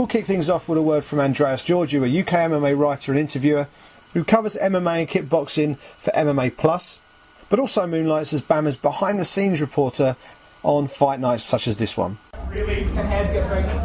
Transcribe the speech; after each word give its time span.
We'll 0.00 0.06
kick 0.06 0.24
things 0.24 0.48
off 0.48 0.66
with 0.66 0.78
a 0.78 0.82
word 0.82 1.04
from 1.04 1.20
Andreas 1.20 1.62
Georgiou, 1.62 2.06
a 2.06 2.20
UK 2.22 2.50
MMA 2.50 2.74
writer 2.74 3.12
and 3.12 3.18
interviewer 3.20 3.68
who 4.14 4.24
covers 4.24 4.56
MMA 4.56 5.00
and 5.00 5.06
kickboxing 5.06 5.76
for 5.98 6.10
MMA 6.12 6.56
Plus, 6.56 7.00
but 7.50 7.58
also 7.58 7.86
moonlights 7.86 8.32
as 8.32 8.40
BAMMA's 8.40 8.76
behind 8.76 9.18
the 9.18 9.26
scenes 9.26 9.60
reporter 9.60 10.16
on 10.62 10.86
fight 10.86 11.20
nights 11.20 11.42
such 11.42 11.68
as 11.68 11.76
this 11.76 11.98
one. 11.98 12.16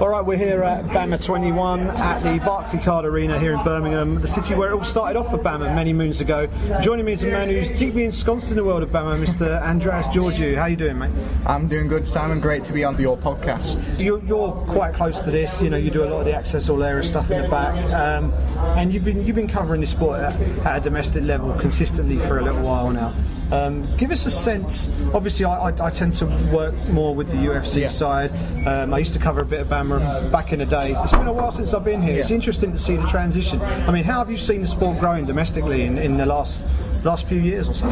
All 0.01 0.09
right, 0.09 0.25
we're 0.25 0.35
here 0.35 0.61
at 0.61 0.83
BAMMA 0.87 1.23
21 1.23 1.87
at 1.87 2.19
the 2.21 2.37
Barclaycard 2.43 3.05
Arena 3.05 3.39
here 3.39 3.53
in 3.53 3.63
Birmingham, 3.63 4.19
the 4.19 4.27
city 4.27 4.53
where 4.53 4.69
it 4.69 4.73
all 4.73 4.83
started 4.83 5.17
off 5.17 5.31
for 5.31 5.37
BAMMA 5.37 5.73
many 5.73 5.93
moons 5.93 6.19
ago. 6.19 6.49
Joining 6.81 7.05
me 7.05 7.13
is 7.13 7.23
a 7.23 7.27
man 7.27 7.47
who's 7.47 7.71
deeply 7.71 8.03
ensconced 8.03 8.51
in 8.51 8.57
the 8.57 8.63
world 8.65 8.83
of 8.83 8.89
BAMMA, 8.89 9.23
Mr. 9.23 9.61
Andreas 9.61 10.07
Georgiou. 10.07 10.55
How 10.55 10.63
are 10.63 10.69
you 10.69 10.75
doing, 10.75 10.99
mate? 10.99 11.11
I'm 11.45 11.69
doing 11.69 11.87
good, 11.87 12.09
Simon. 12.09 12.41
Great 12.41 12.65
to 12.65 12.73
be 12.73 12.83
on 12.83 12.99
your 12.99 13.15
podcast. 13.15 13.79
You're, 13.97 14.21
you're 14.25 14.51
quite 14.51 14.95
close 14.95 15.21
to 15.21 15.31
this. 15.31 15.61
You 15.61 15.69
know, 15.69 15.77
you 15.77 15.91
do 15.91 16.03
a 16.03 16.09
lot 16.09 16.19
of 16.19 16.25
the 16.25 16.35
access 16.35 16.67
all 16.67 16.83
area 16.83 17.01
stuff 17.01 17.31
in 17.31 17.43
the 17.43 17.47
back, 17.47 17.73
um, 17.93 18.33
and 18.77 18.93
you've 18.93 19.05
been 19.05 19.25
you've 19.25 19.37
been 19.37 19.47
covering 19.47 19.79
this 19.79 19.91
sport 19.91 20.19
at, 20.19 20.33
at 20.65 20.81
a 20.81 20.83
domestic 20.83 21.23
level 21.23 21.53
consistently 21.53 22.17
for 22.17 22.39
a 22.39 22.43
little 22.43 22.61
while 22.61 22.91
now. 22.91 23.13
Um, 23.51 23.85
give 23.97 24.11
us 24.11 24.25
a 24.25 24.31
sense. 24.31 24.89
Obviously, 25.13 25.45
I, 25.45 25.69
I, 25.69 25.85
I, 25.85 25.89
tend 25.91 26.15
to 26.15 26.25
work 26.51 26.73
more 26.89 27.13
with 27.13 27.29
the 27.29 27.37
UFC 27.37 27.81
yeah. 27.81 27.89
side. 27.89 28.31
Um, 28.65 28.93
I 28.93 28.97
used 28.97 29.13
to 29.13 29.19
cover 29.19 29.41
a 29.41 29.45
bit 29.45 29.59
of 29.59 29.67
BAMMA 29.67 30.31
back 30.31 30.51
in 30.51 30.59
the 30.59 30.65
day. 30.65 30.95
It's 30.97 31.11
been 31.11 31.27
a 31.27 31.33
while 31.33 31.51
since 31.51 31.73
I've 31.73 31.83
been 31.83 32.01
here. 32.01 32.15
Yeah. 32.15 32.21
It's 32.21 32.31
interesting 32.31 32.71
to 32.71 32.77
see 32.77 32.95
the 32.95 33.07
transition. 33.07 33.61
I 33.61 33.91
mean, 33.91 34.03
how 34.03 34.19
have 34.19 34.31
you 34.31 34.37
seen 34.37 34.61
the 34.61 34.67
sport 34.67 34.99
growing 34.99 35.25
domestically 35.25 35.83
in, 35.83 35.97
in 35.97 36.17
the 36.17 36.25
last 36.25 36.65
last 37.03 37.27
few 37.27 37.39
years 37.39 37.69
or 37.69 37.73
so? 37.73 37.87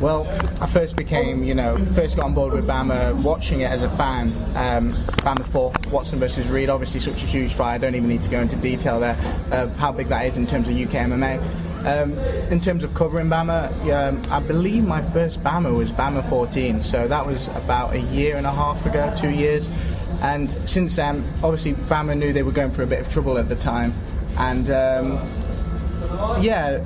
Well, 0.00 0.26
I 0.62 0.66
first 0.66 0.96
became, 0.96 1.44
you 1.44 1.54
know, 1.54 1.76
first 1.84 2.16
got 2.16 2.24
on 2.24 2.32
board 2.32 2.54
with 2.54 2.66
BAMMA 2.66 3.22
watching 3.22 3.60
it 3.60 3.70
as 3.70 3.82
a 3.82 3.90
fan. 3.90 4.28
Um, 4.56 4.94
BAMMA 5.24 5.44
4, 5.44 5.72
Watson 5.90 6.18
versus 6.18 6.48
Reed, 6.48 6.70
obviously 6.70 7.00
such 7.00 7.22
a 7.22 7.26
huge 7.26 7.52
fight. 7.52 7.74
I 7.74 7.78
don't 7.78 7.94
even 7.94 8.08
need 8.08 8.22
to 8.22 8.30
go 8.30 8.40
into 8.40 8.56
detail 8.56 8.98
there 8.98 9.18
of 9.52 9.76
how 9.76 9.92
big 9.92 10.06
that 10.06 10.24
is 10.24 10.38
in 10.38 10.46
terms 10.46 10.70
of 10.70 10.74
UK 10.74 11.04
MMA. 11.06 11.38
Um, 11.84 12.18
in 12.50 12.62
terms 12.62 12.82
of 12.82 12.94
covering 12.94 13.28
BAMMA, 13.28 14.08
um, 14.08 14.22
I 14.32 14.40
believe 14.40 14.86
my 14.86 15.02
first 15.12 15.42
BAMMA 15.42 15.76
was 15.76 15.92
BAMMA 15.92 16.26
14, 16.30 16.80
so 16.80 17.06
that 17.06 17.26
was 17.26 17.48
about 17.48 17.92
a 17.92 18.00
year 18.00 18.38
and 18.38 18.46
a 18.46 18.52
half 18.52 18.86
ago, 18.86 19.12
two 19.18 19.30
years. 19.30 19.70
And 20.22 20.50
since 20.66 20.96
then, 20.96 21.22
obviously, 21.42 21.74
BAMMA 21.74 22.16
knew 22.16 22.32
they 22.32 22.42
were 22.42 22.52
going 22.52 22.70
through 22.70 22.84
a 22.84 22.88
bit 22.88 23.00
of 23.00 23.12
trouble 23.12 23.36
at 23.36 23.50
the 23.50 23.56
time, 23.56 23.92
and 24.38 24.70
um, 24.70 25.12
yeah, 26.42 26.82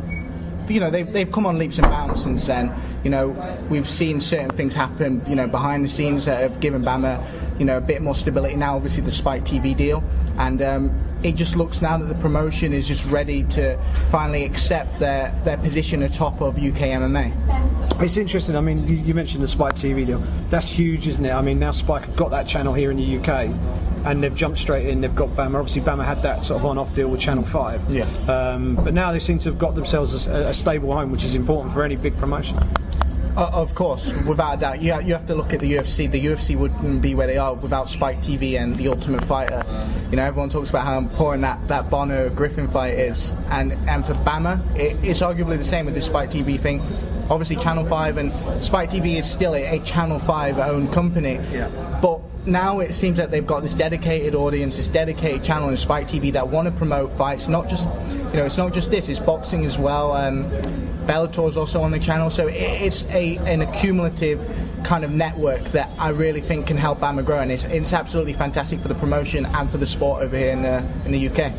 you 0.68 0.80
know 0.80 0.90
they've, 0.90 1.10
they've 1.12 1.30
come 1.30 1.46
on 1.46 1.58
leaps 1.58 1.78
and 1.78 1.86
bounds 1.88 2.22
since 2.22 2.46
then. 2.46 2.74
You 3.02 3.10
know, 3.10 3.28
we've 3.70 3.88
seen 3.88 4.20
certain 4.20 4.50
things 4.50 4.74
happen, 4.74 5.22
you 5.28 5.34
know, 5.34 5.46
behind 5.46 5.84
the 5.84 5.88
scenes 5.88 6.24
that 6.24 6.40
have 6.40 6.60
given 6.60 6.82
BAMMA, 6.82 7.58
you 7.58 7.64
know, 7.64 7.76
a 7.76 7.80
bit 7.80 8.00
more 8.02 8.14
stability. 8.14 8.56
Now, 8.56 8.76
obviously, 8.76 9.02
the 9.02 9.12
Spike 9.12 9.44
TV 9.44 9.76
deal, 9.76 10.02
and 10.38 10.62
um, 10.62 11.00
it 11.22 11.36
just 11.36 11.56
looks 11.56 11.80
now 11.80 11.96
that 11.96 12.06
the 12.06 12.20
promotion 12.20 12.72
is 12.72 12.86
just 12.86 13.06
ready 13.06 13.44
to 13.44 13.78
finally 14.10 14.44
accept 14.44 14.98
their, 14.98 15.34
their 15.44 15.56
position 15.56 16.02
atop 16.02 16.40
of 16.40 16.56
UK 16.56 16.90
MMA. 17.00 18.02
It's 18.02 18.16
interesting. 18.16 18.56
I 18.56 18.60
mean, 18.60 18.86
you, 18.86 18.96
you 18.96 19.14
mentioned 19.14 19.42
the 19.42 19.48
Spike 19.48 19.74
TV 19.74 20.04
deal. 20.04 20.18
That's 20.50 20.70
huge, 20.70 21.08
isn't 21.08 21.24
it? 21.24 21.32
I 21.32 21.42
mean, 21.42 21.58
now 21.58 21.70
Spike 21.70 22.04
have 22.04 22.16
got 22.16 22.30
that 22.30 22.46
channel 22.46 22.74
here 22.74 22.90
in 22.90 22.96
the 22.96 23.18
UK 23.18 23.50
and 24.04 24.22
they've 24.22 24.34
jumped 24.34 24.58
straight 24.58 24.86
in. 24.86 25.00
They've 25.00 25.14
got 25.14 25.30
BAMMA. 25.30 25.58
Obviously, 25.58 25.80
BAMMA 25.80 26.04
had 26.04 26.22
that 26.22 26.44
sort 26.44 26.60
of 26.60 26.66
on-off 26.66 26.94
deal 26.94 27.08
with 27.08 27.20
Channel 27.20 27.44
Five. 27.44 27.82
Yeah. 27.90 28.04
Um, 28.28 28.76
but 28.76 28.92
now 28.92 29.12
they 29.12 29.18
seem 29.18 29.38
to 29.40 29.48
have 29.48 29.58
got 29.58 29.74
themselves 29.74 30.26
a, 30.26 30.48
a, 30.48 30.54
stable 30.54 30.92
home, 30.92 31.10
which 31.10 31.24
is 31.24 31.34
important 31.34 31.72
for 31.72 31.82
any 31.82 31.96
big 31.96 32.16
promotion. 32.18 32.58
Uh, 33.36 33.50
of 33.52 33.74
course, 33.74 34.12
without 34.24 34.54
a 34.54 34.60
doubt. 34.60 34.82
You, 34.82 35.00
you 35.02 35.12
have 35.12 35.26
to 35.26 35.34
look 35.34 35.52
at 35.52 35.58
the 35.58 35.72
UFC. 35.72 36.08
The 36.08 36.24
UFC 36.24 36.56
wouldn't 36.56 37.02
be 37.02 37.16
where 37.16 37.26
they 37.26 37.36
are 37.36 37.52
without 37.54 37.90
Spike 37.90 38.18
TV 38.18 38.60
and 38.60 38.76
The 38.76 38.88
Ultimate 38.88 39.24
Fighter. 39.24 39.64
You 40.10 40.16
know, 40.16 40.22
everyone 40.22 40.50
talks 40.50 40.70
about 40.70 40.84
how 40.84 40.98
important 40.98 41.42
that, 41.42 41.66
that 41.66 41.90
Bonnar 41.90 42.28
Griffin 42.30 42.68
fight 42.68 42.94
is. 42.94 43.34
And, 43.50 43.72
and 43.88 44.06
for 44.06 44.14
BAMMA, 44.14 44.76
it, 44.76 44.96
it's 45.02 45.20
arguably 45.20 45.58
the 45.58 45.64
same 45.64 45.86
with 45.86 45.94
the 45.94 46.00
Spike 46.00 46.30
TV 46.30 46.60
thing. 46.60 46.80
Obviously, 47.28 47.56
Channel 47.56 47.84
5 47.86 48.18
and 48.18 48.62
Spike 48.62 48.90
TV 48.90 49.16
is 49.16 49.28
still 49.28 49.54
a, 49.54 49.78
a 49.78 49.80
Channel 49.80 50.20
5 50.20 50.58
owned 50.58 50.92
company. 50.92 51.40
Yeah. 51.50 51.68
But 52.00 52.20
now 52.46 52.80
it 52.80 52.92
seems 52.92 53.16
that 53.16 53.30
they've 53.30 53.46
got 53.46 53.60
this 53.60 53.74
dedicated 53.74 54.34
audience, 54.34 54.76
this 54.76 54.88
dedicated 54.88 55.42
channel 55.42 55.70
in 55.70 55.76
Spike 55.76 56.06
TV 56.06 56.32
that 56.34 56.46
want 56.46 56.66
to 56.66 56.72
promote 56.72 57.10
fights. 57.12 57.48
Not 57.48 57.68
just, 57.68 57.86
you 58.32 58.38
know, 58.38 58.44
it's 58.44 58.58
not 58.58 58.72
just 58.72 58.90
this; 58.90 59.08
it's 59.08 59.18
boxing 59.18 59.64
as 59.64 59.78
well. 59.78 60.12
Um, 60.12 60.44
Bellator 61.06 61.48
is 61.48 61.56
also 61.56 61.82
on 61.82 61.90
the 61.90 61.98
channel, 61.98 62.30
so 62.30 62.48
it's 62.48 63.04
a 63.06 63.36
an 63.38 63.62
accumulative 63.62 64.40
kind 64.84 65.04
of 65.04 65.10
network 65.10 65.62
that 65.72 65.88
I 65.98 66.10
really 66.10 66.40
think 66.40 66.66
can 66.66 66.76
help 66.76 67.00
BAMMA 67.00 67.24
grow, 67.24 67.40
and 67.40 67.50
it's, 67.50 67.64
it's 67.64 67.92
absolutely 67.92 68.34
fantastic 68.34 68.80
for 68.80 68.88
the 68.88 68.94
promotion 68.94 69.46
and 69.46 69.70
for 69.70 69.78
the 69.78 69.86
sport 69.86 70.22
over 70.22 70.36
here 70.36 70.50
in 70.50 70.62
the 70.62 70.84
in 71.06 71.12
the 71.12 71.28
UK. 71.28 71.52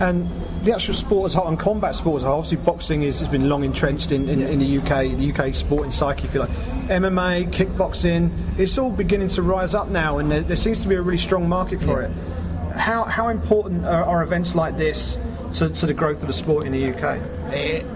And 0.00 0.28
the 0.64 0.74
actual 0.74 0.94
sport 0.94 1.26
as 1.26 1.34
a 1.34 1.38
whole 1.38 1.48
and 1.48 1.58
combat 1.58 1.94
sport 1.94 2.20
as 2.20 2.24
a 2.24 2.26
whole, 2.26 2.38
obviously 2.38 2.64
boxing 2.64 3.02
is, 3.02 3.20
has 3.20 3.28
been 3.28 3.48
long 3.48 3.64
entrenched 3.64 4.12
in, 4.12 4.28
in, 4.28 4.40
yeah. 4.40 4.48
in, 4.48 4.58
the 4.58 4.78
UK, 4.78 5.16
the 5.18 5.32
UK 5.32 5.54
sporting 5.54 5.92
psyche, 5.92 6.24
if 6.24 6.34
you 6.34 6.40
like. 6.40 6.50
MMA, 6.88 7.50
kickboxing, 7.52 8.30
it's 8.58 8.78
all 8.78 8.90
beginning 8.90 9.28
to 9.28 9.42
rise 9.42 9.74
up 9.74 9.88
now, 9.88 10.18
and 10.18 10.30
there, 10.30 10.40
there 10.40 10.56
seems 10.56 10.82
to 10.82 10.88
be 10.88 10.94
a 10.94 11.02
really 11.02 11.18
strong 11.18 11.48
market 11.48 11.80
for 11.80 12.02
yeah. 12.02 12.08
it. 12.08 12.72
How, 12.76 13.04
how 13.04 13.28
important 13.28 13.84
are, 13.84 14.04
are 14.04 14.22
events 14.22 14.54
like 14.54 14.76
this 14.76 15.18
to, 15.54 15.68
to, 15.68 15.86
the 15.86 15.94
growth 15.94 16.22
of 16.22 16.28
the 16.28 16.34
sport 16.34 16.66
in 16.66 16.72
the 16.72 16.92
UK? 16.92 17.18
It, 17.52 17.86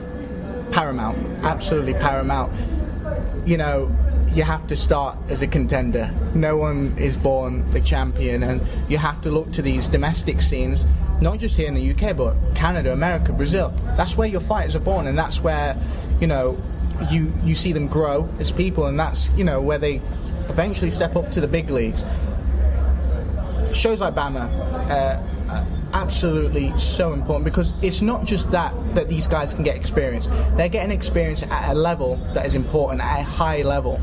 paramount, 0.71 1.19
absolutely 1.45 1.95
paramount. 1.95 2.53
You 3.47 3.57
know, 3.57 3.97
you 4.33 4.43
have 4.43 4.67
to 4.69 4.77
start 4.77 5.17
as 5.29 5.43
a 5.43 5.47
contender. 5.47 6.11
No 6.35 6.57
one 6.57 6.95
is 6.99 7.17
born 7.17 7.69
the 7.71 7.81
champion, 7.81 8.43
and 8.43 8.61
you 8.89 8.99
have 8.99 9.21
to 9.23 9.31
look 9.31 9.53
to 9.53 9.63
these 9.63 9.87
domestic 9.87 10.43
scenes, 10.43 10.85
not 11.21 11.39
just 11.39 11.57
here 11.57 11.67
in 11.67 11.75
the 11.75 11.91
UK, 11.91 12.17
but 12.17 12.35
Canada, 12.55 12.93
America, 12.93 13.33
Brazil. 13.33 13.73
That's 13.97 14.17
where 14.17 14.29
your 14.29 14.41
fighters 14.41 14.77
are 14.77 14.81
born, 14.81 15.07
and 15.07 15.17
that's 15.17 15.41
where, 15.41 15.77
you 16.21 16.27
know, 16.27 16.59
you 17.11 17.33
you 17.43 17.55
see 17.55 17.73
them 17.73 17.87
grow 17.87 18.29
as 18.39 18.51
people, 18.51 18.87
and 18.87 18.99
that's 18.99 19.31
you 19.37 19.45
know 19.45 19.61
where 19.61 19.79
they 19.79 19.97
eventually 20.49 20.91
step 20.91 21.17
up 21.17 21.31
to 21.33 21.41
the 21.41 21.49
big 21.49 21.71
leagues. 21.71 22.05
Shows 23.73 24.01
like 24.01 24.15
BAMMA. 24.15 24.51
Uh, 24.91 25.65
absolutely 25.93 26.77
so 26.79 27.13
important 27.13 27.45
because 27.45 27.73
it's 27.83 28.03
not 28.03 28.25
just 28.25 28.51
that 28.51 28.75
that 28.95 29.09
these 29.09 29.27
guys 29.27 29.55
can 29.55 29.65
get 29.65 29.77
experience. 29.77 30.29
They're 30.57 30.69
getting 30.69 30.91
experience 30.91 31.43
at 31.43 31.71
a 31.71 31.75
level 31.75 32.17
that 32.35 32.47
is 32.47 32.55
important, 32.55 33.01
at 33.01 33.21
a 33.21 33.23
high 33.23 33.63
level. 33.63 34.01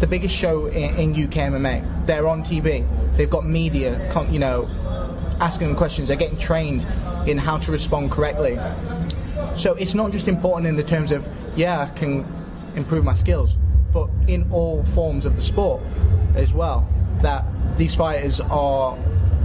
The 0.00 0.06
biggest 0.06 0.34
show 0.34 0.66
in, 0.66 1.14
in 1.14 1.24
UK 1.24 1.50
MMA, 1.52 2.06
they're 2.06 2.26
on 2.26 2.42
TV. 2.42 2.86
They've 3.16 3.30
got 3.30 3.46
media, 3.46 4.12
you 4.30 4.38
know, 4.38 4.68
asking 5.40 5.68
them 5.68 5.76
questions. 5.76 6.08
They're 6.08 6.16
getting 6.16 6.38
trained 6.38 6.86
in 7.26 7.38
how 7.38 7.58
to 7.58 7.72
respond 7.72 8.10
correctly. 8.10 8.58
So 9.54 9.74
it's 9.74 9.94
not 9.94 10.12
just 10.12 10.28
important 10.28 10.66
in 10.66 10.76
the 10.76 10.82
terms 10.82 11.12
of 11.12 11.26
yeah, 11.56 11.80
I 11.80 11.98
can 11.98 12.24
improve 12.74 13.04
my 13.04 13.12
skills, 13.12 13.56
but 13.92 14.08
in 14.26 14.50
all 14.50 14.82
forms 14.82 15.26
of 15.26 15.36
the 15.36 15.42
sport 15.42 15.82
as 16.34 16.54
well. 16.54 16.88
That 17.20 17.44
these 17.76 17.94
fighters 17.94 18.40
are 18.40 18.96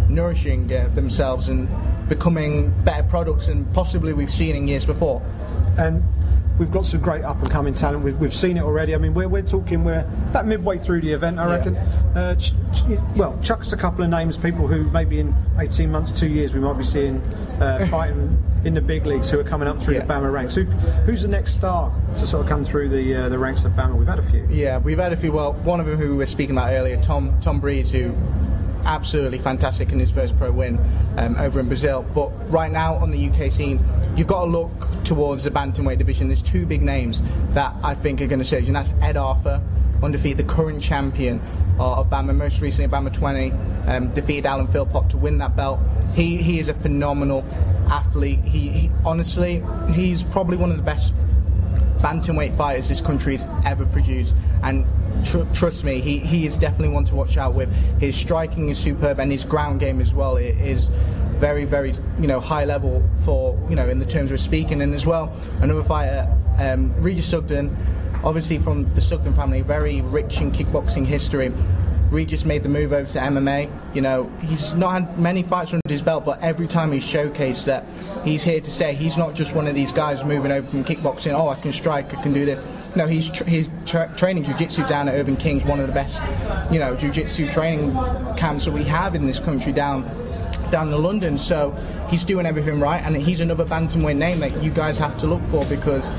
nourishing 0.09 0.72
uh, 0.73 0.90
themselves 0.95 1.50
and 1.50 1.68
becoming 2.09 2.72
better 2.84 3.03
products 3.03 3.47
than 3.47 3.66
possibly 3.73 4.13
we've 4.13 4.31
seen 4.31 4.56
in 4.56 4.68
years 4.68 4.85
before. 4.85 5.22
And 5.78 6.03
we've 6.57 6.72
got 6.72 6.85
some 6.85 7.00
great 7.00 7.23
up 7.23 7.40
and 7.40 7.50
coming 7.50 7.73
talent. 7.73 8.03
We've, 8.03 8.18
we've 8.18 8.34
seen 8.34 8.57
it 8.57 8.63
already. 8.63 8.95
I 8.95 8.97
mean, 8.97 9.13
we're, 9.13 9.28
we're 9.28 9.41
talking, 9.41 9.84
we're 9.84 10.00
about 10.29 10.45
midway 10.47 10.78
through 10.78 11.01
the 11.01 11.13
event, 11.13 11.40
I 11.40 11.57
reckon. 11.57 11.75
Yeah. 11.75 11.91
Uh, 12.16 12.35
ch- 12.35 12.53
ch- 12.73 13.00
well, 13.16 13.40
chuck's 13.41 13.73
a 13.73 13.78
couple 13.78 14.03
of 14.03 14.09
names, 14.09 14.38
people 14.38 14.68
who 14.68 14.90
maybe 14.91 15.19
in 15.19 15.35
18 15.59 15.91
months, 15.91 16.18
two 16.18 16.28
years, 16.28 16.53
we 16.53 16.59
might 16.59 16.78
be 16.78 16.84
seeing 16.84 17.18
uh, 17.62 17.88
fighting 17.91 18.41
in 18.63 18.74
the 18.74 18.81
big 18.81 19.06
leagues 19.06 19.29
who 19.29 19.39
are 19.39 19.44
coming 19.44 19.68
up 19.68 19.81
through 19.81 19.95
yeah. 19.95 20.06
the 20.06 20.13
BAMMA 20.13 20.31
ranks. 20.31 20.56
Who, 20.56 20.63
who's 20.63 21.22
the 21.22 21.28
next 21.28 21.53
star 21.53 21.94
to 22.18 22.28
sort 22.28 22.44
of 22.44 22.50
come 22.50 22.66
through 22.66 22.89
the 22.89 23.16
uh, 23.16 23.29
the 23.29 23.38
ranks 23.38 23.63
of 23.63 23.74
BAMMA? 23.74 23.95
We've 23.97 24.07
had 24.07 24.19
a 24.19 24.24
few. 24.24 24.47
Yeah, 24.50 24.79
we've 24.79 24.97
had 24.97 25.13
a 25.13 25.16
few. 25.16 25.31
Well, 25.31 25.53
one 25.53 25.79
of 25.79 25.85
them 25.85 25.97
who 25.97 26.12
we 26.12 26.18
were 26.18 26.25
speaking 26.25 26.56
about 26.56 26.72
earlier, 26.72 27.00
Tom 27.01 27.39
Tom 27.39 27.59
Breese, 27.59 27.91
who 27.91 28.16
absolutely 28.87 29.37
fantastic 29.37 29.91
in 29.91 29.99
his 29.99 30.09
first 30.09 30.35
pro 30.37 30.51
win 30.51 30.79
um, 31.17 31.35
over 31.37 31.59
in 31.59 31.67
Brazil. 31.67 32.03
But 32.15 32.29
right 32.50 32.71
now 32.71 32.95
on 32.95 33.12
the 33.12 33.29
UK 33.29 33.51
scene, 33.51 33.83
you've 34.15 34.27
got 34.27 34.45
to 34.45 34.50
look 34.50 34.71
towards 35.03 35.44
the 35.44 35.51
bantamweight 35.51 36.00
division. 36.00 36.27
There's 36.27 36.41
two 36.41 36.65
big 36.65 36.81
names 36.81 37.21
that 37.51 37.75
I 37.83 37.94
think 37.94 38.21
are 38.21 38.27
going 38.27 38.39
to 38.39 38.45
surge, 38.45 38.67
and 38.67 38.75
that's 38.75 38.94
Ed 39.01 39.17
Arthur, 39.17 39.62
undefeated, 40.01 40.38
the 40.38 40.51
current 40.51 40.81
champion 40.81 41.39
uh, 41.79 42.00
of 42.00 42.09
BAMMA, 42.09 42.35
most 42.35 42.62
recently 42.62 42.89
BAMMA 42.89 43.13
20, 43.13 43.51
um, 43.88 44.13
defeated 44.13 44.45
Alan 44.45 44.67
Philpott 44.67 45.09
to 45.12 45.17
win 45.17 45.38
that 45.39 45.56
belt. 45.56 45.79
He 46.15 46.38
he 46.38 46.59
is 46.59 46.67
a 46.67 46.73
phenomenal 46.73 47.45
athlete. 47.89 48.39
He, 48.39 48.69
he 48.69 48.91
honestly, 49.06 49.63
he's 49.91 50.23
probably 50.23 50.57
one 50.57 50.71
of 50.71 50.77
the 50.77 50.83
best 50.83 51.13
bantamweight 52.00 52.56
fighters 52.56 52.89
this 52.89 53.01
country 53.01 53.33
has 53.33 53.45
ever 53.65 53.85
produced, 53.85 54.35
and 54.63 54.85
tr- 55.23 55.43
trust 55.53 55.83
me, 55.83 55.99
he, 55.99 56.19
he 56.19 56.45
is 56.45 56.57
definitely 56.57 56.89
one 56.89 57.05
to 57.05 57.15
watch 57.15 57.37
out 57.37 57.53
with. 57.53 57.71
His 57.99 58.15
striking 58.15 58.69
is 58.69 58.77
superb, 58.77 59.19
and 59.19 59.31
his 59.31 59.45
ground 59.45 59.79
game 59.79 59.99
as 60.01 60.13
well 60.13 60.37
is 60.37 60.89
very, 61.37 61.65
very 61.65 61.93
you 62.19 62.27
know 62.27 62.39
high 62.39 62.65
level 62.65 63.07
for 63.19 63.57
you 63.69 63.75
know 63.75 63.87
in 63.87 63.99
the 63.99 64.05
terms 64.05 64.31
of 64.31 64.39
speaking. 64.39 64.81
And 64.81 64.93
as 64.93 65.05
well, 65.05 65.35
another 65.61 65.83
fighter, 65.83 66.27
um, 66.59 66.93
Regis 67.01 67.27
Sugden, 67.27 67.75
obviously 68.23 68.57
from 68.57 68.93
the 68.95 69.01
Sugden 69.01 69.33
family, 69.33 69.61
very 69.61 70.01
rich 70.01 70.41
in 70.41 70.51
kickboxing 70.51 71.05
history. 71.05 71.51
Reed 72.09 72.30
just 72.30 72.45
made 72.45 72.63
the 72.63 72.69
move 72.69 72.94
over 72.94 73.09
to 73.12 73.19
MMA. 73.19 73.69
You 73.94 74.01
know, 74.01 74.31
he's 74.42 74.74
not 74.74 74.92
had 74.92 75.19
many 75.19 75.44
fights 75.44 75.74
under 75.74 75.81
his 75.89 76.01
belt, 76.01 76.25
but 76.25 76.42
every 76.42 76.68
time 76.68 76.92
he's 76.92 77.04
showcased 77.04 77.65
that 77.65 77.86
he's 78.24 78.44
here 78.44 78.62
to 78.62 78.71
stay. 78.71 78.94
He's 78.94 79.18
not 79.18 79.33
just 79.33 79.54
one 79.54 79.68
of 79.68 79.75
these 79.75 79.92
guys 79.92 80.24
moving 80.24 80.51
over 80.51 80.65
from 80.65 80.83
kickboxing. 80.83 81.33
Oh, 81.33 81.50
I 81.50 81.56
can 81.56 81.74
strike, 81.74 82.18
I 82.18 82.21
can 82.21 82.33
do 82.33 82.45
this. 82.45 82.62
No, 82.95 83.07
he's 83.07 83.30
tra- 83.30 83.50
he's 83.50 83.69
tra- 83.86 84.13
training 84.15 84.45
jiu-jitsu 84.45 84.88
down 84.88 85.09
at 85.09 85.15
Urban 85.15 85.36
Kings, 85.36 85.65
one 85.65 85.80
of 85.80 85.88
the 85.88 85.94
best, 85.94 86.24
you 86.71 86.80
know, 86.80 86.95
jiu-jitsu 86.95 87.51
training 87.51 87.94
camps 88.38 88.65
that 88.65 88.71
we 88.71 88.83
have 88.86 89.13
in 89.13 89.25
this 89.27 89.39
country 89.39 89.71
down 89.71 90.03
down 90.71 90.94
in 90.94 91.01
London. 91.01 91.38
So 91.38 91.71
he's 92.10 92.24
doing 92.25 92.45
everything 92.45 92.80
right, 92.80 93.03
and 93.03 93.15
he's 93.15 93.42
another 93.42 93.65
bantamweight 93.65 94.18
name 94.18 94.39
that 94.39 94.63
you 94.63 94.71
guys 94.71 94.98
have 95.00 95.18
to 95.19 95.27
look 95.27 95.44
for 95.44 95.63
because, 95.65 96.12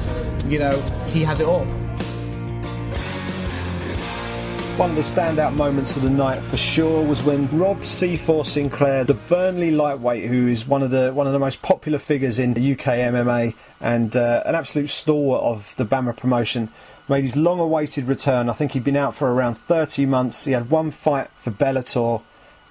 you 0.47 0.59
know, 0.59 0.79
he 1.13 1.25
has 1.25 1.41
it 1.41 1.47
all. 1.47 1.67
One 4.79 4.91
of 4.91 4.95
the 4.95 5.03
standout 5.03 5.57
moments 5.57 5.97
of 5.97 6.05
the 6.05 6.11
night 6.11 6.41
for 6.41 6.57
sure 6.57 7.05
was 7.05 7.21
when 7.25 7.49
Rob 7.59 7.81
C4 7.81 8.47
Sinclair, 8.47 9.03
the 9.03 9.15
Burnley 9.15 9.73
lightweight, 9.73 10.27
who 10.27 10.47
is 10.47 10.69
one 10.69 10.85
of 10.85 10.93
the 10.93 11.13
one 11.13 11.27
of 11.27 11.33
the 11.33 11.41
most 11.41 11.63
popular 11.63 11.99
figures 11.99 12.39
in 12.39 12.55
the 12.55 12.75
UK 12.75 12.85
MMA 13.11 13.57
and 13.81 14.17
uh, 14.17 14.45
an 14.47 14.55
absolute 14.55 14.89
stalwart 14.89 15.43
of 15.43 15.75
the 15.79 15.85
BAMMA 15.85 16.17
promotion, 16.17 16.71
made 17.09 17.25
his 17.25 17.37
long-awaited 17.37 18.05
return. 18.05 18.49
I 18.49 18.53
think 18.53 18.71
he'd 18.71 18.85
been 18.85 18.95
out 18.95 19.17
for 19.17 19.33
around 19.33 19.57
30 19.57 20.07
months. 20.07 20.45
He 20.45 20.53
had 20.53 20.71
one 20.71 20.93
fight 20.93 21.29
for 21.35 21.51
Bellator 21.51 22.23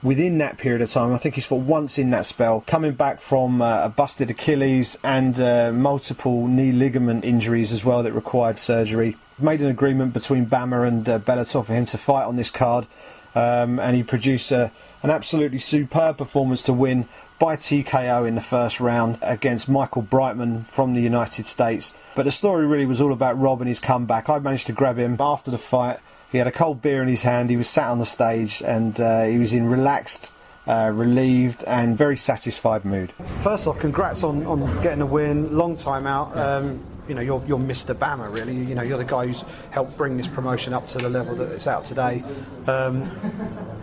within 0.04 0.38
that 0.38 0.58
period 0.58 0.82
of 0.82 0.90
time. 0.90 1.14
I 1.14 1.18
think 1.18 1.36
he's 1.36 1.46
fought 1.46 1.64
once 1.64 1.98
in 1.98 2.10
that 2.12 2.26
spell, 2.26 2.64
coming 2.68 2.94
back 2.94 3.22
from 3.22 3.62
uh, 3.62 3.84
a 3.84 3.90
busted 3.90 4.30
Achilles 4.30 4.98
and 5.04 5.40
uh, 5.40 5.72
multiple 5.74 6.48
knee 6.48 6.72
ligament 6.72 7.26
injuries 7.26 7.74
as 7.74 7.84
well 7.84 8.04
that 8.04 8.14
required 8.14 8.58
surgery. 8.58 9.18
Made 9.40 9.62
an 9.62 9.68
agreement 9.68 10.14
between 10.14 10.46
BAMMA 10.46 10.88
and 10.88 11.10
uh, 11.10 11.20
Bellator 11.20 11.66
for 11.66 11.74
him 11.74 11.86
to 11.86 11.98
fight 11.98 12.26
on 12.26 12.36
this 12.36 12.50
card, 12.50 12.88
um, 13.36 13.80
and 13.80 13.96
he 13.96 14.04
produced 14.04 14.52
a, 14.52 14.72
an 15.04 15.10
absolutely 15.10 15.60
superb 15.60 16.18
performance 16.18 16.64
to 16.64 16.74
win 16.74 17.08
by 17.40 17.56
TKO 17.56 18.28
in 18.28 18.34
the 18.34 18.42
first 18.42 18.80
round 18.80 19.20
against 19.22 19.70
Michael 19.70 20.02
Brightman 20.02 20.64
from 20.64 20.96
the 20.96 21.02
United 21.02 21.46
States. 21.46 21.96
But 22.16 22.24
the 22.24 22.32
story 22.32 22.66
really 22.66 22.88
was 22.88 23.00
all 23.00 23.14
about 23.14 23.40
Rob 23.40 23.62
and 23.62 23.68
his 23.68 23.80
comeback. 23.80 24.28
I 24.28 24.40
managed 24.40 24.66
to 24.68 24.74
grab 24.74 24.98
him 24.98 25.18
after 25.20 25.52
the 25.52 25.60
fight 25.60 26.00
he 26.32 26.38
had 26.38 26.48
a 26.48 26.52
cold 26.52 26.82
beer 26.82 27.02
in 27.02 27.08
his 27.08 27.24
hand. 27.24 27.50
He 27.50 27.58
was 27.58 27.70
sat 27.70 27.90
on 27.90 28.00
the 28.00 28.06
stage 28.06 28.62
and 28.66 29.00
uh, 29.00 29.24
he 29.24 29.38
was 29.38 29.54
in 29.54 29.68
relaxed, 29.70 30.32
uh, 30.66 30.92
relieved, 30.94 31.64
and 31.66 31.98
very 31.98 32.18
satisfied 32.18 32.84
mood. 32.84 33.14
First 33.42 33.68
off, 33.68 33.80
congrats 33.80 34.24
on, 34.24 34.46
on 34.46 34.82
getting 34.82 35.02
a 35.02 35.06
win. 35.06 35.56
Long 35.58 35.78
time 35.78 36.06
out. 36.06 36.36
Um, 36.38 36.84
you 37.08 37.16
know, 37.16 37.22
you're, 37.22 37.42
you're 37.48 37.58
Mr. 37.58 37.96
BAMMA, 37.96 38.34
really. 38.34 38.56
You 38.56 38.76
know, 38.76 38.82
you're 38.82 38.98
the 38.98 39.06
guy 39.06 39.28
who's 39.28 39.46
helped 39.72 39.96
bring 39.96 40.18
this 40.18 40.28
promotion 40.28 40.74
up 40.74 40.88
to 40.90 40.98
the 40.98 41.10
level 41.10 41.36
that 41.36 41.52
it's 41.52 41.68
out 41.68 41.86
today. 41.86 42.24
Um, 42.68 43.04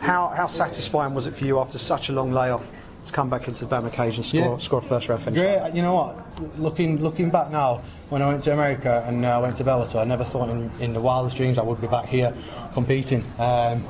how, 0.00 0.28
how 0.28 0.46
satisfying 0.46 1.14
was 1.14 1.26
it 1.26 1.34
for 1.34 1.44
you 1.44 1.58
after 1.58 1.78
such 1.78 2.10
a 2.10 2.12
long 2.12 2.32
layoff 2.32 2.70
to 3.04 3.12
come 3.12 3.28
back 3.28 3.48
into 3.48 3.64
the 3.64 3.74
BAMMA 3.74 3.92
cage 3.92 4.16
and 4.16 4.24
score, 4.24 4.40
yeah. 4.40 4.56
score 4.58 4.78
a 4.78 4.82
first 4.82 5.08
round 5.08 5.22
finish? 5.22 5.40
Great. 5.40 5.74
You 5.74 5.82
know 5.82 5.94
what? 5.94 6.58
Looking 6.58 7.02
looking 7.02 7.30
back 7.30 7.50
now, 7.50 7.82
when 8.08 8.22
I 8.22 8.28
went 8.28 8.42
to 8.44 8.52
America 8.52 9.04
and 9.06 9.24
I 9.24 9.34
uh, 9.34 9.42
went 9.42 9.56
to 9.58 9.64
Bellator, 9.64 10.00
I 10.00 10.04
never 10.04 10.24
thought 10.24 10.48
in, 10.48 10.70
in, 10.80 10.92
the 10.92 11.00
wildest 11.00 11.36
dreams 11.36 11.58
I 11.58 11.62
would 11.62 11.80
be 11.80 11.86
back 11.86 12.06
here 12.06 12.34
competing. 12.72 13.24
Um, 13.38 13.84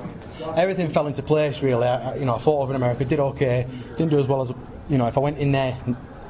everything 0.57 0.91
fell 0.91 1.07
into 1.07 1.23
place 1.23 1.63
really. 1.63 1.87
I, 1.87 2.17
you 2.17 2.25
know, 2.25 2.35
I 2.35 2.39
fought 2.39 2.63
over 2.63 2.73
in 2.73 2.77
America, 2.77 3.05
did 3.05 3.21
okay, 3.21 3.67
didn't 3.97 4.11
do 4.11 4.19
as 4.19 4.27
well 4.27 4.43
as 4.43 4.53
you 4.89 4.99
know. 4.99 5.07
If 5.07 5.17
I 5.17 5.21
went 5.21 5.39
in 5.39 5.53
there 5.53 5.79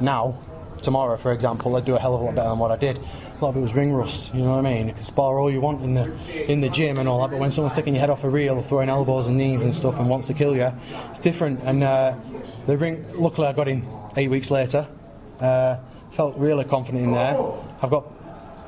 now, 0.00 0.38
tomorrow, 0.84 1.16
for 1.16 1.32
example, 1.32 1.74
I'd 1.74 1.84
do 1.84 1.96
a 1.96 1.98
hell 1.98 2.14
of 2.14 2.20
a 2.20 2.24
lot 2.24 2.34
better 2.34 2.50
than 2.50 2.58
what 2.58 2.70
I 2.70 2.76
did. 2.76 2.98
A 2.98 3.44
lot 3.44 3.50
of 3.50 3.56
it 3.56 3.60
was 3.60 3.74
ring 3.74 3.92
rust, 3.92 4.34
you 4.34 4.42
know 4.42 4.50
what 4.50 4.64
I 4.64 4.74
mean? 4.74 4.88
You 4.88 4.94
can 4.94 5.02
spar 5.02 5.38
all 5.38 5.50
you 5.50 5.60
want 5.60 5.82
in 5.82 5.94
the 5.94 6.12
in 6.50 6.60
the 6.60 6.68
gym 6.68 6.98
and 6.98 7.08
all 7.08 7.20
that, 7.22 7.30
but 7.30 7.40
when 7.40 7.50
someone's 7.50 7.74
taking 7.74 7.94
your 7.94 8.00
head 8.00 8.10
off 8.10 8.22
a 8.22 8.30
reel, 8.30 8.60
throwing 8.62 8.88
elbows 8.88 9.26
and 9.26 9.36
knees 9.36 9.62
and 9.62 9.74
stuff, 9.74 9.98
and 9.98 10.08
wants 10.08 10.28
to 10.28 10.34
kill 10.34 10.54
you, 10.54 10.70
it's 11.10 11.18
different. 11.18 11.60
And 11.64 11.82
uh, 11.82 12.14
the 12.66 12.76
ring, 12.76 13.04
luckily, 13.14 13.48
I 13.48 13.52
got 13.52 13.68
in 13.68 13.88
eight 14.16 14.28
weeks 14.28 14.50
later. 14.50 14.86
Uh, 15.40 15.78
felt 16.12 16.36
really 16.36 16.64
confident 16.64 17.04
in 17.04 17.12
there. 17.12 17.36
I've 17.82 17.90
got 17.90 18.06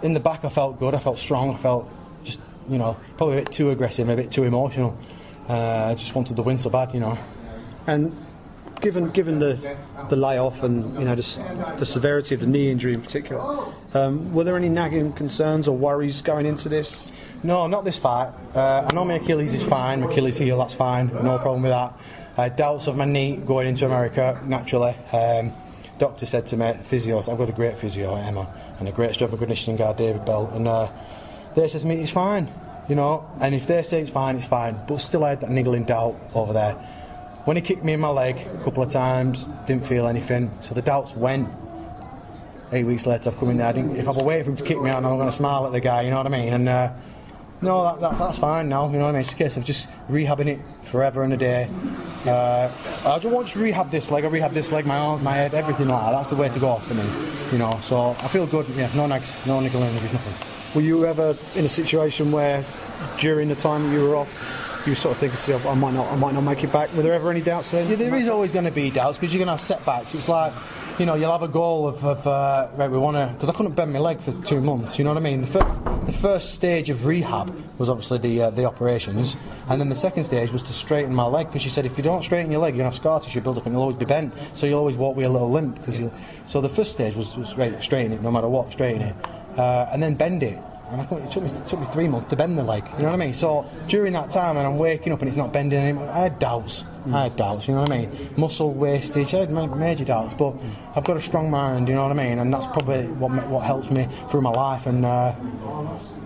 in 0.03 0.15
the 0.15 0.21
back. 0.21 0.45
I 0.45 0.49
felt 0.49 0.79
good. 0.79 0.95
I 0.95 0.99
felt 0.99 1.19
strong. 1.19 1.55
I 1.55 1.57
felt 1.57 1.89
just 2.25 2.41
you 2.69 2.79
know 2.79 2.97
probably 3.17 3.39
a 3.39 3.41
bit 3.43 3.53
too 3.53 3.71
aggressive, 3.71 4.09
a 4.09 4.17
bit 4.17 4.31
too 4.31 4.45
emotional. 4.45 4.99
Uh, 5.49 5.91
I 5.91 5.95
just 5.95 6.15
wanted 6.15 6.37
the 6.37 6.43
win 6.43 6.59
so 6.59 6.71
bad, 6.71 6.93
you 6.93 7.01
know. 7.01 7.17
And 7.87 8.13
given 8.81 9.11
given 9.11 9.39
the 9.39 9.77
the 10.09 10.17
layoff 10.17 10.63
and 10.63 10.99
you 10.99 11.05
know 11.05 11.15
the, 11.15 11.75
the 11.79 11.87
severity 11.87 12.35
of 12.35 12.41
the 12.41 12.47
knee 12.47 12.71
injury 12.71 12.95
in 12.95 13.03
particular, 13.03 13.67
um, 13.95 14.33
were 14.33 14.45
there 14.45 14.57
any 14.57 14.69
nagging 14.69 15.13
concerns 15.13 15.69
or 15.69 15.77
worries 15.77 16.23
going 16.23 16.47
into 16.47 16.69
this? 16.69 17.11
No, 17.43 17.67
not 17.67 17.85
this 17.85 17.99
fight. 17.99 18.33
Uh, 18.55 18.87
I 18.89 18.95
know 18.95 19.05
my 19.05 19.15
Achilles 19.15 19.55
is 19.55 19.63
fine. 19.63 20.01
My 20.01 20.11
Achilles 20.11 20.39
heel, 20.39 20.59
that's 20.59 20.75
fine. 20.75 21.09
No 21.09 21.39
problem 21.39 21.63
with 21.63 21.71
that. 21.71 21.95
Had 22.37 22.57
doubts 22.57 22.87
of 22.87 22.97
my 22.97 23.05
knee 23.05 23.37
going 23.37 23.69
into 23.69 23.87
America 23.87 24.41
naturally. 24.45 24.95
Um, 25.13 25.53
doctor 25.99 26.27
said 26.27 26.47
to 26.49 26.57
me, 26.57 26.67
physios, 26.67 27.31
I've 27.31 27.39
got 27.39 27.49
a 27.49 27.53
great 27.53 27.79
physio, 27.79 28.15
Emma, 28.15 28.53
and 28.79 28.89
a 28.89 28.93
great 28.93 29.15
strength 29.15 29.33
and 29.33 29.39
conditioning 29.39 29.77
guy, 29.77 29.93
David 29.93 30.25
Bell, 30.25 30.51
and 30.53 30.69
uh, 30.69 30.91
they 31.55 31.69
said 31.69 31.81
to 31.83 31.87
me, 31.87 31.97
it's 31.97 32.11
fine, 32.11 32.53
you 32.89 32.95
know, 32.95 33.29
and 33.41 33.55
if 33.55 33.67
they 33.67 33.83
say 33.83 34.03
it's 34.03 34.11
fine, 34.11 34.37
it's 34.37 34.47
fine, 34.47 34.79
but 34.87 34.99
still 34.99 35.25
I 35.25 35.31
had 35.31 35.41
that 35.41 35.51
niggling 35.51 35.85
doubt 35.85 36.17
over 36.35 36.53
there. 36.53 36.77
When 37.47 37.57
he 37.57 37.63
kicked 37.63 37.85
me 37.85 37.93
in 37.93 38.01
my 38.01 38.09
leg 38.09 38.39
a 38.39 38.65
couple 38.65 38.83
of 38.83 38.91
times, 38.91 39.45
didn't 39.69 39.87
feel 39.87 40.09
anything, 40.09 40.51
so 40.63 40.75
the 40.75 40.83
doubts 40.83 41.15
went. 41.15 41.49
Eight 42.73 42.83
weeks 42.83 43.07
later, 43.07 43.31
I've 43.31 43.39
come 43.39 43.51
in 43.51 43.59
there. 43.59 43.73
if 43.97 44.09
I 44.09 44.11
were 44.11 44.25
waiting 44.25 44.45
for 44.47 44.51
him 44.51 44.57
to 44.57 44.65
kick 44.65 44.83
me 44.83 44.91
out, 44.91 45.05
I'm 45.05 45.17
going 45.17 45.27
to 45.27 45.33
smile 45.33 45.65
at 45.65 45.73
the 45.73 45.79
guy, 45.79 46.03
you 46.03 46.11
know 46.11 46.17
what 46.17 46.27
I 46.27 46.31
mean? 46.31 46.53
And 46.53 46.69
uh, 46.69 46.93
no, 47.63 48.01
that, 48.01 48.19
that's, 48.19 48.39
fine 48.39 48.69
now, 48.69 48.87
you 48.91 48.99
know 48.99 49.05
what 49.05 49.11
I 49.11 49.13
mean? 49.13 49.21
It's 49.21 49.33
a 49.33 49.37
case 49.37 49.57
of 49.57 49.65
just 49.65 49.89
rehabbing 50.11 50.49
it 50.49 50.61
forever 50.83 51.23
and 51.23 51.33
a 51.35 51.37
day. 51.37 51.69
Uh, 52.27 52.69
I 53.07 53.21
don't 53.21 53.33
want 53.33 53.47
to 53.47 53.61
rehab 53.61 53.93
this 53.93 54.11
leg, 54.11 54.25
I 54.25 54.29
rehab 54.29 54.53
this 54.53 54.73
leg, 54.73 54.85
my 54.85 54.99
arms, 54.99 55.23
my 55.23 55.35
head, 55.35 55.55
everything 55.55 55.87
like 55.87 56.03
that. 56.03 56.11
That's 56.17 56.31
the 56.31 56.37
way 56.37 56.49
to 56.49 56.59
go 56.59 56.79
for 56.79 56.95
me, 56.95 57.05
you 57.53 57.59
know. 57.59 57.79
So 57.81 58.17
I 58.19 58.27
feel 58.27 58.49
good, 58.49 58.67
yeah, 58.71 58.91
no 58.97 59.07
nags, 59.07 59.37
no 59.47 59.61
nickel 59.61 59.85
injuries, 59.85 60.13
nothing. 60.13 60.75
Were 60.75 60.85
you 60.85 61.07
ever 61.07 61.37
in 61.55 61.65
a 61.65 61.69
situation 61.69 62.33
where 62.33 62.65
during 63.21 63.49
the 63.49 63.55
time 63.55 63.93
you 63.93 64.03
were 64.03 64.17
off, 64.17 64.66
you 64.87 64.95
sort 64.95 65.13
of 65.13 65.19
think 65.19 65.39
to 65.39 65.69
I 65.69 65.75
might 65.75 65.95
not, 65.95 66.11
I 66.13 66.17
might 66.17 66.35
not 66.35 66.43
make 66.43 66.63
it 66.65 66.73
back. 66.73 66.93
Were 66.95 67.03
there 67.03 67.15
ever 67.15 67.31
any 67.31 67.43
doubts 67.43 67.71
then? 67.71 67.89
Yeah, 67.89 67.97
there 67.97 68.15
is 68.15 68.29
always 68.29 68.53
going 68.53 68.65
to 68.65 68.71
be 68.71 68.91
doubts 68.91 69.19
because 69.19 69.35
you're 69.35 69.41
going 69.41 69.49
to 69.49 69.53
have 69.53 69.61
setbacks. 69.61 70.15
It's 70.15 70.29
like 70.29 70.53
you 70.99 71.05
know, 71.05 71.15
you'll 71.15 71.33
have 71.33 71.43
a 71.43 71.49
goal 71.49 71.89
of, 71.89 72.03
of 72.05 72.27
uh, 72.27 72.69
right, 72.77 72.91
we 72.91 72.97
want 72.97 73.17
to, 73.17 73.31
because 73.35 73.51
I 73.51 73.53
couldn't 73.53 73.75
bend 73.75 73.93
my 73.93 73.99
leg 73.99 74.21
for 74.21 74.33
two 74.45 74.61
months. 74.61 74.99
You 74.99 75.05
know 75.05 75.11
what 75.11 75.19
I 75.19 75.21
mean? 75.21 75.43
The 75.43 75.47
first, 75.47 75.85
the 75.85 76.13
first 76.13 76.55
stage 76.55 76.89
of 76.89 77.05
rehab 77.05 77.55
was 77.79 77.91
obviously 77.91 78.19
the 78.19 78.43
uh, 78.43 78.51
the 78.51 78.65
operations, 78.65 79.37
and 79.69 79.81
then 79.81 79.89
the 79.91 79.97
second 79.97 80.25
stage 80.25 80.51
was 80.51 80.63
to 80.63 80.73
straighten 80.73 81.15
my 81.15 81.27
leg 81.27 81.49
because 81.49 81.63
she 81.63 81.69
said 81.69 81.85
if 81.85 81.99
you 81.99 82.05
don't 82.05 82.23
straighten 82.23 82.51
your 82.51 82.61
leg, 82.61 82.75
you're 82.75 82.79
gonna 82.79 82.91
have 82.91 82.95
scar 82.95 83.21
tissue 83.21 83.41
build 83.41 83.59
up 83.59 83.67
and 83.67 83.75
you'll 83.75 83.83
always 83.83 83.97
be 83.97 84.07
bent. 84.07 84.33
So 84.55 84.67
you'll 84.67 84.79
always 84.79 84.97
walk 84.97 85.17
with 85.17 85.27
a 85.27 85.29
little 85.29 85.51
limp. 85.51 85.85
Cause 85.85 86.01
so 86.47 86.61
the 86.61 86.69
first 86.69 86.93
stage 86.93 87.15
was, 87.15 87.37
was 87.37 87.57
right, 87.59 87.83
straighten 87.83 88.13
it 88.13 88.23
no 88.23 88.31
matter 88.31 88.49
what, 88.49 88.73
straighten 88.73 89.03
it, 89.03 89.15
uh, 89.59 89.91
and 89.93 90.03
then 90.03 90.15
bend 90.15 90.43
it 90.43 90.59
and 90.91 91.01
I 91.01 91.05
it 91.05 91.31
took 91.31 91.43
me 91.43 91.51
it 91.51 91.67
took 91.67 91.81
me 91.81 91.87
three 91.87 92.09
months 92.09 92.31
to 92.31 92.37
bend 92.37 92.57
the 92.57 92.63
leg. 92.63 92.85
You 92.95 93.01
know 93.01 93.07
what 93.07 93.15
I 93.15 93.25
mean? 93.25 93.35
So 93.35 93.67
during 93.89 94.13
that 94.13 94.31
time, 94.31 94.57
and 94.57 94.67
I'm 94.67 94.79
waking 94.79 95.13
up 95.13 95.21
and 95.21 95.29
it's 95.29 95.37
not 95.37 95.53
bending 95.53 95.79
anymore, 95.79 96.09
I 96.09 96.21
had 96.21 96.39
doubts. 96.39 96.85
Mm. 97.07 97.15
I 97.15 97.23
had 97.25 97.37
doubts. 97.37 97.69
You 97.69 97.75
know 97.75 97.83
what 97.83 97.93
I 97.93 97.99
mean? 97.99 98.31
Muscle 98.37 98.73
wastage. 98.73 99.35
I 99.35 99.39
had 99.39 99.51
major 99.51 100.05
doubts, 100.05 100.35
but 100.35 100.53
mm. 100.53 100.71
I've 100.97 101.05
got 101.05 101.17
a 101.17 101.21
strong 101.21 101.51
mind. 101.51 101.89
You 101.89 101.95
know 101.95 102.03
what 102.03 102.13
I 102.13 102.15
mean? 102.15 102.39
And 102.39 102.53
that's 102.53 102.67
probably 102.67 103.07
what 103.07 103.31
what 103.49 103.65
helps 103.65 103.91
me 103.91 104.09
through 104.29 104.43
my 104.43 104.51
life. 104.51 104.87
And 104.87 105.05
uh, 105.05 105.35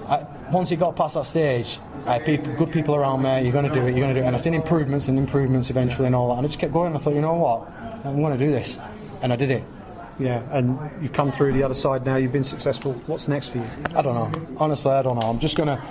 I, 0.09 0.27
once 0.51 0.71
it 0.73 0.77
got 0.77 0.97
past 0.97 1.15
that 1.15 1.27
stage, 1.27 1.79
I 2.07 2.15
had 2.15 2.27
people, 2.27 2.53
good 2.55 2.73
people 2.73 2.95
around 2.95 3.23
me. 3.23 3.43
You're 3.43 3.53
going 3.53 3.69
to 3.69 3.73
do 3.73 3.87
it. 3.87 3.91
You're 3.91 4.01
going 4.01 4.15
to 4.15 4.21
do 4.21 4.25
it. 4.25 4.27
And 4.27 4.35
I 4.35 4.39
seen 4.39 4.55
improvements 4.55 5.09
and 5.09 5.19
improvements 5.19 5.71
eventually 5.71 6.07
and 6.07 6.15
all 6.15 6.29
that. 6.29 6.39
And 6.39 6.47
I 6.47 6.49
just 6.49 6.59
kept 6.59 6.73
going. 6.73 6.95
I 6.95 6.99
thought, 6.99 7.15
you 7.15 7.21
know 7.21 7.35
what? 7.35 7.71
I'm 8.05 8.21
going 8.21 8.37
to 8.37 8.45
do 8.45 8.51
this, 8.51 8.79
and 9.23 9.33
I 9.33 9.37
did 9.37 9.51
it. 9.51 9.65
Yeah, 10.21 10.43
and 10.51 10.79
you've 11.01 11.15
come 11.15 11.33
through 11.33 11.55
the 11.55 11.63
other 11.63 11.75
side 11.75 12.05
now. 12.05 12.17
You've 12.17 12.33
been 12.33 12.45
successful. 12.45 12.93
What's 13.07 13.27
next 13.27 13.49
for 13.49 13.59
you? 13.59 13.67
I 13.97 14.03
don't 14.03 14.15
know. 14.15 14.57
Honestly, 14.59 14.93
I 14.93 15.03
don't 15.03 15.19
know. 15.19 15.27
I'm 15.27 15.39
just 15.39 15.57
gonna. 15.57 15.83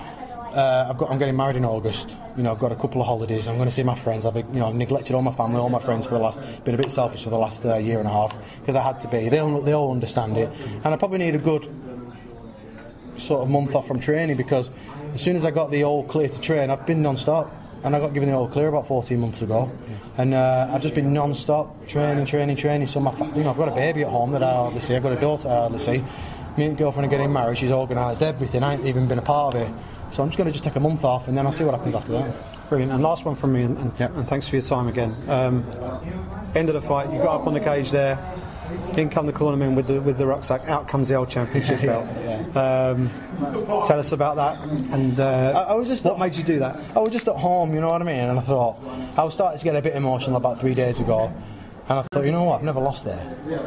Uh, 0.53 0.88
I've 0.88 0.98
got. 1.00 1.09
I'm 1.09 1.17
getting 1.17 1.36
married 1.36 1.55
in 1.55 1.65
August. 1.65 2.15
You 2.38 2.43
know, 2.43 2.51
I've 2.51 2.59
got 2.59 2.71
a 2.71 2.75
couple 2.75 3.01
of 3.01 3.07
holidays. 3.07 3.48
I'm 3.48 3.57
going 3.57 3.67
to 3.67 3.74
see 3.74 3.81
my 3.81 3.95
friends. 3.95 4.27
I've, 4.27 4.36
you 4.36 4.43
know, 4.53 4.69
I've 4.69 4.75
neglected 4.75 5.15
all 5.15 5.24
my 5.24 5.31
family, 5.31 5.59
all 5.59 5.69
my 5.69 5.79
friends 5.79 6.05
for 6.05 6.13
the 6.13 6.19
last. 6.19 6.63
Been 6.63 6.75
a 6.75 6.77
bit 6.77 6.91
selfish 6.91 7.24
for 7.24 7.31
the 7.31 7.39
last 7.39 7.65
uh, 7.65 7.77
year 7.77 7.98
and 7.98 8.07
a 8.07 8.12
half 8.12 8.36
because 8.59 8.75
I 8.75 8.83
had 8.83 9.00
to 9.00 9.07
be. 9.07 9.29
They 9.29 9.39
all, 9.39 9.62
they 9.62 9.74
all 9.74 9.91
understand 9.91 10.38
it, 10.38 10.50
and 10.83 10.93
I 10.93 10.98
probably 10.98 11.17
need 11.17 11.33
a 11.33 11.39
good 11.39 11.67
sort 13.17 13.41
of 13.41 13.50
month 13.50 13.75
off 13.75 13.88
from 13.88 14.00
training 14.00 14.38
because 14.38 14.69
as 15.13 15.21
soon 15.21 15.36
as 15.36 15.43
I 15.43 15.51
got 15.51 15.71
the 15.71 15.83
all 15.83 16.03
clear 16.03 16.29
to 16.29 16.39
train, 16.39 16.69
I've 16.69 16.86
been 16.86 17.01
non-stop 17.01 17.51
and 17.83 17.95
I 17.95 18.00
got 18.00 18.13
given 18.13 18.29
the 18.29 18.36
all 18.36 18.48
clear 18.48 18.67
about 18.67 18.88
14 18.88 19.19
months 19.19 19.41
ago, 19.41 19.71
and 20.17 20.33
uh, 20.33 20.69
I've 20.71 20.81
just 20.81 20.95
been 20.95 21.13
non-stop 21.13 21.88
training, 21.88 22.25
training, 22.25 22.55
training. 22.55 22.88
So 22.88 23.00
my, 23.00 23.13
you 23.36 23.43
know, 23.43 23.51
I've 23.51 23.57
got 23.57 23.69
a 23.69 23.75
baby 23.75 24.03
at 24.03 24.09
home 24.09 24.31
that 24.31 24.43
I 24.43 24.51
hardly 24.51 24.81
see. 24.81 24.95
I've 24.95 25.03
got 25.03 25.17
a 25.17 25.21
daughter 25.21 25.48
I 25.48 25.55
hardly 25.55 25.79
see. 25.79 26.03
Me 26.57 26.65
and 26.65 26.77
girlfriend 26.77 27.07
are 27.07 27.09
getting 27.09 27.31
married. 27.31 27.57
She's 27.57 27.71
organised 27.71 28.21
everything. 28.21 28.63
I 28.63 28.74
ain't 28.74 28.86
even 28.86 29.07
been 29.07 29.19
a 29.19 29.24
part 29.24 29.55
of 29.55 29.62
it. 29.62 29.71
So 30.12 30.24
I'm 30.24 30.29
just 30.29 30.38
going 30.38 30.48
to 30.48 30.51
just 30.51 30.63
take 30.63 30.75
a 30.75 30.79
month 30.79 31.03
off, 31.03 31.27
and 31.27 31.38
then 31.38 31.45
I'll 31.45 31.51
see 31.51 31.63
what 31.63 31.75
happens 31.75 31.95
after 31.95 32.13
that. 32.13 32.69
Brilliant. 32.69 32.91
And 32.91 33.01
last 33.03 33.25
one 33.25 33.36
from 33.36 33.53
me, 33.53 33.63
and, 33.63 33.77
and, 33.77 34.00
yep. 34.00 34.15
and 34.15 34.27
thanks 34.27 34.48
for 34.48 34.55
your 34.55 34.65
time 34.65 34.88
again. 34.88 35.15
Um, 35.27 35.63
end 36.55 36.69
of 36.69 36.74
the 36.74 36.81
fight, 36.81 37.12
you 37.13 37.19
got 37.19 37.41
up 37.41 37.48
on 37.48 37.53
the 37.53 37.59
cage 37.59 37.91
there. 37.91 38.17
In 38.98 39.10
come 39.10 39.26
the 39.26 39.34
cornermen 39.34 39.76
with 39.76 39.88
the 39.88 40.00
with 40.02 40.18
the 40.18 40.26
rucksack. 40.26 40.68
Out 40.68 40.88
comes 40.88 41.10
the 41.10 41.16
old 41.16 41.30
championship 41.30 41.82
belt. 41.84 42.08
Um, 42.56 43.10
tell 43.86 44.00
us 44.00 44.12
about 44.12 44.36
that. 44.38 44.60
And 44.94 45.20
uh, 45.20 45.66
I- 45.68 45.72
I 45.72 45.76
was 45.76 45.88
just- 45.88 46.04
what 46.06 46.20
made 46.20 46.36
you 46.36 46.44
do 46.44 46.60
that? 46.60 46.80
I 46.96 47.00
was 47.00 47.10
just 47.10 47.28
at 47.28 47.36
home, 47.36 47.74
you 47.74 47.82
know 47.82 47.90
what 47.90 48.02
I 48.02 48.06
mean? 48.06 48.20
And 48.30 48.38
I 48.40 48.42
thought, 48.42 48.78
I 49.18 49.24
was 49.24 49.34
starting 49.34 49.58
to 49.60 49.64
get 49.64 49.76
a 49.76 49.82
bit 49.82 49.96
emotional 49.96 50.38
about 50.38 50.60
three 50.60 50.74
days 50.74 51.00
ago. 51.00 51.32
And 51.88 52.00
I 52.00 52.02
thought, 52.14 52.26
you 52.26 52.32
know 52.32 52.44
what, 52.44 52.58
I've 52.60 52.64
never 52.66 52.80
lost 52.80 53.06
there. 53.06 53.20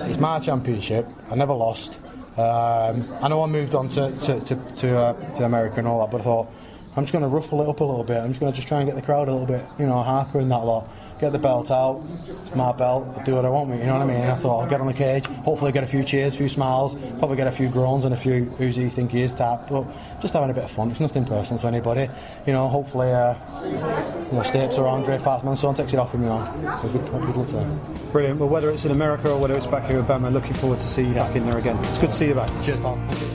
It's 0.08 0.20
my 0.20 0.38
championship, 0.38 1.06
I 1.30 1.34
never 1.34 1.52
lost. 1.54 1.98
Um, 2.36 3.04
I 3.20 3.28
know 3.28 3.42
I 3.42 3.46
moved 3.46 3.74
on 3.74 3.88
to, 3.90 4.10
to, 4.10 4.40
to, 4.40 4.56
to, 4.76 4.98
uh, 4.98 5.34
to 5.36 5.44
America 5.44 5.76
and 5.78 5.88
all 5.88 6.00
that, 6.00 6.10
but 6.10 6.20
I 6.20 6.24
thought, 6.24 6.48
I'm 6.96 7.02
just 7.04 7.12
going 7.12 7.22
to 7.22 7.28
ruffle 7.28 7.60
it 7.62 7.68
up 7.68 7.80
a 7.80 7.84
little 7.84 8.04
bit. 8.04 8.18
I'm 8.18 8.28
just 8.28 8.40
going 8.40 8.52
to 8.52 8.56
just 8.56 8.68
try 8.68 8.78
and 8.80 8.86
get 8.88 8.96
the 8.96 9.02
crowd 9.02 9.28
a 9.28 9.32
little 9.32 9.46
bit, 9.46 9.64
you 9.78 9.86
know, 9.86 10.02
Harper 10.02 10.38
and 10.40 10.50
that 10.50 10.58
lot. 10.58 10.88
Get 11.22 11.30
the 11.30 11.38
belt 11.38 11.70
out, 11.70 12.02
it's 12.28 12.52
my 12.56 12.72
belt, 12.72 13.06
I'll 13.16 13.22
do 13.22 13.36
what 13.36 13.44
I 13.44 13.48
want 13.48 13.70
with 13.70 13.78
you 13.78 13.86
know 13.86 13.92
what 13.92 14.02
I 14.02 14.06
mean? 14.06 14.26
I 14.26 14.34
thought, 14.34 14.64
I'll 14.64 14.68
get 14.68 14.80
on 14.80 14.88
the 14.88 14.92
cage, 14.92 15.24
hopefully 15.44 15.70
get 15.70 15.84
a 15.84 15.86
few 15.86 16.02
cheers, 16.02 16.34
a 16.34 16.38
few 16.38 16.48
smiles, 16.48 16.96
probably 17.18 17.36
get 17.36 17.46
a 17.46 17.52
few 17.52 17.68
groans 17.68 18.04
and 18.04 18.12
a 18.12 18.16
few 18.16 18.46
who's 18.58 18.74
he 18.74 18.88
think 18.88 19.12
he 19.12 19.22
is 19.22 19.32
tap, 19.32 19.68
but 19.68 19.86
just 20.20 20.34
having 20.34 20.50
a 20.50 20.52
bit 20.52 20.64
of 20.64 20.70
fun. 20.72 20.90
It's 20.90 20.98
nothing 20.98 21.24
personal 21.24 21.60
to 21.60 21.68
anybody, 21.68 22.08
you 22.44 22.52
know, 22.52 22.66
hopefully, 22.66 23.12
uh, 23.12 23.36
you 23.62 23.70
know, 23.70 24.42
Stapes 24.42 24.78
or 24.80 24.88
Andre 24.88 25.16
Fatsman, 25.16 25.56
someone 25.56 25.76
takes 25.76 25.94
it 25.94 26.00
off 26.00 26.12
him, 26.12 26.22
you 26.24 26.28
know. 26.28 26.44
So 26.82 26.88
good, 26.88 27.06
good 27.06 27.36
luck 27.36 27.46
to 27.46 27.54
them. 27.54 27.80
Brilliant. 28.10 28.40
Well, 28.40 28.48
whether 28.48 28.70
it's 28.70 28.84
in 28.84 28.90
America 28.90 29.30
or 29.30 29.38
whether 29.38 29.56
it's 29.56 29.66
back 29.66 29.88
here 29.88 30.00
at 30.00 30.08
BAMMA, 30.08 30.32
looking 30.32 30.54
forward 30.54 30.80
to 30.80 30.88
see 30.88 31.04
you 31.04 31.14
back 31.14 31.36
in 31.36 31.46
there 31.48 31.58
again. 31.58 31.76
It's 31.84 31.98
good 31.98 32.10
to 32.10 32.16
see 32.16 32.26
you 32.26 32.34
back. 32.34 32.50
Cheers, 32.64 32.80
pal. 32.80 32.96
Thank 33.12 33.20
you. 33.20 33.28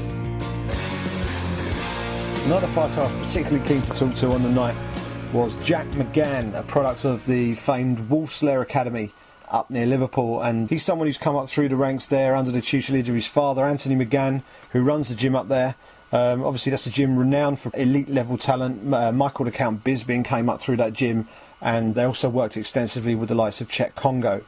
Another 2.48 2.68
fighter 2.68 3.00
I 3.00 3.04
was 3.06 3.28
particularly 3.28 3.66
keen 3.66 3.82
to 3.82 3.94
talk 3.94 4.14
to 4.16 4.32
on 4.32 4.44
the 4.44 4.50
night 4.50 4.76
was 5.34 5.58
Jack 5.66 5.88
McGann, 5.88 6.58
a 6.58 6.64
product 6.64 7.04
of 7.04 7.26
the 7.26 7.54
famed 7.56 8.10
Wolfslair 8.10 8.62
Academy 8.62 9.12
up 9.50 9.70
near 9.70 9.86
Liverpool. 9.86 10.42
And 10.42 10.70
he's 10.70 10.84
someone 10.84 11.08
who's 11.08 11.18
come 11.18 11.36
up 11.36 11.50
through 11.50 11.70
the 11.70 11.76
ranks 11.76 12.08
there 12.08 12.36
under 12.36 12.52
the 12.52 12.62
tutelage 12.62 13.10
of 13.10 13.16
his 13.16 13.28
father, 13.28 13.66
Anthony 13.66 13.96
McGann, 13.96 14.44
who 14.72 14.82
runs 14.82 15.10
the 15.10 15.16
gym 15.16 15.36
up 15.36 15.48
there. 15.48 15.76
Um, 16.12 16.44
obviously, 16.44 16.70
that's 16.70 16.86
a 16.86 16.92
gym 16.92 17.18
renowned 17.18 17.60
for 17.60 17.72
elite 17.76 18.10
level 18.10 18.38
talent. 18.38 18.94
Uh, 18.94 19.12
Michael 19.12 19.46
the 19.46 19.52
Count 19.52 19.84
Bisping 19.84 20.24
came 20.24 20.50
up 20.50 20.62
through 20.62 20.78
that 20.78 20.94
gym, 20.94 21.28
and 21.62 21.96
they 21.96 22.04
also 22.04 22.30
worked 22.30 22.56
extensively 22.56 23.14
with 23.14 23.30
the 23.30 23.36
likes 23.36 23.60
of 23.60 23.68
Cheick 23.68 23.96
Kongo 23.96 24.44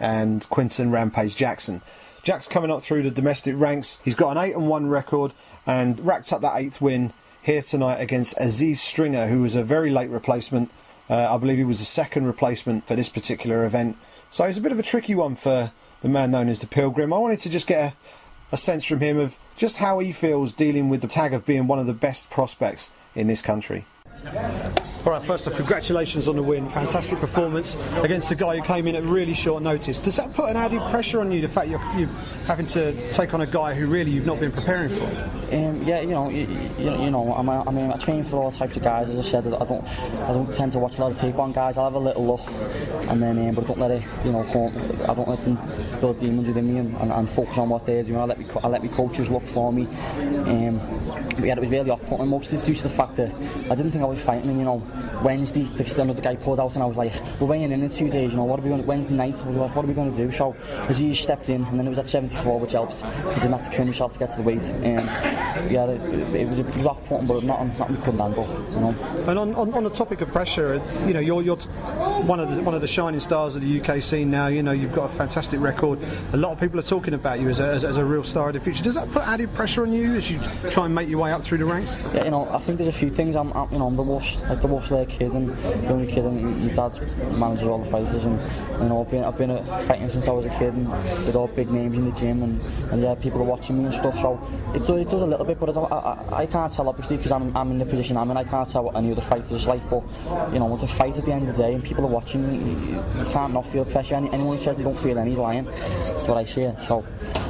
and 0.00 0.48
Quinton 0.48 0.90
Rampage 0.90 1.36
Jackson. 1.36 1.80
Jack's 2.24 2.48
coming 2.48 2.70
up 2.70 2.82
through 2.82 3.02
the 3.02 3.10
domestic 3.10 3.54
ranks. 3.56 4.00
He's 4.02 4.14
got 4.14 4.36
an 4.36 4.42
8 4.42 4.54
and 4.54 4.68
1 4.68 4.88
record 4.88 5.32
and 5.66 6.04
racked 6.04 6.32
up 6.32 6.40
that 6.40 6.56
eighth 6.56 6.80
win 6.80 7.12
here 7.44 7.60
tonight 7.60 8.00
against 8.00 8.34
Aziz 8.38 8.80
Stringer, 8.80 9.26
who 9.26 9.42
was 9.42 9.54
a 9.54 9.62
very 9.62 9.90
late 9.90 10.08
replacement. 10.08 10.70
Uh, 11.10 11.34
I 11.34 11.36
believe 11.36 11.58
he 11.58 11.64
was 11.64 11.78
the 11.78 11.84
second 11.84 12.26
replacement 12.26 12.86
for 12.86 12.96
this 12.96 13.10
particular 13.10 13.66
event. 13.66 13.98
So 14.30 14.44
it's 14.44 14.56
a 14.56 14.62
bit 14.62 14.72
of 14.72 14.78
a 14.78 14.82
tricky 14.82 15.14
one 15.14 15.34
for 15.34 15.70
the 16.00 16.08
man 16.08 16.30
known 16.30 16.48
as 16.48 16.60
the 16.60 16.66
Pilgrim. 16.66 17.12
I 17.12 17.18
wanted 17.18 17.40
to 17.40 17.50
just 17.50 17.66
get 17.66 17.92
a, 17.92 17.96
a 18.52 18.56
sense 18.56 18.86
from 18.86 19.00
him 19.00 19.18
of 19.18 19.36
just 19.58 19.76
how 19.76 19.98
he 19.98 20.10
feels 20.10 20.54
dealing 20.54 20.88
with 20.88 21.02
the 21.02 21.06
tag 21.06 21.34
of 21.34 21.44
being 21.44 21.66
one 21.66 21.78
of 21.78 21.86
the 21.86 21.92
best 21.92 22.30
prospects 22.30 22.90
in 23.14 23.26
this 23.26 23.42
country. 23.42 23.84
All 24.26 25.12
right, 25.12 25.22
first 25.22 25.46
off, 25.46 25.54
congratulations 25.54 26.28
on 26.28 26.36
the 26.36 26.42
win. 26.42 26.66
Fantastic 26.70 27.18
performance 27.18 27.76
against 27.96 28.30
a 28.30 28.34
guy 28.34 28.56
who 28.56 28.62
came 28.62 28.86
in 28.86 28.94
at 28.94 29.02
really 29.02 29.34
short 29.34 29.62
notice. 29.62 29.98
Does 29.98 30.16
that 30.16 30.32
put 30.32 30.48
an 30.48 30.56
added 30.56 30.80
pressure 30.90 31.20
on 31.20 31.30
you, 31.30 31.42
the 31.42 31.48
fact 31.48 31.68
you're, 31.68 31.82
you're 31.94 32.08
having 32.46 32.64
to 32.66 33.12
take 33.12 33.34
on 33.34 33.42
a 33.42 33.46
guy 33.46 33.74
who 33.74 33.86
really 33.86 34.10
you've 34.10 34.24
not 34.24 34.40
been 34.40 34.50
preparing 34.50 34.88
for? 34.88 35.04
Um, 35.54 35.82
yeah, 35.82 36.00
you 36.00 36.08
know, 36.08 36.30
you, 36.30 36.48
you, 36.78 37.10
know, 37.10 37.34
I'm 37.34 37.50
I 37.50 37.70
mean, 37.70 37.92
I 37.92 37.98
train 37.98 38.24
for 38.24 38.36
all 38.42 38.50
types 38.50 38.78
of 38.78 38.82
guys. 38.82 39.10
As 39.10 39.18
I 39.18 39.22
said, 39.22 39.46
I 39.46 39.64
don't, 39.66 39.84
I 40.22 40.32
don't 40.32 40.52
tend 40.54 40.72
to 40.72 40.78
watch 40.78 40.96
a 40.96 41.02
lot 41.02 41.12
of 41.12 41.18
tape 41.18 41.38
on 41.38 41.52
guys. 41.52 41.76
I'll 41.76 41.84
have 41.84 41.94
a 41.94 41.98
little 41.98 42.26
look, 42.26 42.50
and 43.10 43.22
then, 43.22 43.38
um, 43.46 43.54
but 43.54 43.64
I 43.64 43.66
don't 43.66 43.78
let 43.78 43.90
it, 43.90 44.02
you 44.24 44.32
know, 44.32 44.40
I 44.40 45.14
don't 45.14 45.28
let 45.28 45.44
them 45.44 45.58
build 46.00 46.18
demons 46.18 46.48
within 46.48 46.66
me 46.66 46.78
and, 46.78 46.96
and, 46.96 47.12
and 47.12 47.28
focus 47.28 47.58
on 47.58 47.68
what 47.68 47.84
they're 47.84 48.02
doing. 48.02 48.18
I 48.18 48.24
let 48.24 48.38
me, 48.38 48.46
I 48.62 48.68
let 48.68 48.82
my 48.82 48.88
coaches 48.88 49.28
look 49.28 49.44
for 49.44 49.70
me. 49.70 49.86
Um, 50.46 50.80
but 51.36 51.44
yeah, 51.44 51.54
it 51.54 51.60
was 51.60 51.70
really 51.70 51.90
off-putting. 51.90 52.26
Mostly 52.26 52.58
due 52.58 52.74
to 52.74 52.82
the 52.84 52.88
fact 52.88 53.16
that 53.16 53.32
I 53.70 53.74
didn't 53.74 53.90
think 53.90 54.02
I 54.02 54.06
was 54.06 54.13
fighting. 54.18 54.50
And 54.50 54.58
you 54.58 54.64
know, 54.64 54.82
Wednesday, 55.22 55.62
the, 55.64 56.02
another 56.02 56.20
guy 56.22 56.36
pulled 56.36 56.60
out, 56.60 56.74
and 56.74 56.82
I 56.82 56.86
was 56.86 56.96
like, 56.96 57.12
we're 57.40 57.46
weighing 57.46 57.72
in 57.72 57.82
in 57.82 57.88
two 57.90 58.08
days. 58.10 58.32
You 58.32 58.36
know, 58.38 58.44
what 58.44 58.58
are 58.60 58.62
we 58.62 58.68
going? 58.70 58.82
to 58.82 58.86
Wednesday 58.86 59.14
night, 59.14 59.34
what 59.36 59.46
are 59.46 59.50
we- 59.52 59.58
what 59.74 59.84
are 59.84 59.88
we 59.88 59.94
going 59.94 60.10
to 60.12 60.16
do? 60.16 60.30
So 60.32 60.54
Aziz 60.88 61.18
stepped 61.18 61.48
in, 61.50 61.64
and 61.64 61.78
then 61.78 61.86
it 61.86 61.90
was 61.90 61.98
at 61.98 62.08
74, 62.08 62.58
which 62.60 62.72
helped. 62.72 63.02
He 63.02 63.34
didn't 63.40 63.52
have 63.52 63.64
to 63.64 63.70
kill 63.70 63.84
himself 63.84 64.12
to 64.14 64.18
get 64.18 64.30
to 64.30 64.36
the 64.36 64.42
weight. 64.42 64.62
Um, 64.62 65.06
yeah, 65.70 65.86
it, 65.86 66.34
it 66.34 66.48
was, 66.48 66.58
a 66.58 66.62
was 66.62 66.86
off-putting, 66.86 67.26
but 67.26 67.42
not, 67.44 67.66
not 67.78 67.90
we 67.90 67.96
couldn't 67.98 68.18
handle. 68.20 68.46
You 68.72 68.80
know. 68.80 68.94
And 69.28 69.38
on, 69.38 69.54
on, 69.54 69.72
on 69.74 69.84
the 69.84 69.90
topic 69.90 70.20
of 70.20 70.28
pressure, 70.28 70.80
you 71.06 71.14
know, 71.14 71.20
you're, 71.20 71.42
you're 71.42 71.56
one 71.56 72.40
of 72.40 72.54
the 72.54 72.62
one 72.62 72.74
of 72.74 72.80
the 72.80 72.86
shining 72.88 73.20
stars 73.20 73.54
of 73.56 73.62
the 73.62 73.80
UK 73.80 74.02
scene 74.02 74.30
now. 74.30 74.46
You 74.48 74.62
know, 74.62 74.72
you've 74.72 74.92
got 74.94 75.10
a 75.10 75.14
fantastic 75.14 75.60
record. 75.60 75.98
A 76.32 76.36
lot 76.36 76.52
of 76.52 76.60
people 76.60 76.78
are 76.78 76.82
talking 76.84 77.14
about 77.14 77.40
you 77.40 77.48
as 77.48 77.60
a, 77.60 77.64
as, 77.66 77.84
a- 77.84 77.88
as 77.88 77.96
a 77.96 78.04
real 78.04 78.24
star 78.24 78.48
of 78.48 78.54
the 78.54 78.60
future. 78.60 78.82
Does 78.84 78.94
that 78.96 79.10
put 79.10 79.26
added 79.26 79.52
pressure 79.54 79.82
on 79.82 79.92
you 79.92 80.14
as 80.14 80.30
you 80.30 80.40
try 80.70 80.86
and 80.86 80.94
make 80.94 81.08
your 81.08 81.20
way 81.20 81.32
up 81.32 81.42
through 81.42 81.58
the 81.58 81.64
ranks? 81.64 81.96
Yeah, 82.14 82.24
you 82.24 82.30
know, 82.30 82.48
I 82.50 82.58
think 82.58 82.78
there's 82.78 82.88
a 82.94 82.98
few 82.98 83.10
things. 83.10 83.36
I'm, 83.36 83.52
I'm 83.52 83.70
you 83.72 83.78
know, 83.78 83.86
I'm 83.86 83.96
Wolves, 84.04 84.42
like 84.48 84.60
the 84.60 84.68
Wolfslair 84.68 85.08
kid, 85.08 85.32
and 85.32 85.48
the 85.48 85.88
only 85.88 86.06
kid, 86.06 86.24
and 86.24 86.66
my 86.66 86.72
dad 86.72 87.38
manages 87.38 87.68
all 87.68 87.78
the 87.78 87.90
fighters, 87.90 88.24
and 88.24 88.40
you 88.80 88.88
know, 88.88 89.02
I've 89.02 89.10
been, 89.10 89.24
I've 89.24 89.38
been 89.38 89.64
fighting 89.86 90.10
since 90.10 90.28
I 90.28 90.30
was 90.30 90.44
a 90.44 90.50
kid, 90.50 90.74
and 90.74 90.88
with 91.26 91.36
all 91.36 91.48
big 91.48 91.70
names 91.70 91.96
in 91.96 92.04
the 92.04 92.12
gym, 92.12 92.42
and, 92.42 92.62
and 92.92 93.02
yeah, 93.02 93.14
people 93.14 93.40
are 93.40 93.44
watching 93.44 93.78
me 93.78 93.84
and 93.86 93.94
stuff. 93.94 94.18
So 94.18 94.40
it 94.74 94.86
does, 94.86 95.00
it 95.00 95.10
does 95.10 95.22
a 95.22 95.26
little 95.26 95.44
bit, 95.44 95.58
but 95.58 95.70
I, 95.70 95.72
don't, 95.72 95.92
I, 95.92 96.24
I, 96.32 96.46
can't 96.46 96.72
tell 96.72 96.88
obviously 96.88 97.16
because 97.16 97.32
I'm, 97.32 97.56
I'm 97.56 97.70
in 97.70 97.78
the 97.78 97.86
position 97.86 98.16
I'm 98.16 98.30
in. 98.30 98.36
I 98.36 98.44
can't 98.44 98.68
tell 98.68 98.84
what 98.84 98.96
any 98.96 99.12
other 99.12 99.20
fighters 99.20 99.66
like, 99.66 99.88
but 99.90 100.02
you 100.52 100.58
know, 100.58 100.74
it's 100.74 100.84
a 100.84 100.88
fight 100.88 101.16
at 101.16 101.24
the 101.24 101.32
end 101.32 101.48
of 101.48 101.56
the 101.56 101.62
day, 101.62 101.74
and 101.74 101.82
people 101.82 102.04
are 102.04 102.08
watching. 102.08 102.42
You, 102.54 102.76
you, 102.76 103.30
can't 103.30 103.52
not 103.52 103.66
feel 103.66 103.84
pressure. 103.84 104.14
Any, 104.14 104.30
anyone 104.30 104.56
who 104.56 104.62
says 104.62 104.76
they 104.76 104.84
don't 104.84 104.96
feel 104.96 105.18
any 105.18 105.32
is 105.32 105.38
lying. 105.38 105.64
That's 105.64 106.28
what 106.28 106.38
I 106.38 106.44
say. 106.44 106.74
So 106.86 107.04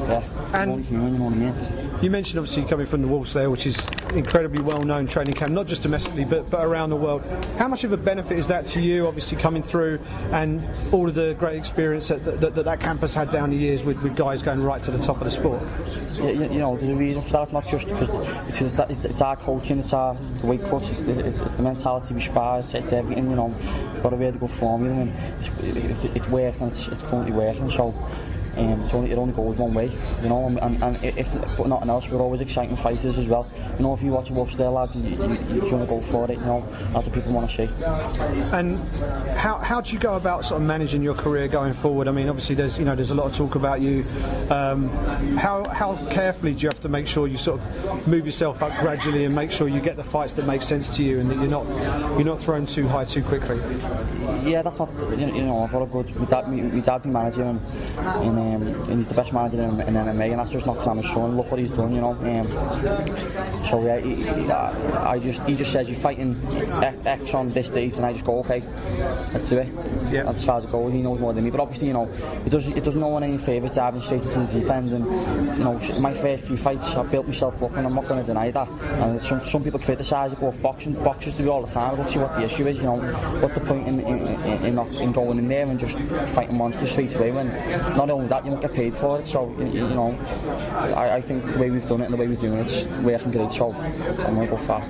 yeah, 0.09 0.23
And- 0.53 0.85
human, 0.85 1.13
you 1.13 1.19
know 1.19 1.25
what 1.27 1.35
I 1.35 1.37
mean. 1.37 1.55
You 2.03 2.11
mentioned 2.11 2.39
obviously 2.39 2.65
coming 2.65 2.87
from 2.87 3.03
the 3.03 3.09
Wolfslair, 3.09 3.51
which 3.51 3.67
is 3.67 3.77
incredibly 4.15 4.63
well-known 4.63 5.07
training 5.07 5.35
camp, 5.35 5.53
not 5.53 5.67
just 5.67 5.83
domestically 5.83 6.25
but, 6.25 6.49
but 6.51 6.65
around 6.65 6.91
the 6.91 6.97
world. 6.97 7.25
How 7.59 7.69
much 7.69 7.85
of 7.85 7.93
a 7.93 7.97
benefit 7.97 8.39
is 8.39 8.49
that 8.49 8.67
to 8.69 8.81
you, 8.81 9.07
obviously 9.07 9.37
coming 9.39 9.63
through 9.63 10.01
and 10.33 10.67
all 10.93 11.09
of 11.09 11.15
the 11.15 11.35
great 11.39 11.57
experience 11.57 12.09
that 12.09 12.25
that, 12.25 12.55
that, 12.55 12.65
that 12.65 12.81
camp 12.81 13.01
has 13.01 13.15
had 13.15 13.31
down 13.31 13.51
the 13.51 13.57
years 13.57 13.83
with, 13.85 14.03
with 14.03 14.17
guys 14.17 14.43
going 14.43 14.63
right 14.63 14.83
to 14.83 14.91
the 14.91 14.99
top 14.99 15.19
of 15.19 15.25
the 15.25 15.31
sport? 15.31 15.63
You, 16.17 16.45
you 16.53 16.59
know, 16.61 16.77
there's 16.77 16.91
a 16.91 16.95
reason 16.95 17.23
for 17.23 17.33
that. 17.33 17.43
It's 17.43 17.53
not 17.53 17.67
just 17.67 17.89
because 17.89 18.09
it's, 18.49 18.79
it's, 18.79 19.05
it's, 19.05 19.21
our 19.21 19.37
coaching, 19.37 19.81
it's 19.81 19.93
our 19.93 20.15
the 20.41 20.47
weight 20.47 20.63
cuts, 20.63 20.91
it's, 20.91 21.03
the- 21.03 21.19
it's, 21.27 21.41
it's 21.41 21.57
the 21.57 21.63
mentality 21.63 22.15
we 22.15 22.21
spar, 22.21 22.61
it's, 22.61 22.75
it's 22.75 22.93
everything. 22.93 23.31
You 23.31 23.37
know, 23.37 23.55
it's 23.93 24.03
got 24.03 24.13
a 24.13 24.17
really 24.17 24.39
good 24.39 24.51
formula 24.51 25.01
and 25.03 25.13
it's, 25.39 25.49
it's, 26.05 26.05
it's 26.17 26.29
working. 26.29 26.69
It's, 26.69 26.89
it's 26.89 27.03
currently 27.03 27.33
working. 27.33 27.69
So. 27.71 27.95
Um, 28.57 28.83
it's 28.83 28.95
only, 28.95 29.11
it 29.11 29.19
only 29.19 29.35
goes 29.35 29.57
one 29.57 29.75
way, 29.75 29.91
you 30.23 30.29
know, 30.29 30.47
and, 30.47 30.59
and, 30.59 30.83
and 30.83 31.05
if 31.05 31.33
but 31.57 31.69
nothing 31.69 31.91
else, 31.91 32.09
we're 32.09 32.21
always 32.21 32.41
exciting 32.41 32.77
fighters 32.77 33.19
as 33.19 33.29
well. 33.29 33.47
You 33.77 33.83
know, 33.83 33.95
if 33.95 34.03
you 34.03 34.13
watch 34.13 34.31
a 34.31 34.33
Wolfslair, 34.33 34.73
lad, 34.73 34.95
you, 34.95 35.03
you, 35.03 35.17
you're 35.55 35.71
going 35.71 35.81
to 35.81 35.87
go 35.87 36.01
for 36.01 36.31
it, 36.31 36.39
you 36.39 36.45
know, 36.45 36.61
that's 36.93 37.07
what 37.07 37.13
people 37.13 37.33
want 37.33 37.51
to 37.51 37.57
see. 37.57 37.85
And 38.53 38.79
how, 39.37 39.59
how 39.59 39.81
do 39.81 39.93
you 39.93 39.99
go 39.99 40.15
about 40.15 40.45
sort 40.45 40.61
of 40.61 40.67
managing 40.67 41.03
your 41.03 41.15
career 41.15 41.49
going 41.49 41.73
forward? 41.73 42.09
I 42.09 42.13
mean, 42.13 42.29
obviously 42.29 42.55
there's 42.55 42.79
you 42.79 42.85
know 42.85 42.95
there's 42.95 43.11
a 43.11 43.15
lot 43.15 43.27
of 43.27 43.35
talk 43.35 43.55
about 43.55 43.81
you. 43.81 44.05
Um, 44.51 44.89
how 45.37 45.65
how 45.71 45.97
carefully 46.11 46.53
do 46.53 46.61
you 46.61 46.69
have 46.69 46.81
to 46.81 46.89
make 46.89 47.07
sure 47.07 47.27
you 47.27 47.39
sort 47.39 47.61
of 47.61 48.09
move 48.09 48.27
yourself 48.27 48.63
up 48.63 48.79
gradually 48.81 49.25
and 49.25 49.35
make 49.35 49.51
sure 49.51 49.69
you 49.69 49.81
get 49.81 49.97
the 49.97 50.05
fights 50.05 50.35
that 50.35 50.47
make 50.47 50.63
sense 50.63 50.97
to 50.97 51.03
you 51.03 51.21
and 51.21 51.31
that 51.31 51.39
you're 51.39 51.49
not 51.49 51.67
you're 52.17 52.25
not 52.25 52.39
thrown 52.39 52.67
too 52.67 52.89
high 52.89 53.05
too 53.05 53.23
quickly? 53.23 53.59
Yeah, 54.45 54.63
that's 54.63 54.79
not, 54.79 54.93
you 55.19 55.27
you 55.35 55.43
know, 55.43 55.61
I've 55.61 55.73
got 55.73 55.83
a 55.83 55.87
good, 55.87 56.15
my 56.17 56.27
dad, 56.27 56.49
my, 56.49 56.61
my 56.61 56.81
dad 56.81 57.03
be 57.03 57.09
manager 57.09 57.45
and, 57.45 57.61
and, 57.99 58.39
um, 58.45 58.63
and 58.91 58.99
he's 58.99 59.09
the 59.09 59.15
best 59.15 59.33
manager 59.33 59.63
in, 59.63 59.81
in 59.81 59.95
MMA 59.95 60.31
and 60.31 60.39
that's 60.39 60.51
just 60.51 60.67
not 60.67 60.75
because 60.75 60.89
I'm 60.89 60.97
his 60.99 61.11
son, 61.11 61.37
look 61.37 61.51
what 61.51 61.61
he's 61.61 61.71
done, 61.71 61.95
you 61.95 62.01
know. 62.01 62.13
Um, 62.13 62.51
so 63.65 63.85
yeah, 63.85 63.99
he, 63.99 64.15
he, 64.15 64.51
I 64.51 65.19
just, 65.19 65.43
he 65.45 65.57
just 65.57 65.73
says 65.73 65.89
you're 65.89 65.99
fighting 65.99 66.37
X 67.07 67.35
on 67.35 67.49
this 67.51 67.71
date 67.71 67.97
and 67.97 68.07
I 68.07 68.13
just 68.13 68.25
go, 68.25 68.39
okay, 68.41 68.63
let's 69.33 69.49
do 69.49 69.59
it. 69.59 69.69
Yeah. 70.11 70.25
That's 70.25 70.41
as 70.41 70.45
far 70.45 70.59
as 70.59 70.65
it 70.65 70.73
goes, 70.73 70.93
he 70.93 71.03
knows 71.03 71.21
more 71.21 71.33
than 71.33 71.45
me, 71.45 71.51
but 71.51 71.61
obviously, 71.61 71.89
you 71.89 71.95
know, 71.95 72.11
it 72.45 72.51
does, 72.51 72.69
it 72.69 72.85
does 72.85 72.95
no 72.95 73.09
one 73.09 73.23
any 73.23 73.39
favours 73.39 73.73
diving 73.73 74.01
straight 74.01 74.23
into 74.23 74.39
the 74.41 74.61
deep 74.61 74.71
end 74.71 74.91
and, 74.91 75.05
you 75.57 75.65
know, 75.65 75.81
my 76.01 76.13
first 76.13 76.47
few 76.47 76.57
fights, 76.57 76.95
I 76.95 77.03
built 77.05 77.27
myself 77.27 77.63
up 77.63 77.77
and 77.77 77.87
I'm 77.87 77.95
not 77.95 78.07
going 78.09 78.21
to 78.21 78.27
deny 78.27 78.51
that. 78.51 78.69
And 78.69 79.21
some, 79.21 79.41
some 79.41 79.65
people 79.65 79.81
criticise 79.81 80.33
it, 80.33 80.41
but 80.41 80.61
boxing, 80.63 80.95
boxers 81.05 81.35
do 81.35 81.45
it 81.45 81.49
all 81.49 81.63
the 81.63 81.73
time, 81.73 81.93
I 81.93 81.97
don't 81.97 82.09
see 82.09 82.19
what 82.19 82.35
the 82.37 82.43
issue 82.43 82.67
is, 82.67 82.77
you 82.77 82.85
know, 82.85 82.97
what's 83.41 83.55
the 83.55 83.61
point 83.61 83.87
in, 83.87 84.01
in, 84.01 84.27
in, 84.27 84.79
in, 84.79 84.79
in 84.79 85.13
going 85.13 85.39
in 85.39 85.49
there 85.49 85.67
and 85.67 85.79
just 85.79 85.99
fighting 86.35 86.57
monsters 86.57 86.91
straight 86.91 87.15
away 87.15 87.31
when 87.31 87.49
not 87.97 88.11
only 88.11 88.27
that, 88.29 88.34
you 88.45 88.51
won't 88.51 88.63
get 88.63 88.73
paid 88.73 88.95
for 88.95 89.21
it, 89.21 89.27
so, 89.27 89.55
you, 89.59 89.67
you 89.67 89.89
know, 89.89 90.17
I, 90.97 91.17
I 91.17 91.21
think 91.21 91.45
the 91.45 91.59
way 91.59 91.71
we've 91.71 91.89
done 91.89 92.01
it 92.01 92.05
and 92.07 92.15
the 92.15 92.19
way 92.19 92.27
we're 92.27 92.37
doing 92.37 92.59
it, 92.59 92.63
it's 92.63 92.87
working 92.99 93.31
great, 93.31 93.53
so 93.53 93.73
I'm 93.73 94.35
going 94.35 94.47
to 94.47 94.47
go 94.47 94.57
far. 94.57 94.83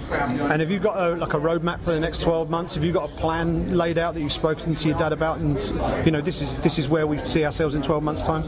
And 0.51 0.61
have 0.61 0.71
you 0.71 0.79
got 0.79 0.97
a, 0.97 1.17
like 1.17 1.35
a 1.35 1.39
roadmap 1.39 1.81
for 1.81 1.93
the 1.93 2.01
next 2.01 2.23
12 2.23 2.51
months? 2.51 2.75
Have 2.75 2.85
you 2.85 2.93
got 2.93 3.11
a 3.11 3.13
plan 3.17 3.77
laid 3.77 3.99
out 3.99 4.15
that 4.15 4.21
you've 4.21 4.33
spoken 4.33 4.75
to 4.75 4.89
your 4.89 4.99
dad 4.99 5.13
about? 5.13 5.39
And 5.39 5.57
you 6.07 6.13
know, 6.13 6.21
this 6.21 6.41
is 6.41 6.57
this 6.57 6.79
is 6.79 6.89
where 6.89 7.07
we 7.07 7.19
see 7.27 7.45
ourselves 7.45 7.75
in 7.75 7.83
12 7.83 8.03
months' 8.03 8.23
time. 8.23 8.45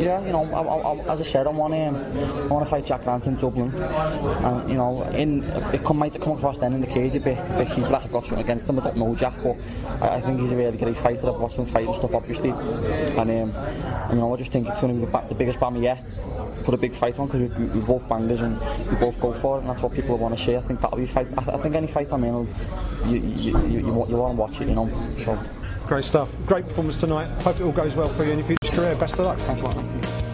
Yeah, 0.00 0.24
you 0.24 0.32
know, 0.32 0.44
I, 0.44 0.62
I, 0.62 0.92
I, 0.92 1.12
as 1.12 1.20
I 1.20 1.24
said, 1.24 1.46
I 1.46 1.50
want 1.50 1.74
to, 1.74 1.80
um, 1.80 1.96
I 1.96 2.46
want 2.46 2.64
to 2.64 2.70
fight 2.70 2.86
Jack 2.86 3.04
Grant 3.04 3.26
in 3.26 3.36
Dublin, 3.36 3.72
and 3.74 4.68
you 4.68 4.76
know, 4.76 5.02
in 5.14 5.44
it 5.72 5.84
come, 5.84 5.98
might 5.98 6.20
come 6.20 6.36
across 6.36 6.58
then 6.58 6.72
in 6.74 6.80
the 6.80 6.86
cage 6.86 7.16
a 7.16 7.20
bit, 7.20 7.38
but 7.50 7.66
he's 7.68 7.90
like 7.90 8.04
I've 8.04 8.12
got 8.12 8.24
something 8.24 8.44
against 8.44 8.68
him. 8.68 8.78
I 8.78 8.84
don't 8.84 8.96
know 8.96 9.14
Jack, 9.14 9.34
but 9.42 9.56
I, 10.00 10.16
I 10.16 10.20
think 10.20 10.40
he's 10.40 10.52
a 10.52 10.56
really 10.56 10.76
great 10.76 10.96
fighter. 10.96 11.28
I've 11.28 11.40
watched 11.40 11.58
him 11.58 11.66
fight 11.66 11.86
and 11.86 11.94
stuff, 11.94 12.14
obviously, 12.14 12.50
and 12.50 13.30
um, 13.30 14.13
you 14.14 14.20
know, 14.20 14.32
I 14.32 14.36
just 14.36 14.52
think 14.52 14.68
it's 14.68 14.80
going 14.80 15.00
to 15.00 15.06
be 15.06 15.28
the 15.28 15.34
biggest 15.34 15.58
BAMMA 15.58 15.82
yet. 15.82 16.02
Put 16.64 16.72
a 16.74 16.78
big 16.78 16.94
fight 16.94 17.18
on 17.18 17.26
because 17.26 17.50
we, 17.50 17.64
we, 17.66 17.80
we 17.80 17.80
both 17.80 18.08
bangers 18.08 18.40
and 18.40 18.58
we 18.88 18.96
both 18.96 19.20
go 19.20 19.32
for 19.32 19.56
it, 19.56 19.60
and 19.62 19.70
that's 19.70 19.82
what 19.82 19.92
people 19.92 20.16
want 20.16 20.36
to 20.36 20.42
see. 20.42 20.56
I 20.56 20.60
think 20.60 20.80
that'll 20.80 20.96
be 20.96 21.06
fight. 21.06 21.26
I, 21.36 21.42
th- 21.42 21.56
I 21.56 21.58
think 21.58 21.74
any 21.74 21.88
fight 21.88 22.12
I'm 22.12 22.22
in, 22.24 22.48
you 23.06 23.18
you, 23.18 23.58
you, 23.66 23.78
you, 23.86 23.92
want, 23.92 24.10
you 24.10 24.16
want 24.16 24.36
to 24.36 24.40
watch 24.40 24.60
it, 24.60 24.68
you 24.68 24.74
know. 24.76 25.08
So 25.18 25.38
Great 25.86 26.04
stuff. 26.04 26.34
Great 26.46 26.66
performance 26.66 26.98
tonight. 26.98 27.26
Hope 27.42 27.60
it 27.60 27.62
all 27.62 27.72
goes 27.72 27.94
well 27.94 28.08
for 28.08 28.24
you 28.24 28.32
in 28.32 28.38
your 28.38 28.46
future 28.46 28.74
career. 28.74 28.94
Best 28.94 29.14
of 29.14 29.26
luck. 29.26 29.38
thanks 29.40 29.60
a 29.60 29.66
lot. 29.66 30.24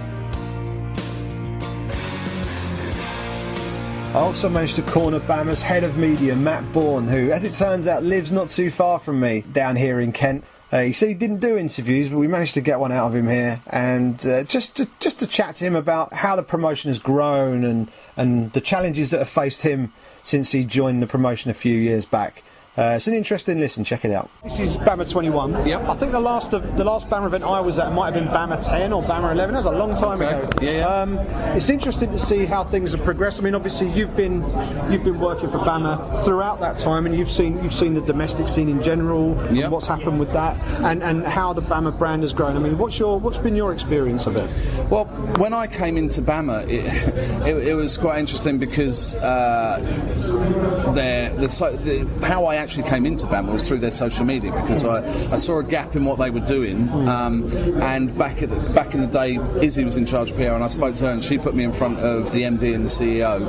I 4.14 4.18
also 4.18 4.48
managed 4.48 4.76
to 4.76 4.82
corner 4.82 5.20
BAMMA's 5.20 5.62
head 5.62 5.84
of 5.84 5.96
media, 5.96 6.36
Matt 6.36 6.72
Bourne, 6.72 7.08
who, 7.08 7.30
as 7.30 7.44
it 7.44 7.54
turns 7.54 7.86
out, 7.86 8.04
lives 8.04 8.30
not 8.30 8.48
too 8.48 8.70
far 8.70 8.98
from 8.98 9.18
me 9.20 9.42
down 9.52 9.76
here 9.76 10.00
in 10.00 10.12
Kent. 10.12 10.44
Uh, 10.72 10.82
he 10.82 10.92
said 10.92 11.08
he 11.08 11.14
didn't 11.14 11.40
do 11.40 11.56
interviews, 11.56 12.08
but 12.08 12.18
we 12.18 12.28
managed 12.28 12.54
to 12.54 12.60
get 12.60 12.78
one 12.78 12.92
out 12.92 13.08
of 13.08 13.14
him 13.14 13.26
here, 13.26 13.60
and 13.66 14.24
uh, 14.24 14.44
just 14.44 14.76
to, 14.76 14.88
just 15.00 15.18
to 15.18 15.26
chat 15.26 15.56
to 15.56 15.64
him 15.64 15.74
about 15.74 16.12
how 16.12 16.36
the 16.36 16.42
promotion 16.42 16.88
has 16.88 16.98
grown 16.98 17.64
and 17.64 17.88
and 18.16 18.52
the 18.52 18.60
challenges 18.60 19.10
that 19.10 19.18
have 19.18 19.28
faced 19.28 19.62
him 19.62 19.92
since 20.22 20.52
he 20.52 20.64
joined 20.64 21.02
the 21.02 21.06
promotion 21.08 21.50
a 21.50 21.54
few 21.54 21.76
years 21.76 22.04
back. 22.04 22.44
Uh, 22.78 22.92
it's 22.94 23.08
an 23.08 23.14
interesting 23.14 23.58
listen. 23.58 23.82
Check 23.82 24.04
it 24.04 24.12
out. 24.12 24.30
This 24.44 24.60
is 24.60 24.76
BAMMA 24.76 25.10
21. 25.10 25.66
Yep. 25.66 25.80
I 25.88 25.94
think 25.94 26.12
the 26.12 26.20
last 26.20 26.52
of 26.52 26.76
the 26.76 26.84
last 26.84 27.10
BAMMA 27.10 27.26
event 27.26 27.44
I 27.44 27.60
was 27.60 27.80
at 27.80 27.92
might 27.92 28.14
have 28.14 28.14
been 28.14 28.32
BAMMA 28.32 28.64
10 28.64 28.92
or 28.92 29.02
BAMMA 29.02 29.32
11. 29.32 29.54
That 29.54 29.64
was 29.64 29.66
a 29.66 29.72
long 29.72 29.94
time 29.96 30.22
Okay. 30.22 30.38
ago. 30.38 30.48
Yeah, 30.62 30.70
yeah. 30.70 30.84
Um, 30.86 31.18
it's 31.56 31.68
interesting 31.68 32.12
to 32.12 32.18
see 32.18 32.44
how 32.46 32.62
things 32.62 32.92
have 32.92 33.02
progressed. 33.02 33.40
I 33.40 33.42
mean, 33.42 33.56
obviously 33.56 33.90
you've 33.90 34.16
been 34.16 34.42
you've 34.90 35.02
been 35.02 35.18
working 35.18 35.50
for 35.50 35.58
BAMMA 35.58 36.24
throughout 36.24 36.60
that 36.60 36.78
time, 36.78 37.06
and 37.06 37.14
you've 37.16 37.30
seen 37.30 37.60
you've 37.62 37.74
seen 37.74 37.94
the 37.94 38.00
domestic 38.02 38.46
scene 38.48 38.68
in 38.68 38.80
general, 38.80 39.36
and 39.40 39.56
Yep. 39.56 39.70
what's 39.72 39.86
happened 39.88 40.20
with 40.20 40.32
that, 40.32 40.56
and, 40.84 41.02
and 41.02 41.24
how 41.26 41.52
the 41.52 41.62
BAMMA 41.62 41.98
brand 41.98 42.22
has 42.22 42.32
grown. 42.32 42.56
I 42.56 42.60
mean, 42.60 42.78
what's 42.78 43.00
your 43.00 43.18
what's 43.18 43.38
been 43.38 43.56
your 43.56 43.72
experience 43.72 44.26
of 44.28 44.36
it? 44.36 44.48
Well, 44.88 45.06
when 45.38 45.52
I 45.52 45.66
came 45.66 45.96
into 45.96 46.22
BAMMA, 46.22 46.68
it, 46.68 46.84
it, 47.48 47.68
it 47.68 47.74
was 47.74 47.98
quite 47.98 48.20
interesting 48.20 48.58
because 48.58 49.16
uh, 49.16 50.92
their, 50.94 51.34
the, 51.34 51.48
so, 51.48 51.74
the, 51.76 52.06
how 52.24 52.46
I 52.46 52.59
actually 52.60 52.88
came 52.88 53.06
into 53.06 53.26
BAMMA 53.26 53.52
was 53.52 53.66
through 53.66 53.78
their 53.78 53.90
social 53.90 54.24
media 54.24 54.52
because 54.52 54.84
I, 54.84 54.98
I 55.32 55.36
saw 55.36 55.58
a 55.58 55.64
gap 55.64 55.96
in 55.96 56.04
what 56.04 56.18
they 56.18 56.30
were 56.30 56.40
doing. 56.40 56.88
Um, 57.08 57.50
and 57.82 58.16
back 58.16 58.42
at 58.42 58.50
the, 58.50 58.60
back 58.72 58.94
in 58.94 59.00
the 59.00 59.06
day, 59.06 59.38
Izzy 59.60 59.84
was 59.84 59.96
in 59.96 60.06
charge 60.06 60.30
of 60.30 60.36
PR, 60.36 60.54
and 60.54 60.64
I 60.64 60.68
spoke 60.68 60.94
to 60.96 61.06
her, 61.06 61.10
and 61.10 61.24
she 61.24 61.38
put 61.38 61.54
me 61.54 61.64
in 61.64 61.72
front 61.72 61.98
of 61.98 62.32
the 62.32 62.42
MD 62.42 62.74
and 62.74 62.84
the 62.84 62.88
CEO, 62.88 63.40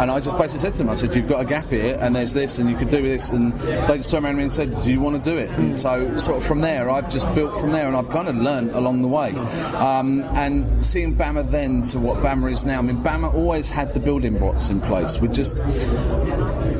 and 0.00 0.10
I 0.10 0.20
just 0.20 0.36
basically 0.36 0.60
said 0.60 0.72
to 0.74 0.78
them, 0.78 0.90
I 0.90 0.94
said, 0.94 1.14
"You've 1.14 1.28
got 1.28 1.40
a 1.40 1.44
gap 1.44 1.70
here, 1.70 1.96
and 2.00 2.14
there's 2.14 2.32
this, 2.32 2.58
and 2.58 2.68
you 2.68 2.76
could 2.76 2.90
do 2.90 3.02
this," 3.02 3.30
and 3.30 3.52
they 3.88 3.96
just 3.96 4.10
turned 4.10 4.24
around 4.24 4.34
to 4.34 4.38
me 4.38 4.42
and 4.44 4.52
said, 4.52 4.80
"Do 4.82 4.92
you 4.92 5.00
want 5.00 5.22
to 5.22 5.30
do 5.30 5.36
it?" 5.36 5.50
And 5.50 5.74
so, 5.74 6.16
sort 6.16 6.38
of 6.38 6.44
from 6.44 6.60
there, 6.60 6.90
I've 6.90 7.10
just 7.10 7.32
built 7.34 7.56
from 7.56 7.72
there, 7.72 7.86
and 7.86 7.96
I've 7.96 8.10
kind 8.10 8.28
of 8.28 8.36
learned 8.36 8.70
along 8.72 9.02
the 9.02 9.08
way. 9.08 9.30
Um, 9.74 10.22
and 10.34 10.84
seeing 10.84 11.14
BAMMA 11.14 11.50
then 11.50 11.82
to 11.82 11.98
what 11.98 12.18
BAMMA 12.22 12.50
is 12.52 12.64
now, 12.64 12.78
I 12.78 12.82
mean, 12.82 13.02
BAMMA 13.02 13.32
always 13.34 13.70
had 13.70 13.94
the 13.94 14.00
building 14.00 14.38
blocks 14.38 14.68
in 14.68 14.80
place. 14.80 15.20
We 15.20 15.28
just 15.28 15.58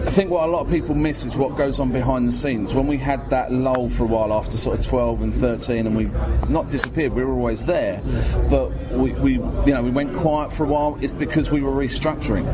I 0.09 0.11
think 0.11 0.31
what 0.31 0.49
a 0.49 0.51
lot 0.51 0.63
of 0.63 0.71
people 0.71 0.95
miss 0.95 1.27
is 1.27 1.37
what 1.37 1.55
goes 1.55 1.79
on 1.79 1.93
behind 1.93 2.27
the 2.27 2.33
scenes. 2.33 2.73
When 2.73 2.87
we 2.87 2.97
had 2.97 3.29
that 3.29 3.53
lull 3.53 3.91
for 3.91 4.05
a 4.05 4.07
while 4.07 4.33
after 4.33 4.57
sort 4.57 4.79
of 4.79 4.87
12 4.87 5.21
and 5.21 5.35
13, 5.35 5.87
and 5.87 5.95
we 5.95 6.05
not 6.49 6.71
disappeared, 6.71 7.13
we 7.13 7.23
were 7.23 7.35
always 7.35 7.67
there, 7.67 8.01
but 8.49 8.71
we, 8.91 9.13
we 9.13 9.33
you 9.35 9.75
know 9.75 9.83
we 9.83 9.91
went 9.91 10.17
quiet 10.17 10.51
for 10.51 10.65
a 10.65 10.67
while. 10.67 10.97
It's 11.03 11.13
because 11.13 11.51
we 11.51 11.61
were 11.61 11.73
restructuring. 11.73 12.47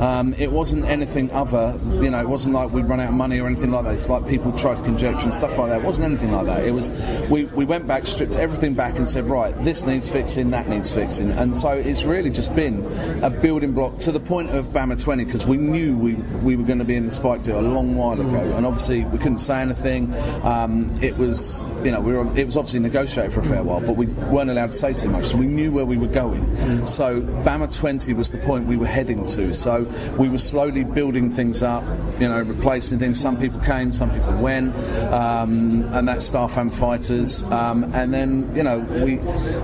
Um, 0.00 0.34
it 0.34 0.52
wasn't 0.52 0.84
anything 0.84 1.32
other, 1.32 1.76
you 1.94 2.10
know, 2.10 2.20
it 2.20 2.28
wasn't 2.28 2.54
like 2.54 2.70
we'd 2.70 2.88
run 2.88 3.00
out 3.00 3.08
of 3.08 3.14
money 3.14 3.40
or 3.40 3.48
anything 3.48 3.72
like 3.72 3.86
that. 3.86 3.94
It's 3.94 4.08
like 4.08 4.28
people 4.28 4.56
tried 4.56 4.76
to 4.76 4.82
conjecture 4.84 5.24
and 5.24 5.34
stuff 5.34 5.58
like 5.58 5.70
that. 5.70 5.80
It 5.80 5.84
wasn't 5.84 6.12
anything 6.12 6.30
like 6.30 6.46
that. 6.46 6.64
It 6.64 6.70
was 6.70 6.92
we, 7.28 7.46
we 7.46 7.64
went 7.64 7.88
back, 7.88 8.06
stripped 8.06 8.36
everything 8.36 8.74
back, 8.74 8.98
and 8.98 9.10
said, 9.10 9.24
right, 9.24 9.52
this 9.64 9.84
needs 9.84 10.08
fixing, 10.08 10.52
that 10.52 10.68
needs 10.68 10.92
fixing, 10.92 11.32
and 11.32 11.56
so 11.56 11.70
it's 11.70 12.04
really 12.04 12.30
just 12.30 12.54
been 12.54 12.84
a 13.24 13.30
building 13.30 13.72
block 13.72 13.96
to 13.98 14.12
the 14.12 14.20
point 14.20 14.50
of 14.50 14.66
BAMMA 14.66 15.02
20 15.02 15.24
because 15.24 15.44
we 15.44 15.56
knew 15.56 15.96
we 15.96 16.14
we 16.14 16.54
were 16.54 16.62
going 16.62 16.78
to 16.78 16.84
be 16.84 16.99
the 17.04 17.10
spike 17.10 17.42
deal 17.42 17.58
a 17.58 17.62
long 17.62 17.96
while 17.96 18.20
ago, 18.20 18.56
and 18.56 18.66
obviously 18.66 19.04
we 19.04 19.18
couldn't 19.18 19.38
say 19.38 19.60
anything. 19.60 20.12
Um, 20.44 20.90
it 21.02 21.16
was, 21.16 21.64
you 21.84 21.90
know, 21.90 22.00
we 22.00 22.12
were 22.12 22.26
it 22.36 22.46
was 22.46 22.56
obviously 22.56 22.80
negotiated 22.80 23.32
for 23.32 23.40
a 23.40 23.44
fair 23.44 23.62
while, 23.62 23.80
but 23.80 23.96
we 23.96 24.06
weren't 24.06 24.50
allowed 24.50 24.70
to 24.70 24.76
say 24.76 24.92
too 24.92 25.08
much, 25.08 25.26
so 25.26 25.36
we 25.36 25.46
knew 25.46 25.72
where 25.72 25.86
we 25.86 25.96
were 25.96 26.06
going. 26.06 26.86
So 26.86 27.20
BAMMA 27.20 27.74
20 27.74 28.12
was 28.14 28.30
the 28.30 28.38
point 28.38 28.66
we 28.66 28.76
were 28.76 28.86
heading 28.86 29.26
to. 29.26 29.52
So 29.52 29.82
we 30.18 30.28
were 30.28 30.38
slowly 30.38 30.84
building 30.84 31.30
things 31.30 31.62
up, 31.62 31.84
you 32.20 32.28
know, 32.28 32.42
replacing 32.42 32.98
things. 32.98 33.20
Some 33.20 33.38
people 33.38 33.60
came, 33.60 33.92
some 33.92 34.10
people 34.10 34.36
went, 34.36 34.74
um, 35.12 35.82
and 35.92 36.22
Staff 36.22 36.56
and 36.56 36.72
Fighters. 36.72 37.42
Um, 37.44 37.84
and 37.94 38.12
then, 38.12 38.54
you 38.54 38.62
know, 38.62 38.78
we 39.04 39.16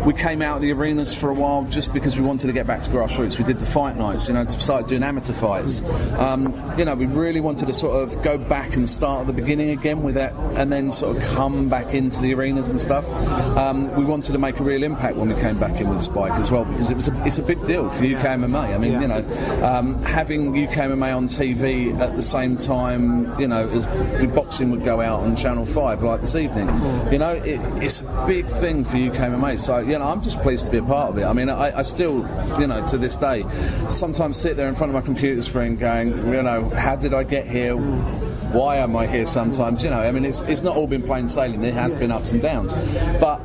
we 0.05 0.12
came 0.12 0.42
out 0.42 0.57
of 0.57 0.62
the 0.62 0.72
arenas 0.72 1.14
for 1.14 1.31
a 1.31 1.35
while 1.35 1.64
just 1.64 1.92
because 1.92 2.16
we 2.16 2.25
wanted 2.25 2.46
to 2.46 2.53
get 2.53 2.66
back 2.66 2.83
to 2.83 2.90
grassroots. 2.90 3.38
We 3.38 3.44
did 3.44 3.57
the 3.59 3.66
fight 3.66 3.96
nights, 3.96 4.29
you 4.29 4.35
know, 4.35 4.44
to 4.44 4.61
start 4.61 4.88
doing 4.88 5.03
amateur 5.03 5.33
fights. 5.33 5.83
Um, 6.14 6.55
you 6.79 6.85
know, 6.85 6.94
we 6.94 7.07
really 7.16 7.40
wanted 7.40 7.66
to 7.66 7.72
sort 7.72 8.02
of 8.02 8.22
go 8.22 8.38
back 8.38 8.76
and 8.76 8.88
start 8.88 9.22
at 9.22 9.26
the 9.26 9.33
beginning 9.33 9.70
again 9.70 10.02
with 10.02 10.14
that, 10.14 10.33
and 10.57 10.72
then 10.72 10.92
sort 10.92 11.16
of 11.16 11.22
come 11.22 11.68
back 11.68 11.94
into 11.94 12.20
the 12.22 12.35
arenas 12.35 12.70
and 12.70 12.81
stuff. 12.81 13.09
Um, 13.57 13.94
we 13.96 14.05
wanted 14.05 14.33
to 14.33 14.38
make 14.38 14.61
a 14.61 14.62
real 14.62 14.83
impact 14.83 15.16
when 15.16 15.29
we 15.29 15.40
came 15.40 15.59
back 15.59 15.81
in 15.81 15.88
with 15.88 16.00
Spike 16.02 16.33
as 16.33 16.50
well 16.50 16.64
because 16.64 16.90
it 16.90 16.94
was 16.94 17.09
a, 17.09 17.24
it's 17.26 17.38
a 17.38 17.42
big 17.42 17.64
deal 17.66 17.88
for 17.90 18.05
UK 18.05 18.22
MMA. 18.38 18.74
I 18.74 18.79
mean, 18.79 18.92
Yeah. 18.92 19.00
you 19.00 19.09
know, 19.09 19.66
um, 19.66 20.02
having 20.02 20.48
UK 20.66 20.74
MMA 20.74 21.16
on 21.16 21.26
TV 21.26 21.98
at 21.98 22.14
the 22.16 22.22
same 22.22 22.57
time, 22.57 23.38
you 23.40 23.48
know, 23.48 23.68
as 23.68 23.87
boxing 24.35 24.70
would 24.70 24.85
go 24.85 25.00
out 25.00 25.20
on 25.20 25.35
Channel 25.37 25.66
Five 25.66 26.02
like 26.02 26.20
this 26.20 26.35
evening. 26.37 26.68
You 27.12 27.18
know, 27.18 27.31
it, 27.33 27.61
it's 27.83 28.00
a 28.02 28.24
big 28.26 28.46
thing 28.46 28.85
for 28.85 28.96
UK 28.96 29.16
MMA. 29.33 29.59
So 29.59 29.79
you 29.79 29.98
know, 29.98 30.07
I'm 30.07 30.22
just 30.22 30.40
pleased 30.42 30.66
to 30.66 30.70
be 30.72 30.79
a 30.79 30.83
part 30.83 31.11
of 31.11 31.18
it. 31.18 31.24
I 31.24 31.33
mean, 31.33 31.48
I, 31.48 31.79
I 31.79 31.83
still, 31.83 32.18
you 32.61 32.66
know, 32.66 32.87
to 32.88 32.98
this 32.98 33.16
day, 33.16 33.44
sometimes 33.88 34.37
sit 34.37 34.57
there 34.57 34.68
in 34.68 34.74
front 34.74 34.90
of 34.90 34.94
my 34.94 35.00
computer 35.05 35.40
screen 35.42 35.76
going, 35.76 36.09
you 36.33 36.42
know, 36.42 36.68
how 36.70 36.96
did 36.96 37.06
I 37.14 37.25
get 37.25 37.47
here? 37.47 37.77
Why 37.77 38.77
am 38.77 38.97
I 38.97 39.07
here? 39.07 39.27
Sometimes, 39.27 39.83
you 39.83 39.90
know, 39.90 40.01
I 40.01 40.11
mean, 40.12 40.25
it's, 40.25 40.42
it's 40.42 40.62
not 40.62 40.77
all 40.77 40.87
been 40.87 41.03
plain 41.03 41.29
sailing. 41.29 41.61
There 41.61 41.73
has 41.73 41.95
been 41.95 42.12
ups 42.12 42.33
and 42.33 42.40
downs, 42.40 42.75
but 43.21 43.40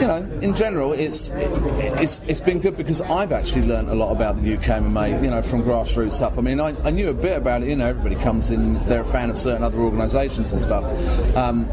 you 0.00 0.06
know, 0.06 0.28
in 0.40 0.54
general, 0.54 0.92
it's 0.92 1.30
it's 1.34 2.20
it's 2.26 2.40
been 2.40 2.58
good 2.58 2.76
because 2.76 3.00
I've 3.02 3.32
actually 3.32 3.62
learned 3.62 3.90
a 3.90 3.94
lot 3.94 4.12
about 4.12 4.36
the 4.40 4.54
UK 4.54 4.62
MMA, 4.62 5.22
you 5.22 5.30
know, 5.30 5.42
from 5.42 5.62
grassroots 5.62 6.22
up. 6.22 6.38
I 6.38 6.40
mean, 6.40 6.58
I, 6.58 6.74
I 6.84 6.90
knew 6.90 7.10
a 7.10 7.14
bit 7.14 7.36
about 7.36 7.62
it. 7.62 7.68
You 7.68 7.76
know, 7.76 7.88
everybody 7.88 8.16
comes 8.16 8.50
in, 8.50 8.82
they're 8.86 9.02
a 9.02 9.04
fan 9.04 9.28
of 9.28 9.38
certain 9.38 9.62
other 9.62 9.78
organisations 9.78 10.52
and 10.52 10.60
stuff, 10.60 10.84
um, 11.36 11.66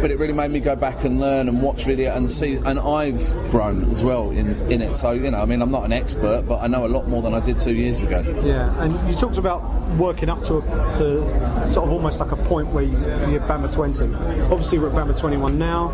but 0.00 0.10
it 0.10 0.18
really 0.18 0.32
made 0.32 0.50
me 0.50 0.60
go 0.60 0.74
back 0.74 1.04
and 1.04 1.20
learn 1.20 1.48
and 1.48 1.62
watch 1.62 1.84
video 1.84 2.14
and 2.14 2.30
see. 2.30 2.54
And 2.54 2.78
I've 2.78 3.22
grown 3.50 3.90
as 3.90 4.02
well 4.02 4.30
in 4.30 4.48
in 4.72 4.80
it. 4.80 4.94
So 4.94 5.10
you 5.10 5.30
know, 5.30 5.42
I 5.42 5.44
mean, 5.44 5.60
I'm 5.60 5.70
not 5.70 5.84
an 5.84 5.92
expert, 5.92 6.46
but 6.48 6.62
I 6.62 6.66
know 6.68 6.86
a 6.86 6.88
lot 6.88 7.08
more 7.08 7.20
than 7.20 7.34
I 7.34 7.40
did 7.40 7.60
two 7.60 7.74
years 7.74 8.00
ago. 8.00 8.24
Yeah, 8.42 8.82
and 8.82 9.08
you 9.08 9.14
talked 9.14 9.36
about 9.36 9.62
working 9.98 10.28
up 10.28 10.40
to, 10.44 10.60
to 10.96 11.72
sort 11.72 11.86
of 11.86 11.92
almost 11.92 12.20
like 12.20 12.32
a 12.32 12.36
point 12.36 12.68
where 12.68 12.84
you, 12.84 12.98
you're 13.30 13.40
BAMMA 13.40 13.72
20. 13.72 14.04
Obviously, 14.52 14.78
we're 14.78 14.88
at 14.88 14.94
BAMMA 14.94 15.18
21 15.18 15.58
now. 15.58 15.88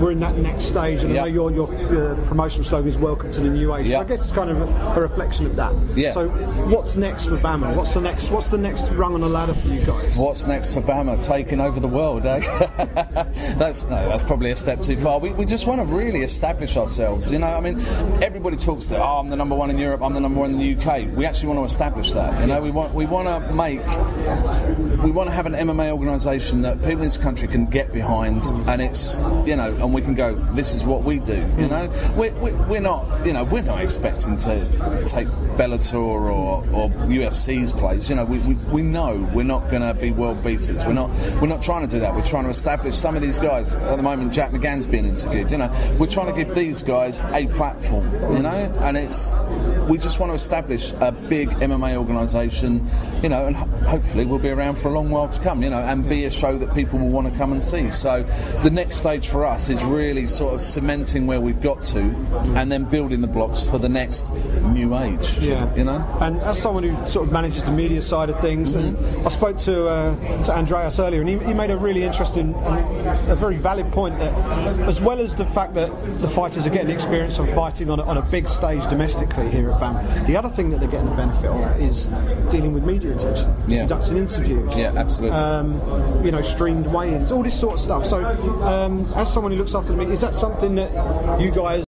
We're 0.00 0.12
in 0.12 0.20
that 0.20 0.36
next 0.36 0.64
stage, 0.64 1.04
and 1.04 1.12
I 1.12 1.14
know 1.14 1.24
your, 1.24 1.50
your 1.50 2.12
uh, 2.12 2.26
promotional 2.26 2.64
slogan 2.64 2.90
is 2.90 2.98
"Welcome 2.98 3.32
to 3.32 3.40
the 3.40 3.48
New 3.48 3.74
Age." 3.74 3.86
Yeah. 3.86 4.00
I 4.00 4.04
guess 4.04 4.24
it's 4.24 4.32
kind 4.32 4.50
of 4.50 4.60
a, 4.60 4.64
a 4.64 5.00
reflection 5.00 5.46
of 5.46 5.56
that. 5.56 5.72
Yeah. 5.96 6.12
So, 6.12 6.28
what's 6.68 6.96
next 6.96 7.26
for 7.26 7.38
BAMMA? 7.38 7.74
What's 7.74 7.94
the 7.94 8.02
next? 8.02 8.30
What's 8.30 8.48
the 8.48 8.58
next 8.58 8.90
rung 8.90 9.14
on 9.14 9.20
the 9.22 9.28
ladder 9.28 9.54
for 9.54 9.68
you 9.68 9.84
guys? 9.86 10.14
What's 10.18 10.46
next 10.46 10.74
for 10.74 10.82
BAMMA? 10.82 11.24
Taking 11.24 11.60
over 11.60 11.80
the 11.80 11.88
world, 11.88 12.26
eh? 12.26 12.40
that's 13.56 13.84
no, 13.84 14.08
that's 14.08 14.22
probably 14.22 14.50
a 14.50 14.56
step 14.56 14.82
too 14.82 14.96
far. 14.96 15.18
We, 15.18 15.30
we 15.30 15.46
just 15.46 15.66
want 15.66 15.80
to 15.80 15.86
really 15.86 16.22
establish 16.22 16.76
ourselves. 16.76 17.30
You 17.30 17.38
know, 17.38 17.48
I 17.48 17.60
mean, 17.60 17.80
everybody 18.22 18.58
talks 18.58 18.86
that 18.88 19.00
oh, 19.00 19.20
I'm 19.20 19.30
the 19.30 19.36
number 19.36 19.54
one 19.54 19.70
in 19.70 19.78
Europe, 19.78 20.02
I'm 20.02 20.12
the 20.12 20.20
number 20.20 20.40
one 20.40 20.50
in 20.50 20.58
the 20.58 20.76
UK. 20.76 21.16
We 21.16 21.24
actually 21.24 21.48
want 21.48 21.60
to 21.60 21.64
establish 21.64 22.12
that. 22.12 22.38
You 22.40 22.48
know, 22.48 22.60
we 22.60 22.70
want 22.70 22.92
we 22.92 23.06
want 23.06 23.28
to 23.28 23.54
make 23.54 23.80
we 25.02 25.10
want 25.10 25.28
to 25.28 25.34
have 25.34 25.46
an 25.46 25.52
MMA 25.52 25.92
organisation 25.92 26.62
that 26.62 26.78
people 26.78 26.92
in 26.92 26.98
this 26.98 27.16
country 27.16 27.48
can 27.48 27.66
get 27.66 27.92
behind, 27.92 28.44
and 28.68 28.80
it's 28.80 29.18
you 29.46 29.56
know, 29.56 29.74
and 29.80 29.92
we 29.92 30.02
can 30.02 30.14
go. 30.14 30.34
This 30.54 30.74
is 30.74 30.84
what 30.84 31.02
we 31.02 31.18
do. 31.18 31.36
You 31.36 31.40
hmm. 31.42 31.68
know, 31.68 32.12
we're, 32.16 32.32
we're, 32.34 32.68
we're 32.68 32.80
not 32.80 33.26
you 33.26 33.32
know 33.32 33.44
we're 33.44 33.62
not 33.62 33.80
expecting 33.80 34.36
to 34.38 34.66
take 35.06 35.28
Bellator 35.56 35.94
or, 35.94 36.28
or 36.30 36.62
UFC's 36.62 37.72
place. 37.72 38.08
You 38.08 38.16
know, 38.16 38.24
we, 38.24 38.38
we, 38.40 38.54
we 38.72 38.82
know 38.82 39.28
we're 39.34 39.42
not 39.42 39.70
going 39.70 39.82
to 39.82 39.94
be 39.94 40.10
world 40.10 40.42
beaters. 40.42 40.84
We're 40.86 40.92
not 40.92 41.10
we're 41.40 41.48
not 41.48 41.62
trying 41.62 41.86
to 41.86 41.90
do 41.90 42.00
that. 42.00 42.14
We're 42.14 42.24
trying 42.24 42.44
to 42.44 42.50
establish 42.50 42.94
some 42.96 43.16
of 43.16 43.22
these 43.22 43.38
guys. 43.38 43.74
At 43.74 43.96
the 43.96 44.02
moment, 44.02 44.32
Jack 44.32 44.50
McGann's 44.50 44.86
being 44.86 45.06
interviewed. 45.06 45.50
You 45.50 45.58
know, 45.58 45.96
we're 45.98 46.06
trying 46.06 46.26
to 46.26 46.32
give 46.32 46.54
these 46.54 46.82
guys 46.82 47.20
a 47.32 47.46
platform. 47.48 48.10
You 48.34 48.42
know, 48.42 48.78
and 48.80 48.96
it's 48.96 49.28
we 49.88 49.98
just 49.98 50.18
want 50.18 50.30
to 50.30 50.34
establish 50.34 50.92
a 51.00 51.12
big 51.12 51.48
MMA 51.50 51.96
organisation, 51.96 52.86
you 53.22 53.28
know, 53.28 53.46
and 53.46 53.54
ho- 53.54 53.66
hopefully 53.88 54.24
we'll 54.24 54.38
be 54.38 54.50
around 54.50 54.76
for 54.76 54.88
a 54.88 54.92
long 54.92 55.10
while 55.10 55.28
to 55.28 55.40
come, 55.40 55.62
you 55.62 55.70
know, 55.70 55.80
and 55.80 56.08
be 56.08 56.24
a 56.24 56.30
show 56.30 56.58
that 56.58 56.74
people 56.74 56.98
will 56.98 57.10
want 57.10 57.30
to 57.30 57.38
come 57.38 57.52
and 57.52 57.62
see. 57.62 57.90
So 57.90 58.22
the 58.62 58.70
next 58.70 58.96
stage 58.96 59.28
for 59.28 59.44
us 59.44 59.68
is 59.68 59.84
really 59.84 60.26
sort 60.26 60.54
of 60.54 60.60
cementing 60.60 61.26
where 61.26 61.40
we've 61.40 61.60
got 61.60 61.82
to, 61.84 62.00
and 62.56 62.70
then 62.70 62.84
building 62.84 63.20
the 63.20 63.26
blocks 63.26 63.62
for 63.62 63.78
the 63.78 63.88
next 63.88 64.32
new 64.62 64.96
age. 64.96 65.38
Yeah, 65.38 65.72
you 65.74 65.84
know. 65.84 66.04
And 66.20 66.40
as 66.40 66.60
someone 66.60 66.82
who 66.82 67.06
sort 67.06 67.26
of 67.26 67.32
manages 67.32 67.64
the 67.64 67.72
media 67.72 68.02
side 68.02 68.30
of 68.30 68.40
things, 68.40 68.74
and 68.74 68.96
I 69.24 69.28
spoke 69.28 69.58
to 69.60 69.88
uh, 69.88 70.44
to 70.44 70.52
Andreas 70.52 70.98
earlier, 70.98 71.20
and 71.20 71.28
he, 71.28 71.38
he 71.38 71.54
made 71.54 71.70
a 71.70 71.76
really 71.76 72.02
interesting, 72.02 72.54
a 73.28 73.36
very 73.36 73.56
valid 73.56 73.90
point 73.92 74.18
that, 74.18 74.32
as 74.88 75.00
well 75.00 75.20
as 75.20 75.36
the 75.36 75.46
fact 75.46 75.74
that 75.74 75.90
the 76.20 76.28
fighters 76.28 76.66
are 76.66 76.70
getting 76.70 76.90
experience 76.90 77.38
of 77.38 77.48
fighting 77.54 77.90
on 77.90 78.00
a, 78.00 78.02
on 78.04 78.16
a 78.16 78.22
big 78.22 78.48
stage 78.48 78.82
domestically 78.88 79.45
here 79.50 79.70
at 79.70 79.80
BAM, 79.80 80.26
the 80.26 80.36
other 80.36 80.48
thing 80.48 80.70
that 80.70 80.80
they're 80.80 80.88
getting 80.88 81.08
the 81.10 81.16
benefit 81.16 81.50
of 81.50 81.80
is 81.80 82.06
dealing 82.50 82.72
with 82.72 82.84
media 82.84 83.14
attention, 83.14 83.54
Yeah. 83.66 83.80
conducting 83.80 84.16
interviews, 84.18 84.76
Yeah, 84.78 84.92
absolutely. 84.96 85.36
um, 85.36 85.80
you 86.24 86.30
know, 86.32 86.42
streamed 86.42 86.86
weigh-ins, 86.88 87.32
all 87.32 87.42
this 87.42 87.58
sort 87.58 87.74
of 87.74 87.80
stuff. 87.80 88.06
So, 88.06 88.24
um, 88.62 89.06
as 89.16 89.32
someone 89.32 89.52
who 89.52 89.58
looks 89.58 89.74
after 89.74 89.92
the 89.92 89.98
media, 89.98 90.14
is 90.14 90.20
that 90.20 90.34
something 90.34 90.74
that 90.74 90.90
you 91.40 91.50
guys 91.50 91.84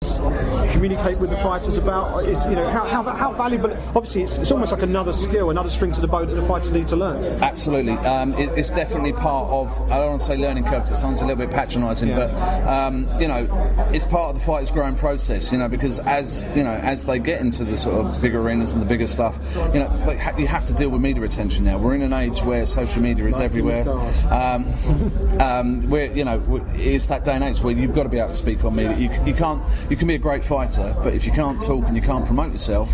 communicate 0.79 1.17
with 1.19 1.29
the 1.29 1.35
fighters 1.37 1.77
about? 1.77 2.23
Is 2.23 2.43
you 2.45 2.55
know 2.55 2.69
how 2.69 2.85
how, 2.85 3.03
how 3.03 3.33
valuable? 3.33 3.71
Obviously, 3.95 4.23
it's, 4.23 4.37
it's 4.37 4.51
almost 4.51 4.71
like 4.71 4.81
another 4.81 5.11
skill, 5.11 5.49
another 5.49 5.69
string 5.69 5.91
to 5.91 5.99
the 5.99 6.07
bow 6.07 6.23
that 6.23 6.33
the 6.33 6.41
fighters 6.41 6.71
need 6.71 6.87
to 6.87 6.95
learn. 6.95 7.21
Absolutely, 7.43 7.93
um, 7.93 8.33
it, 8.35 8.49
it's 8.57 8.69
definitely 8.69 9.11
part 9.11 9.49
of. 9.51 9.69
I 9.91 9.97
don't 9.97 10.11
want 10.11 10.21
to 10.21 10.25
say 10.25 10.37
learning 10.37 10.63
curve. 10.63 10.83
It 10.83 10.95
sounds 10.95 11.21
a 11.21 11.25
little 11.25 11.45
bit 11.45 11.53
patronising, 11.53 12.09
Yeah. 12.09 12.27
but 12.27 12.67
um, 12.69 13.09
you 13.21 13.27
know, 13.27 13.45
it's 13.91 14.05
part 14.05 14.29
of 14.33 14.39
the 14.39 14.45
fighter's 14.45 14.71
growing 14.71 14.95
process. 14.95 15.51
You 15.51 15.57
know, 15.57 15.67
because 15.67 15.99
as 15.99 16.49
you 16.55 16.63
know, 16.63 16.71
as 16.71 17.05
they 17.05 17.19
get 17.19 17.41
into 17.41 17.65
the 17.65 17.75
sort 17.77 18.05
of 18.05 18.21
bigger 18.21 18.39
arenas 18.39 18.71
and 18.71 18.81
the 18.81 18.85
bigger 18.85 19.07
stuff, 19.07 19.37
you 19.73 19.81
know, 19.81 20.03
like, 20.07 20.19
ha- 20.19 20.37
you 20.37 20.47
have 20.47 20.65
to 20.67 20.73
deal 20.73 20.89
with 20.89 21.01
media 21.01 21.23
attention 21.23 21.65
now. 21.65 21.77
We're 21.77 21.95
in 21.95 22.03
an 22.03 22.13
age 22.13 22.41
where 22.43 22.65
social 22.65 23.01
media 23.01 23.25
is 23.27 23.41
everywhere. 23.41 23.85
Um, 24.31 24.65
um, 25.41 25.89
where 25.89 26.05
you 26.15 26.23
know, 26.23 26.41
it's 26.75 27.07
that 27.07 27.25
day 27.25 27.33
and 27.33 27.43
age 27.43 27.61
where 27.61 27.73
you've 27.73 27.93
got 27.93 28.03
to 28.03 28.09
be 28.09 28.17
able 28.17 28.29
to 28.29 28.33
speak 28.33 28.63
on 28.63 28.75
media. 28.75 28.95
You, 28.97 29.25
you 29.25 29.33
can't. 29.33 29.61
You 29.89 29.97
can 29.97 30.07
be 30.07 30.15
a 30.15 30.19
great 30.19 30.43
fighter, 30.43 30.68
but 30.77 31.13
if 31.13 31.25
you 31.25 31.31
can't 31.31 31.61
talk 31.61 31.85
and 31.85 31.95
you 31.95 32.01
can't 32.01 32.25
promote 32.25 32.51
yourself, 32.51 32.91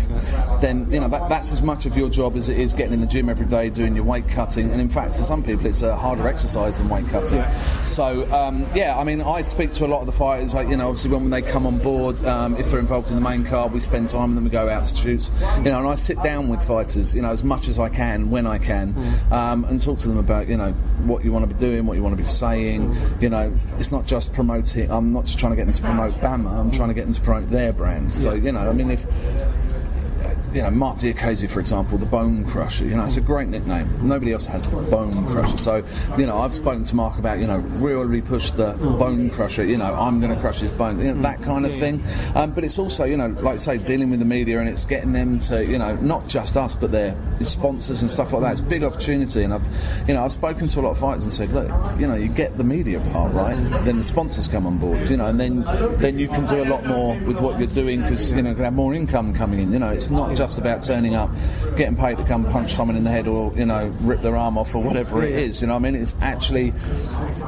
then 0.60 0.90
you 0.90 1.00
know 1.00 1.08
that, 1.08 1.28
that's 1.28 1.52
as 1.52 1.62
much 1.62 1.86
of 1.86 1.96
your 1.96 2.08
job 2.08 2.36
as 2.36 2.48
it 2.48 2.58
is 2.58 2.72
getting 2.72 2.94
in 2.94 3.00
the 3.00 3.06
gym 3.06 3.28
every 3.28 3.46
day, 3.46 3.70
doing 3.70 3.94
your 3.94 4.04
weight 4.04 4.28
cutting. 4.28 4.70
And 4.70 4.80
in 4.80 4.88
fact, 4.88 5.16
for 5.16 5.22
some 5.22 5.42
people, 5.42 5.66
it's 5.66 5.82
a 5.82 5.96
harder 5.96 6.26
exercise 6.28 6.78
than 6.78 6.88
weight 6.88 7.06
cutting. 7.08 7.44
So 7.86 8.30
um, 8.32 8.66
yeah, 8.74 8.96
I 8.96 9.04
mean, 9.04 9.20
I 9.20 9.42
speak 9.42 9.72
to 9.72 9.86
a 9.86 9.88
lot 9.88 10.00
of 10.00 10.06
the 10.06 10.12
fighters. 10.12 10.54
Like 10.54 10.68
you 10.68 10.76
know, 10.76 10.88
obviously 10.88 11.10
when 11.10 11.30
they 11.30 11.42
come 11.42 11.66
on 11.66 11.78
board, 11.78 12.24
um, 12.24 12.56
if 12.56 12.70
they're 12.70 12.80
involved 12.80 13.10
in 13.10 13.16
the 13.16 13.22
main 13.22 13.44
card, 13.44 13.72
we 13.72 13.80
spend 13.80 14.08
time 14.08 14.30
with 14.30 14.36
them. 14.36 14.44
We 14.44 14.50
go 14.50 14.68
out 14.68 14.86
to 14.86 14.96
shoots. 14.96 15.30
You 15.58 15.70
know, 15.70 15.80
and 15.80 15.88
I 15.88 15.94
sit 15.94 16.22
down 16.22 16.48
with 16.48 16.62
fighters. 16.62 17.14
You 17.14 17.22
know, 17.22 17.30
as 17.30 17.44
much 17.44 17.68
as 17.68 17.78
I 17.78 17.88
can 17.88 18.30
when 18.30 18.46
I 18.46 18.58
can, 18.58 18.94
um, 19.30 19.64
and 19.64 19.80
talk 19.80 19.98
to 20.00 20.08
them 20.08 20.18
about 20.18 20.48
you 20.48 20.56
know 20.56 20.72
what 21.06 21.24
you 21.24 21.32
want 21.32 21.48
to 21.48 21.54
be 21.54 21.58
doing, 21.60 21.86
what 21.86 21.96
you 21.96 22.02
want 22.02 22.16
to 22.16 22.22
be 22.22 22.28
saying. 22.28 22.96
You 23.20 23.28
know, 23.28 23.56
it's 23.78 23.92
not 23.92 24.06
just 24.06 24.32
promoting. 24.32 24.90
I'm 24.90 25.12
not 25.12 25.26
just 25.26 25.38
trying 25.38 25.52
to 25.52 25.56
get 25.56 25.66
them 25.66 25.74
to 25.74 25.82
promote 25.82 26.14
BAMMA. 26.14 26.50
I'm 26.50 26.70
trying 26.70 26.88
to 26.88 26.94
get 26.94 27.04
them 27.04 27.14
to 27.14 27.20
promote 27.20 27.48
their 27.48 27.65
brand. 27.72 28.12
So 28.12 28.34
you 28.34 28.52
know, 28.52 28.68
I 28.68 28.72
mean, 28.72 28.90
if 28.90 29.06
you 30.56 30.62
know, 30.62 30.70
Mark 30.70 30.96
Diakiese, 30.96 31.50
for 31.50 31.60
example, 31.60 31.98
the 31.98 32.06
Bone 32.06 32.46
Crusher. 32.46 32.86
You 32.86 32.96
know, 32.96 33.04
it's 33.04 33.18
a 33.18 33.20
great 33.20 33.48
nickname. 33.48 33.90
Nobody 34.08 34.32
else 34.32 34.46
has 34.46 34.70
the 34.70 34.78
Bone 34.78 35.26
Crusher. 35.26 35.58
So, 35.58 35.84
you 36.16 36.24
know, 36.24 36.40
I've 36.40 36.54
spoken 36.54 36.82
to 36.84 36.96
Mark 36.96 37.18
about, 37.18 37.40
you 37.40 37.46
know, 37.46 37.58
really 37.58 38.22
push 38.22 38.52
the 38.52 38.72
Bone 38.98 39.28
Crusher. 39.28 39.64
You 39.64 39.76
know, 39.76 39.94
I'm 39.94 40.18
going 40.18 40.34
to 40.34 40.40
crush 40.40 40.60
his 40.60 40.72
bone. 40.72 40.98
You 40.98 41.12
know, 41.12 41.20
that 41.20 41.42
kind 41.42 41.66
of 41.66 41.74
thing. 41.74 42.02
Um, 42.34 42.52
but 42.52 42.64
it's 42.64 42.78
also, 42.78 43.04
you 43.04 43.18
know, 43.18 43.26
like 43.26 43.54
I 43.54 43.56
say, 43.58 43.76
dealing 43.76 44.08
with 44.08 44.18
the 44.18 44.24
media 44.24 44.58
and 44.58 44.66
it's 44.66 44.86
getting 44.86 45.12
them 45.12 45.38
to, 45.40 45.62
you 45.62 45.78
know, 45.78 45.94
not 45.96 46.26
just 46.26 46.56
us, 46.56 46.74
but 46.74 46.90
their 46.90 47.14
sponsors 47.42 48.00
and 48.00 48.10
stuff 48.10 48.32
like 48.32 48.40
that. 48.40 48.52
It's 48.52 48.62
a 48.62 48.64
big 48.64 48.82
opportunity. 48.82 49.42
And 49.42 49.52
I've, 49.52 49.68
you 50.08 50.14
know, 50.14 50.24
I've 50.24 50.32
spoken 50.32 50.68
to 50.68 50.80
a 50.80 50.82
lot 50.82 50.92
of 50.92 50.98
fighters 50.98 51.24
and 51.24 51.34
said, 51.34 51.50
look, 51.50 51.68
you 52.00 52.06
know, 52.06 52.14
you 52.14 52.28
get 52.28 52.56
the 52.56 52.64
media 52.64 52.98
part 53.12 53.30
right, 53.34 53.56
then 53.84 53.98
the 53.98 54.04
sponsors 54.04 54.48
come 54.48 54.66
on 54.66 54.78
board. 54.78 55.06
You 55.10 55.18
know, 55.18 55.26
and 55.26 55.38
then 55.38 55.66
then 55.98 56.18
you 56.18 56.28
can 56.28 56.46
do 56.46 56.62
a 56.62 56.68
lot 56.68 56.86
more 56.86 57.18
with 57.24 57.42
what 57.42 57.58
you're 57.58 57.68
doing 57.68 58.00
because 58.00 58.30
you 58.30 58.40
know, 58.40 58.48
you 58.48 58.54
can 58.54 58.64
have 58.64 58.72
more 58.72 58.94
income 58.94 59.34
coming 59.34 59.60
in. 59.60 59.70
You 59.70 59.80
know, 59.80 59.90
it's 59.90 60.08
not 60.08 60.34
just 60.34 60.45
about 60.58 60.82
turning 60.84 61.14
up, 61.14 61.30
getting 61.76 61.96
paid 61.96 62.18
to 62.18 62.24
come 62.24 62.44
punch 62.44 62.72
someone 62.72 62.96
in 62.96 63.04
the 63.04 63.10
head 63.10 63.26
or 63.26 63.52
you 63.56 63.66
know 63.66 63.86
rip 64.02 64.22
their 64.22 64.36
arm 64.36 64.56
off 64.56 64.74
or 64.74 64.82
whatever 64.82 65.24
it 65.24 65.32
is. 65.32 65.60
You 65.60 65.66
know, 65.68 65.74
what 65.74 65.80
I 65.86 65.90
mean, 65.90 66.00
it's 66.00 66.14
actually 66.20 66.72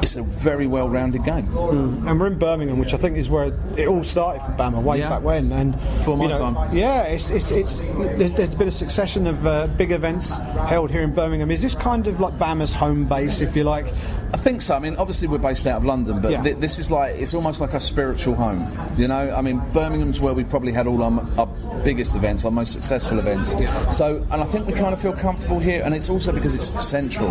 it's 0.02 0.16
a 0.16 0.22
very 0.22 0.66
well-rounded 0.66 1.24
game. 1.24 1.46
And 1.56 2.18
we're 2.20 2.26
in 2.28 2.38
Birmingham, 2.38 2.78
which 2.78 2.94
I 2.94 2.96
think 2.96 3.16
is 3.16 3.28
where 3.30 3.52
it 3.76 3.86
all 3.88 4.04
started 4.04 4.42
for 4.44 4.52
BAMMA 4.52 4.82
way 4.82 4.98
Yeah. 4.98 5.08
back 5.10 5.22
when. 5.22 5.52
And 5.52 5.80
For 6.04 6.16
my 6.16 6.24
you 6.24 6.30
know, 6.30 6.38
time. 6.38 6.76
Yeah, 6.76 7.02
it's, 7.04 7.30
it's, 7.30 7.50
it's 7.50 7.80
there's, 7.80 8.32
there's 8.32 8.54
been 8.54 8.68
a 8.68 8.72
succession 8.72 9.26
of 9.26 9.46
uh, 9.46 9.66
big 9.78 9.92
events 9.92 10.38
held 10.68 10.90
here 10.90 11.02
in 11.02 11.14
Birmingham. 11.14 11.50
Is 11.50 11.62
this 11.62 11.74
kind 11.74 12.06
of 12.06 12.20
like 12.20 12.34
BAMMA's 12.38 12.72
home 12.72 13.06
base, 13.06 13.40
if 13.40 13.56
you 13.56 13.64
like? 13.64 13.86
I 14.32 14.36
think 14.36 14.60
so. 14.62 14.76
I 14.76 14.78
mean, 14.78 14.96
obviously 14.96 15.26
we're 15.26 15.38
based 15.38 15.66
out 15.66 15.78
of 15.78 15.84
London, 15.86 16.20
but 16.20 16.30
Yeah. 16.30 16.42
thi- 16.42 16.52
this 16.52 16.78
is 16.78 16.90
like 16.90 17.16
it's 17.16 17.32
almost 17.32 17.60
like 17.62 17.72
a 17.72 17.80
spiritual 17.80 18.34
home. 18.34 18.66
You 18.96 19.08
know, 19.08 19.34
I 19.34 19.40
mean, 19.40 19.62
Birmingham's 19.72 20.20
where 20.20 20.34
we've 20.34 20.48
probably 20.48 20.72
had 20.72 20.86
all 20.86 21.02
our, 21.02 21.22
our 21.38 21.46
biggest 21.82 22.14
events, 22.14 22.44
our 22.44 22.50
most 22.50 22.72
successful 22.74 23.18
events. 23.18 23.54
So, 23.96 24.24
and 24.30 24.42
I 24.42 24.44
think 24.44 24.66
we 24.66 24.74
kind 24.74 24.92
of 24.92 25.00
feel 25.00 25.14
comfortable 25.14 25.58
here, 25.58 25.82
and 25.84 25.94
it's 25.94 26.10
also 26.10 26.30
because 26.32 26.52
it's 26.54 26.68
central. 26.86 27.30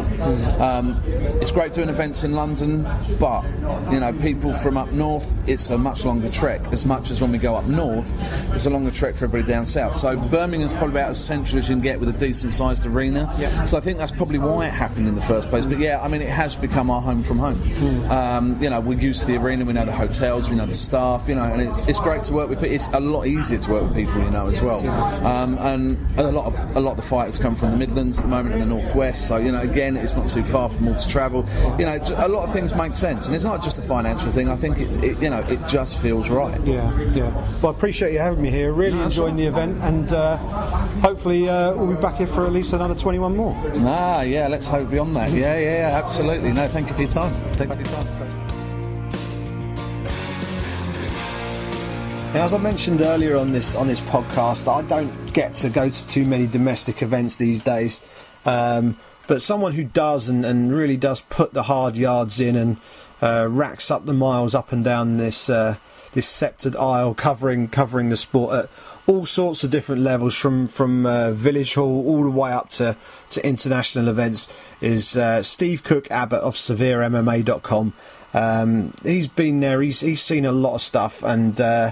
Um, 0.62 1.00
it's 1.40 1.52
great 1.52 1.74
doing 1.74 1.90
events 1.90 2.24
in 2.24 2.34
London, 2.34 2.88
but 3.20 3.44
you 3.92 4.00
know, 4.00 4.12
people 4.14 4.54
from 4.54 4.78
up 4.78 4.92
north, 4.92 5.32
it's 5.48 5.70
a 5.70 5.78
much 5.78 6.04
longer 6.06 6.30
trek. 6.30 6.62
As 6.72 6.86
much 6.86 7.12
as 7.12 7.22
when 7.22 7.32
we 7.32 7.38
go 7.38 7.56
up 7.56 7.66
north, 7.66 8.12
it's 8.54 8.66
a 8.66 8.70
longer 8.70 8.92
trek 8.92 9.16
for 9.16 9.26
everybody 9.26 9.52
down 9.52 9.66
south. 9.66 9.94
So 9.96 10.18
Birmingham's 10.18 10.74
probably 10.74 11.00
about 11.00 11.12
as 11.12 11.24
central 11.24 11.60
as 11.60 11.70
you 11.70 11.76
can 11.76 11.82
get 11.82 12.00
with 12.00 12.10
a 12.10 12.14
decent-sized 12.14 12.86
arena. 12.88 13.32
Yeah. 13.38 13.64
So 13.66 13.78
I 13.78 13.82
think 13.82 13.98
that's 14.00 14.12
probably 14.12 14.40
why 14.40 14.66
it 14.66 14.74
happened 14.74 15.08
in 15.08 15.16
the 15.16 15.22
first 15.22 15.50
place. 15.50 15.66
But 15.66 15.80
yeah, 15.80 16.02
I 16.02 16.08
mean, 16.08 16.22
it 16.22 16.30
has 16.30 16.56
become 16.56 16.87
our 16.90 17.02
home 17.02 17.24
from 17.24 17.40
home. 17.40 17.62
Um, 18.10 18.62
you 18.62 18.70
know, 18.70 18.80
we're 18.80 19.00
used 19.00 19.22
to 19.22 19.28
the 19.28 19.38
arena, 19.38 19.66
we 19.66 19.74
know 19.74 19.86
the 19.86 19.92
hotels, 19.92 20.50
we 20.50 20.56
know 20.56 20.66
the 20.66 20.74
staff, 20.74 21.28
you 21.28 21.36
know, 21.36 21.44
and 21.44 21.62
it's, 21.62 21.88
it's 21.88 22.00
great 22.00 22.24
to 22.24 22.34
work 22.34 22.50
with. 22.50 22.60
But 22.60 22.70
it's 22.70 22.88
a 22.94 23.00
lot 23.00 23.28
easier 23.28 23.58
to 23.60 23.72
work 23.72 23.84
with 23.84 23.96
people, 23.96 24.22
you 24.22 24.30
know, 24.30 24.48
as 24.48 24.62
well. 24.62 24.88
Um, 25.26 25.58
and 25.60 25.98
a 26.20 26.32
lot 26.32 26.46
of 26.46 26.76
a 26.76 26.80
lot 26.80 26.92
of 26.92 26.98
the 26.98 27.04
fighters 27.04 27.38
come 27.38 27.56
from 27.56 27.72
the 27.72 27.78
Midlands 27.78 28.20
at 28.20 28.24
the 28.24 28.30
moment 28.30 28.54
and 28.56 28.62
the 28.62 28.66
Northwest. 28.68 29.28
So 29.28 29.38
you 29.38 29.52
know, 29.52 29.62
again, 29.62 29.96
it's 29.98 30.16
not 30.16 30.30
too 30.30 30.44
far 30.44 30.70
for 30.70 30.76
them 30.78 30.90
all 30.90 30.96
to 31.00 31.08
travel. 31.08 31.46
You 31.80 31.86
know, 31.86 32.00
a 32.18 32.28
lot 32.28 32.44
of 32.44 32.54
things 32.54 32.76
make 32.76 32.94
sense, 32.96 33.28
and 33.28 33.36
it's 33.36 33.46
not 33.46 33.64
just 33.64 33.80
a 33.80 33.84
financial 33.84 34.32
thing. 34.32 34.50
I 34.50 34.56
think 34.56 34.80
it, 34.80 35.04
it 35.04 35.22
you 35.22 35.30
know, 35.30 35.40
it 35.40 35.60
just 35.68 36.02
feels 36.02 36.30
right. 36.30 36.60
Yeah, 36.66 37.12
yeah. 37.14 37.32
Well, 37.62 37.74
I 37.74 37.76
appreciate 37.76 38.14
you 38.14 38.20
having 38.20 38.42
me 38.42 38.50
here. 38.50 38.72
Really 38.74 38.98
No, 38.98 39.04
enjoying 39.06 39.36
the 39.36 39.46
event, 39.46 39.82
and 39.84 40.12
uh, 40.14 40.38
hopefully 41.02 41.50
uh, 41.50 41.74
we'll 41.76 41.96
be 41.96 42.02
back 42.02 42.16
here 42.16 42.28
for 42.28 42.46
at 42.46 42.52
least 42.54 42.74
another 42.74 42.96
21 42.96 43.36
more. 43.36 43.56
Ah, 43.78 44.22
yeah, 44.22 44.48
let's 44.48 44.68
hope 44.68 44.90
beyond 44.90 45.16
that. 45.16 45.32
Yeah, 45.32 45.58
yeah, 45.58 45.90
yeah, 45.90 46.02
absolutely. 46.04 46.52
No, 46.54 46.68
thank 46.78 46.90
you 46.90 46.94
for 46.94 47.02
your 47.02 47.10
time. 47.10 47.34
Thank 47.54 47.72
you 47.72 47.76
for 47.76 47.82
your 47.82 48.04
time. 48.04 48.08
As 52.36 52.54
I 52.54 52.60
mentioned 52.60 53.02
earlier 53.02 53.36
on 53.36 53.52
this 53.52 53.74
on 53.74 53.88
this 53.88 54.02
podcast, 54.02 54.72
I 54.72 54.84
don't 54.84 55.34
get 55.34 55.54
to 55.54 55.70
go 55.70 55.90
to 55.90 56.08
too 56.08 56.24
many 56.24 56.46
domestic 56.46 57.02
events 57.02 57.38
these 57.38 57.62
days. 57.62 58.04
Um, 58.46 58.96
but 59.26 59.42
someone 59.42 59.74
who 59.74 59.86
does 59.86 60.30
and, 60.30 60.46
and 60.46 60.72
really 60.72 60.98
does 60.98 61.22
put 61.22 61.56
the 61.56 61.64
hard 61.64 61.96
yards 61.96 62.40
in 62.40 62.56
and 62.56 62.78
uh, 63.24 63.48
racks 63.50 63.90
up 63.90 64.06
the 64.06 64.14
miles 64.14 64.54
up 64.54 64.72
and 64.72 64.84
down 64.84 65.18
this 65.18 65.50
uh, 65.50 65.78
this 66.14 66.28
sceptred 66.28 66.76
aisle, 66.76 67.14
covering 67.14 67.68
covering 67.68 68.10
the 68.10 68.18
sport 68.18 68.66
at 68.66 68.70
all 69.08 69.26
sorts 69.26 69.64
of 69.64 69.72
different 69.72 70.02
levels, 70.02 70.36
from 70.36 70.68
from 70.68 71.06
uh, 71.06 71.32
village 71.32 71.76
hall 71.76 72.06
all 72.08 72.24
the 72.24 72.30
way 72.30 72.52
up 72.52 72.70
to 72.72 72.96
to 73.30 73.46
international 73.46 74.08
events, 74.08 74.48
is 74.82 75.18
uh, 75.18 75.42
Steve 75.42 75.84
Cook 75.84 76.10
Abbott 76.12 76.42
of 76.42 76.56
SevereMMA.com. 76.56 77.94
Um, 78.34 78.94
he's 79.04 79.28
been 79.28 79.60
there. 79.60 79.82
He's 79.82 80.02
he's 80.02 80.22
seen 80.22 80.46
a 80.46 80.52
lot 80.52 80.76
of 80.76 80.82
stuff, 80.82 81.24
and 81.24 81.60
uh, 81.60 81.92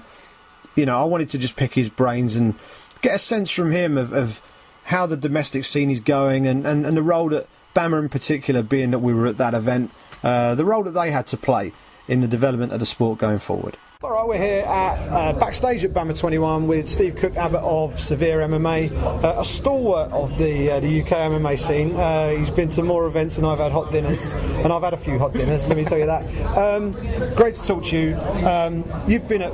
you 0.75 0.85
know, 0.85 0.97
I 0.97 1.05
wanted 1.05 1.29
to 1.29 1.37
just 1.37 1.55
pick 1.55 1.73
his 1.73 1.89
brains 1.89 2.35
and 2.35 2.55
get 3.01 3.15
a 3.15 3.19
sense 3.19 3.49
from 3.49 3.71
him 3.71 3.97
of, 3.97 4.11
of 4.13 4.41
how 4.85 5.05
the 5.05 5.17
domestic 5.17 5.65
scene 5.65 5.89
is 5.89 5.99
going 5.99 6.45
and, 6.45 6.65
and, 6.65 6.85
and 6.85 6.95
the 6.95 7.01
role 7.01 7.29
that 7.29 7.47
BAMMA 7.73 7.99
in 8.03 8.09
particular, 8.09 8.61
being 8.61 8.91
that 8.91 8.99
we 8.99 9.13
were 9.13 9.27
at 9.27 9.37
that 9.37 9.53
event, 9.53 9.91
uh, 10.23 10.55
the 10.55 10.65
role 10.65 10.83
that 10.83 10.91
they 10.91 11.11
had 11.11 11.27
to 11.27 11.37
play 11.37 11.73
in 12.07 12.21
the 12.21 12.27
development 12.27 12.71
of 12.71 12.79
the 12.79 12.85
sport 12.85 13.17
going 13.19 13.39
forward. 13.39 13.77
All 14.03 14.11
right, 14.11 14.27
we're 14.27 14.37
here 14.37 14.65
at 14.65 14.97
uh, 15.07 15.39
backstage 15.39 15.85
at 15.85 15.93
BAMMA 15.93 16.19
21 16.19 16.67
with 16.67 16.89
Steve 16.89 17.15
Cook 17.15 17.37
Abbott 17.37 17.61
of 17.61 17.97
Severe 17.97 18.39
MMA, 18.39 18.91
uh, 19.23 19.39
a 19.39 19.45
stalwart 19.45 20.11
of 20.11 20.37
the 20.37 20.71
uh, 20.71 20.79
the 20.81 21.01
UK 21.01 21.07
MMA 21.07 21.57
scene. 21.57 21.95
Uh, 21.95 22.31
he's 22.31 22.49
been 22.49 22.67
to 22.69 22.83
more 22.83 23.07
events 23.07 23.37
than 23.37 23.45
I've 23.45 23.59
had 23.59 23.71
hot 23.71 23.93
dinners, 23.93 24.33
and 24.33 24.73
I've 24.73 24.83
had 24.83 24.93
a 24.93 24.97
few 24.97 25.17
hot 25.17 25.31
dinners. 25.31 25.67
Let 25.69 25.77
me 25.77 25.85
tell 25.85 25.97
you 25.97 26.07
that. 26.07 26.23
Um, 26.57 26.91
great 27.35 27.55
to 27.55 27.63
talk 27.63 27.85
to 27.85 27.97
you. 27.97 28.15
Um, 28.45 28.83
you've 29.07 29.29
been 29.29 29.41
at 29.41 29.53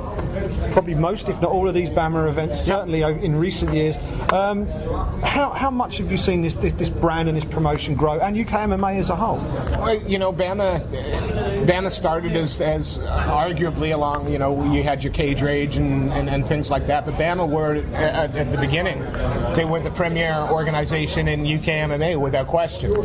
probably 0.72 0.96
most, 0.96 1.28
if 1.28 1.40
not 1.40 1.52
all, 1.52 1.68
of 1.68 1.74
these 1.74 1.90
BAMMA 1.90 2.28
events, 2.28 2.60
certainly 2.60 3.02
in 3.02 3.36
recent 3.36 3.72
years. 3.72 3.96
Um, 4.32 4.66
how, 5.22 5.50
how 5.50 5.70
much 5.70 5.98
have 5.98 6.10
you 6.10 6.16
seen 6.16 6.42
this, 6.42 6.56
this 6.56 6.74
this 6.74 6.90
brand 6.90 7.28
and 7.28 7.36
this 7.36 7.44
promotion 7.44 7.94
grow, 7.94 8.18
and 8.18 8.36
UK 8.36 8.48
MMA 8.48 8.98
as 8.98 9.08
a 9.08 9.16
whole? 9.16 9.38
Well, 9.78 10.02
you 10.02 10.18
know, 10.18 10.32
BAMMA, 10.32 11.64
BAMMA 11.64 11.90
started 11.92 12.32
as, 12.32 12.60
as 12.60 12.98
arguably 12.98 13.94
along 13.94 14.31
you 14.32 14.38
know, 14.38 14.72
you 14.72 14.82
had 14.82 15.04
your 15.04 15.12
cage 15.12 15.42
rage 15.42 15.76
and, 15.76 16.10
and, 16.12 16.28
and 16.30 16.46
things 16.46 16.70
like 16.70 16.86
that. 16.86 17.04
But 17.04 17.14
BAMMA 17.14 17.48
were 17.48 17.76
at, 17.94 18.34
at 18.34 18.50
the 18.50 18.56
beginning, 18.56 19.00
they 19.54 19.66
were 19.66 19.78
the 19.78 19.90
premier 19.90 20.48
organization 20.50 21.28
in 21.28 21.40
UK 21.42 21.90
MMA 21.90 22.18
without 22.18 22.46
question. 22.46 22.96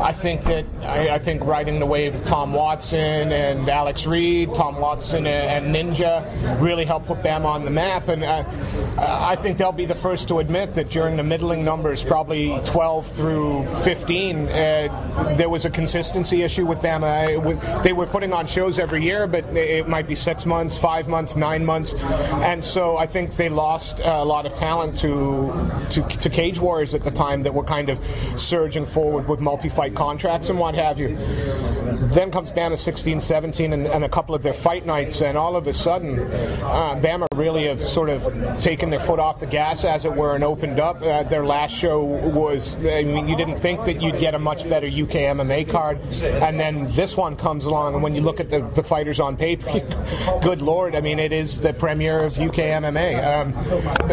I 0.00 0.12
think 0.12 0.42
that 0.44 0.66
I, 0.82 1.10
I 1.10 1.18
think 1.20 1.44
riding 1.44 1.78
the 1.78 1.86
wave 1.86 2.16
of 2.16 2.24
Tom 2.24 2.52
Watson 2.52 3.32
and 3.32 3.68
Alex 3.68 4.06
Reed, 4.06 4.52
Tom 4.52 4.80
Watson 4.80 5.26
and, 5.26 5.74
Ninja 5.74 6.60
really 6.60 6.84
helped 6.84 7.06
put 7.06 7.22
BAMMA 7.22 7.46
on 7.46 7.64
the 7.64 7.70
map. 7.70 8.08
And 8.08 8.22
uh, 8.22 8.44
I 8.96 9.36
think 9.36 9.58
they'll 9.58 9.72
be 9.72 9.86
the 9.86 9.94
first 9.94 10.28
to 10.28 10.38
admit 10.38 10.74
that 10.74 10.90
during 10.90 11.16
the 11.16 11.22
middling 11.22 11.64
numbers, 11.64 12.02
probably 12.02 12.58
12 12.64 13.06
through 13.06 13.66
15, 13.68 14.46
uh, 14.46 15.34
there 15.36 15.48
was 15.48 15.64
a 15.64 15.70
consistency 15.70 16.42
issue 16.42 16.64
with 16.64 16.78
BAMMA. 16.78 17.82
They 17.82 17.92
were 17.92 18.06
putting 18.06 18.32
on 18.32 18.46
shows 18.46 18.78
every 18.78 19.02
year, 19.02 19.26
but 19.26 19.44
it 19.56 19.88
might 19.88 20.06
be 20.06 20.14
six 20.14 20.46
months, 20.46 20.80
five 20.80 21.08
months, 21.08 21.34
nine 21.36 21.64
months, 21.64 21.94
and 22.34 22.64
so 22.64 22.96
I 22.96 23.06
think 23.06 23.36
they 23.36 23.48
lost 23.48 24.00
a 24.04 24.24
lot 24.24 24.46
of 24.46 24.54
talent 24.54 24.96
to 24.98 25.52
to, 25.90 26.02
to 26.02 26.30
Cage 26.30 26.60
Warriors 26.60 26.94
at 26.94 27.02
the 27.02 27.10
time 27.10 27.42
that 27.42 27.54
were 27.54 27.64
kind 27.64 27.88
of 27.88 27.98
surging 28.36 28.86
forward 28.86 29.28
with 29.28 29.40
multi-fight 29.40 29.94
contracts 29.94 30.48
and 30.50 30.58
what 30.58 30.74
have 30.74 30.98
you. 30.98 31.16
Then 32.14 32.30
comes 32.30 32.52
BAMMA 32.52 32.76
16, 32.76 33.20
17, 33.20 33.72
and, 33.72 33.86
and 33.86 34.04
a 34.04 34.08
couple 34.08 34.34
of 34.34 34.42
their 34.42 34.52
fight 34.52 34.86
nights, 34.86 35.22
and 35.22 35.36
all 35.36 35.56
of 35.56 35.66
a 35.66 35.72
sudden, 35.72 36.18
uh, 36.18 37.00
BAMMA 37.02 37.26
really 37.34 37.66
have 37.66 37.80
sort 37.80 38.08
of 38.08 38.22
taken 38.60 38.83
their 38.90 39.00
foot 39.00 39.18
off 39.18 39.40
the 39.40 39.46
gas, 39.46 39.84
as 39.84 40.04
it 40.04 40.12
were, 40.14 40.34
and 40.34 40.44
opened 40.44 40.80
up. 40.80 41.02
Uh, 41.02 41.22
their 41.24 41.44
last 41.44 41.76
show 41.76 42.02
was, 42.04 42.76
I 42.86 43.02
mean, 43.02 43.28
you 43.28 43.36
didn't 43.36 43.56
think 43.56 43.84
that 43.84 44.02
you'd 44.02 44.18
get 44.18 44.34
a 44.34 44.38
much 44.38 44.68
better 44.68 44.86
UK 44.86 45.34
MMA 45.34 45.68
card, 45.68 45.98
and 46.22 46.58
then 46.58 46.92
this 46.92 47.16
one 47.16 47.36
comes 47.36 47.64
along, 47.64 47.94
and 47.94 48.02
when 48.02 48.14
you 48.14 48.20
look 48.20 48.40
at 48.40 48.50
the, 48.50 48.60
the 48.74 48.82
fighters 48.82 49.20
on 49.20 49.36
paper, 49.36 49.80
good 50.42 50.62
lord, 50.62 50.94
I 50.94 51.00
mean, 51.00 51.18
it 51.18 51.32
is 51.32 51.60
the 51.60 51.72
premier 51.72 52.20
of 52.20 52.38
UK 52.38 52.54
MMA. 52.54 53.42
Um, 53.42 53.52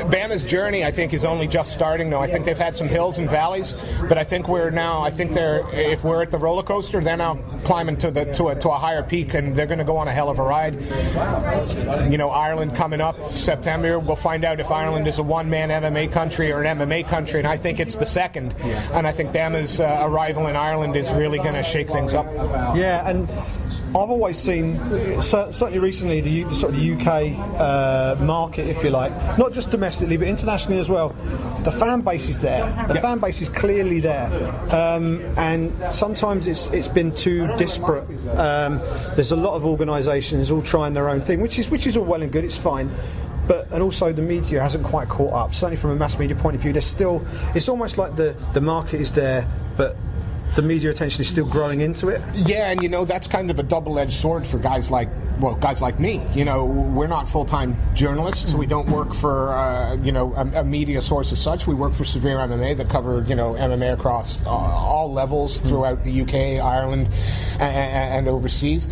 BAMMA's 0.10 0.46
journey, 0.46 0.84
I 0.84 0.92
think, 0.92 1.14
is 1.14 1.26
only 1.26 1.48
just 1.48 1.74
starting 1.74 2.10
now. 2.10 2.22
I 2.22 2.28
think 2.28 2.46
they've 2.46 2.58
had 2.58 2.76
some 2.76 2.88
hills 2.88 3.20
and 3.20 3.30
valleys, 3.30 3.76
but 4.08 4.18
I 4.18 4.24
think 4.24 4.48
we're 4.48 4.70
now, 4.70 5.02
I 5.02 5.12
think 5.12 5.34
they're, 5.34 5.68
if 5.74 6.04
we're 6.04 6.22
at 6.22 6.32
the 6.32 6.38
roller 6.38 6.64
coaster, 6.64 7.02
they're 7.02 7.18
now 7.18 7.36
climbing 7.64 7.98
to 7.98 8.12
the 8.12 8.26
to 8.34 8.50
a, 8.50 8.56
to 8.56 8.70
a 8.70 8.78
higher 8.78 9.04
peak, 9.04 9.34
and 9.34 9.56
they're 9.56 9.68
going 9.68 9.80
to 9.80 9.86
go 9.86 9.98
on 9.98 10.08
a 10.08 10.12
hell 10.12 10.30
of 10.30 10.40
a 10.40 10.44
ride. 10.44 10.82
You 12.12 12.18
know, 12.18 12.30
Ireland 12.30 12.76
coming 12.76 13.02
up 13.02 13.32
September, 13.32 14.00
we'll 14.00 14.16
find 14.16 14.46
out 14.46 14.60
if 14.62 14.72
Ireland 14.72 15.08
is 15.08 15.20
a 15.20 15.24
one-man 15.24 15.70
MMA 15.70 16.12
country 16.12 16.52
or 16.52 16.62
an 16.62 16.78
MMA 16.80 17.08
country, 17.08 17.40
and 17.40 17.48
I 17.48 17.58
think 17.58 17.80
it's 17.80 17.98
the 17.98 18.06
second. 18.06 18.56
And 18.94 19.06
I 19.06 19.12
think 19.12 19.32
BAMMA's 19.32 19.80
uh, 19.80 20.00
arrival 20.04 20.48
in 20.48 20.56
Ireland 20.56 20.96
is 20.96 21.12
really 21.14 21.40
going 21.40 21.56
to 21.56 21.64
shake 21.64 21.90
things 21.90 22.14
up. 22.14 22.26
Yeah, 22.76 23.10
and 23.10 23.30
I've 23.94 24.10
always 24.10 24.38
seen, 24.38 24.78
certainly 25.20 25.80
recently, 25.80 26.22
the, 26.22 26.44
the 26.44 26.56
sort 26.56 26.74
of 26.74 26.80
UK 26.80 27.38
uh, 27.60 28.16
market, 28.24 28.68
if 28.68 28.82
you 28.86 28.90
like, 28.90 29.12
not 29.38 29.52
just 29.52 29.70
domestically 29.70 30.16
but 30.16 30.30
internationally 30.30 30.80
as 30.80 30.90
well. 30.90 31.10
The 31.64 31.72
fan 31.74 32.00
base 32.00 32.30
is 32.30 32.40
there. 32.40 32.66
The 32.88 33.02
fan 33.02 33.20
base 33.20 33.42
is 33.42 33.50
clearly 33.50 34.00
there, 34.00 34.28
um, 34.74 35.22
and 35.38 35.74
sometimes 35.94 36.48
it's 36.48 36.70
it's 36.70 36.88
been 36.88 37.14
too 37.14 37.48
disparate. 37.58 38.08
Um, 38.30 38.80
there's 39.16 39.32
a 39.32 39.36
lot 39.36 39.56
of 39.56 39.66
organisations 39.66 40.50
all 40.50 40.64
trying 40.64 40.94
their 40.94 41.10
own 41.10 41.22
thing, 41.22 41.40
which 41.40 41.60
is 41.60 41.70
which 41.70 41.86
is 41.86 41.98
all 41.98 42.06
well 42.06 42.24
and 42.24 42.32
good. 42.32 42.46
It's 42.46 42.58
fine. 42.58 42.90
But 43.48 43.72
and 43.72 43.82
also 43.82 44.14
the 44.14 44.22
media 44.22 44.62
hasn't 44.62 44.84
quite 44.84 45.10
caught 45.10 45.34
up. 45.34 45.56
Certainly 45.56 45.78
from 45.78 45.92
a 45.92 45.96
mass 45.96 46.18
media 46.20 46.36
point 46.36 46.56
of 46.56 46.62
view, 46.62 46.74
there's 46.74 46.86
still. 46.86 47.26
It's 47.56 47.70
almost 47.70 47.98
like 47.98 48.16
the 48.16 48.36
the 48.54 48.62
market 48.62 49.00
is 49.02 49.14
there, 49.14 49.48
but 49.78 49.96
the 50.56 50.62
media 50.62 50.90
attention 50.90 51.22
is 51.22 51.30
still 51.30 51.46
growing 51.48 51.82
into 51.82 52.10
it. 52.10 52.22
Yeah, 52.34 52.72
and 52.72 52.82
you 52.82 52.90
know 52.90 53.06
that's 53.06 53.28
kind 53.28 53.50
of 53.50 53.60
a 53.60 53.64
double-edged 53.64 54.14
sword 54.14 54.46
for 54.46 54.58
guys 54.58 54.92
like 54.92 55.10
well, 55.40 55.56
guys 55.56 55.82
like 55.82 56.00
me. 56.00 56.22
You 56.36 56.46
know, 56.46 56.66
we're 56.66 57.08
not 57.08 57.28
full-time 57.28 57.76
journalists. 57.96 58.54
We 58.54 58.68
don't 58.68 58.88
work 58.90 59.14
for 59.14 59.54
uh, 59.54 59.96
you 59.96 60.12
know 60.12 60.34
a, 60.34 60.62
a 60.62 60.64
media 60.64 61.02
source 61.02 61.32
as 61.32 61.42
such. 61.42 61.68
We 61.68 61.74
work 61.74 61.94
for 61.94 62.06
Severe 62.06 62.38
MMA 62.38 62.78
that 62.78 62.90
cover 62.90 63.24
you 63.28 63.36
know 63.36 63.54
MMA 63.54 63.94
across 63.94 64.46
uh, 64.46 64.50
all 64.50 65.12
levels 65.12 65.62
throughout 65.62 66.04
the 66.04 66.22
UK, 66.22 66.64
Ireland, 66.64 67.08
and, 67.60 67.62
and 67.62 68.28
overseas. 68.28 68.88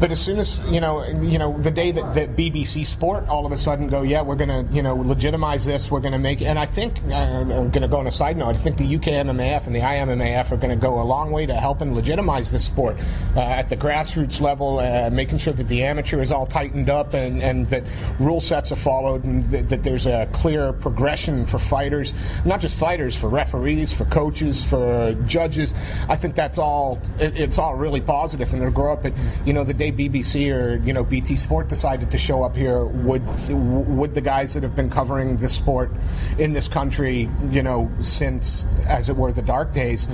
But 0.00 0.10
as 0.10 0.20
soon 0.20 0.38
as 0.38 0.60
you 0.70 0.80
know, 0.80 1.04
you 1.22 1.38
know, 1.38 1.56
the 1.58 1.70
day 1.70 1.92
that, 1.92 2.14
that 2.14 2.36
BBC 2.36 2.84
Sport 2.84 3.28
all 3.28 3.46
of 3.46 3.52
a 3.52 3.56
sudden 3.56 3.88
go, 3.88 4.02
yeah, 4.02 4.22
we're 4.22 4.36
going 4.36 4.66
to 4.66 4.74
you 4.74 4.82
know 4.82 4.96
legitimize 4.96 5.64
this. 5.64 5.90
We're 5.90 6.00
going 6.00 6.12
to 6.12 6.18
make, 6.18 6.42
and 6.42 6.58
I 6.58 6.66
think 6.66 6.98
uh, 7.08 7.14
I'm 7.14 7.70
going 7.70 7.82
to 7.82 7.88
go 7.88 7.98
on 7.98 8.06
a 8.06 8.10
side 8.10 8.36
note. 8.36 8.48
I 8.48 8.54
think 8.54 8.76
the 8.76 8.96
UK 8.96 9.24
MMAF 9.26 9.66
and 9.66 9.74
the 9.74 9.80
IMMAF 9.80 10.50
are 10.50 10.56
going 10.56 10.70
to 10.70 10.79
go 10.80 11.00
a 11.00 11.04
long 11.04 11.30
way 11.30 11.46
to 11.46 11.54
helping 11.54 11.94
legitimize 11.94 12.50
this 12.50 12.64
sport 12.64 12.96
uh, 13.36 13.40
at 13.40 13.68
the 13.68 13.76
grassroots 13.76 14.40
level, 14.40 14.78
uh, 14.78 15.10
making 15.10 15.38
sure 15.38 15.52
that 15.52 15.68
the 15.68 15.82
amateur 15.82 16.20
is 16.20 16.32
all 16.32 16.46
tightened 16.46 16.88
up 16.88 17.14
and, 17.14 17.42
and 17.42 17.66
that 17.66 17.84
rule 18.18 18.40
sets 18.40 18.72
are 18.72 18.76
followed 18.76 19.24
and 19.24 19.44
that, 19.50 19.68
that 19.68 19.82
there's 19.82 20.06
a 20.06 20.28
clear 20.32 20.72
progression 20.72 21.44
for 21.46 21.58
fighters, 21.58 22.14
not 22.44 22.60
just 22.60 22.78
fighters, 22.78 23.18
for 23.18 23.28
referees, 23.28 23.92
for 23.92 24.04
coaches, 24.06 24.68
for 24.68 25.14
judges. 25.26 25.74
I 26.08 26.16
think 26.16 26.34
that's 26.34 26.58
all. 26.58 27.00
It, 27.18 27.38
it's 27.38 27.58
all 27.58 27.74
really 27.74 28.00
positive, 28.00 28.52
and 28.52 28.62
they'll 28.62 28.70
grow 28.70 28.92
up. 28.92 29.02
But 29.02 29.14
you 29.44 29.52
know, 29.52 29.64
the 29.64 29.74
day 29.74 29.92
BBC 29.92 30.52
or 30.54 30.76
you 30.84 30.92
know 30.92 31.04
BT 31.04 31.36
Sport 31.36 31.68
decided 31.68 32.10
to 32.10 32.18
show 32.18 32.42
up 32.42 32.56
here, 32.56 32.84
would 32.84 33.22
would 33.48 34.14
the 34.14 34.20
guys 34.20 34.54
that 34.54 34.62
have 34.62 34.74
been 34.74 34.90
covering 34.90 35.36
the 35.36 35.48
sport 35.48 35.90
in 36.38 36.52
this 36.52 36.68
country, 36.68 37.28
you 37.50 37.62
know, 37.62 37.90
since 38.00 38.66
as 38.86 39.08
it 39.08 39.16
were 39.16 39.32
the 39.32 39.42
dark 39.42 39.72
days, 39.72 40.06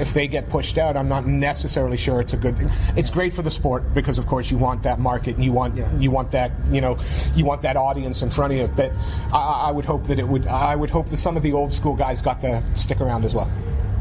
if 0.00 0.14
they 0.14 0.28
get 0.28 0.48
pushed 0.48 0.78
out, 0.78 0.96
I'm 0.96 1.08
not 1.08 1.26
necessarily 1.26 1.96
sure 1.96 2.20
it's 2.20 2.32
a 2.32 2.36
good 2.36 2.56
thing. 2.56 2.68
It's 2.96 3.10
great 3.10 3.32
for 3.32 3.42
the 3.42 3.50
sport 3.50 3.94
because, 3.94 4.18
of 4.18 4.26
course, 4.26 4.50
you 4.50 4.58
want 4.58 4.82
that 4.82 4.98
market 4.98 5.36
and 5.36 5.44
you 5.44 5.52
want 5.52 5.76
you 6.00 6.10
want 6.10 6.30
that 6.32 6.52
you 6.70 6.80
know 6.80 6.98
you 7.34 7.44
want 7.44 7.62
that 7.62 7.76
audience 7.76 8.22
in 8.22 8.30
front 8.30 8.52
of 8.52 8.58
you. 8.58 8.68
But 8.68 8.92
I, 9.32 9.68
I 9.68 9.70
would 9.72 9.84
hope 9.84 10.04
that 10.04 10.18
it 10.18 10.26
would. 10.26 10.46
I 10.46 10.76
would 10.76 10.90
hope 10.90 11.08
that 11.08 11.16
some 11.16 11.36
of 11.36 11.42
the 11.42 11.52
old 11.52 11.72
school 11.72 11.94
guys 11.94 12.22
got 12.22 12.40
to 12.42 12.62
stick 12.74 13.00
around 13.00 13.24
as 13.24 13.34
well. 13.34 13.50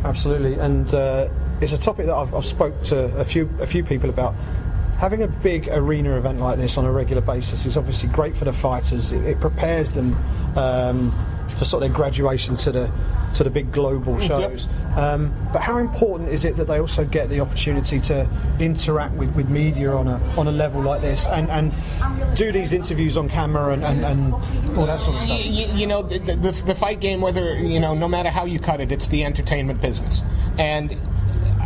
Absolutely, 0.04 0.56
and 0.56 0.91
uh, 0.93 1.30
it's 1.62 1.74
a 1.74 1.80
topic 1.80 2.08
that 2.08 2.15
I've, 2.15 2.34
I've 2.34 2.45
spoke 2.45 2.82
to 2.84 3.06
a 3.17 3.26
few 3.26 3.50
a 3.60 3.67
few 3.67 3.84
people 3.84 4.10
about. 4.10 4.36
Having 4.97 5.24
a 5.24 5.28
big 5.28 5.67
arena 5.67 6.15
event 6.15 6.39
like 6.39 6.60
this 6.60 6.78
on 6.78 6.86
a 6.86 6.91
regular 6.91 7.24
basis 7.24 7.65
is 7.65 7.76
obviously 7.76 8.08
great 8.10 8.36
for 8.36 8.45
the 8.45 8.54
fighters. 8.54 9.12
It, 9.12 9.24
it 9.26 9.39
prepares 9.39 9.93
them 9.93 10.15
um, 10.56 11.12
for 11.58 11.65
sort 11.65 11.82
of 11.82 11.89
their 11.89 11.95
graduation 11.95 12.56
to 12.58 12.71
the 12.71 12.91
to 13.35 13.43
the 13.43 13.49
big 13.49 13.71
global 13.71 14.19
shows. 14.19 14.67
Um, 14.95 15.33
but 15.53 15.61
how 15.61 15.77
important 15.77 16.29
is 16.29 16.45
it 16.45 16.57
that 16.57 16.67
they 16.67 16.79
also 16.79 17.05
get 17.05 17.29
the 17.29 17.39
opportunity 17.39 17.99
to 18.01 18.27
interact 18.59 19.15
with, 19.15 19.35
with 19.35 19.49
media 19.49 19.91
on 19.91 20.07
a 20.07 20.19
on 20.37 20.47
a 20.47 20.51
level 20.51 20.81
like 20.81 21.01
this 21.01 21.25
and, 21.27 21.49
and 21.49 21.73
do 22.35 22.51
these 22.51 22.73
interviews 22.73 23.17
on 23.17 23.29
camera 23.29 23.73
and, 23.73 23.83
and, 23.83 24.03
and 24.05 24.33
all 24.77 24.85
that 24.85 24.99
sort 24.99 25.17
of 25.17 25.23
stuff? 25.23 25.45
you, 25.45 25.65
you 25.73 25.87
know 25.87 26.01
the, 26.01 26.19
the, 26.19 26.63
the 26.65 26.75
fight 26.75 26.99
game 26.99 27.21
whether 27.21 27.55
you 27.55 27.79
know 27.79 27.93
no 27.93 28.07
matter 28.07 28.29
how 28.29 28.45
you 28.45 28.59
cut 28.59 28.79
it 28.79 28.91
it's 28.91 29.07
the 29.07 29.23
entertainment 29.23 29.81
business 29.81 30.21
and 30.57 30.95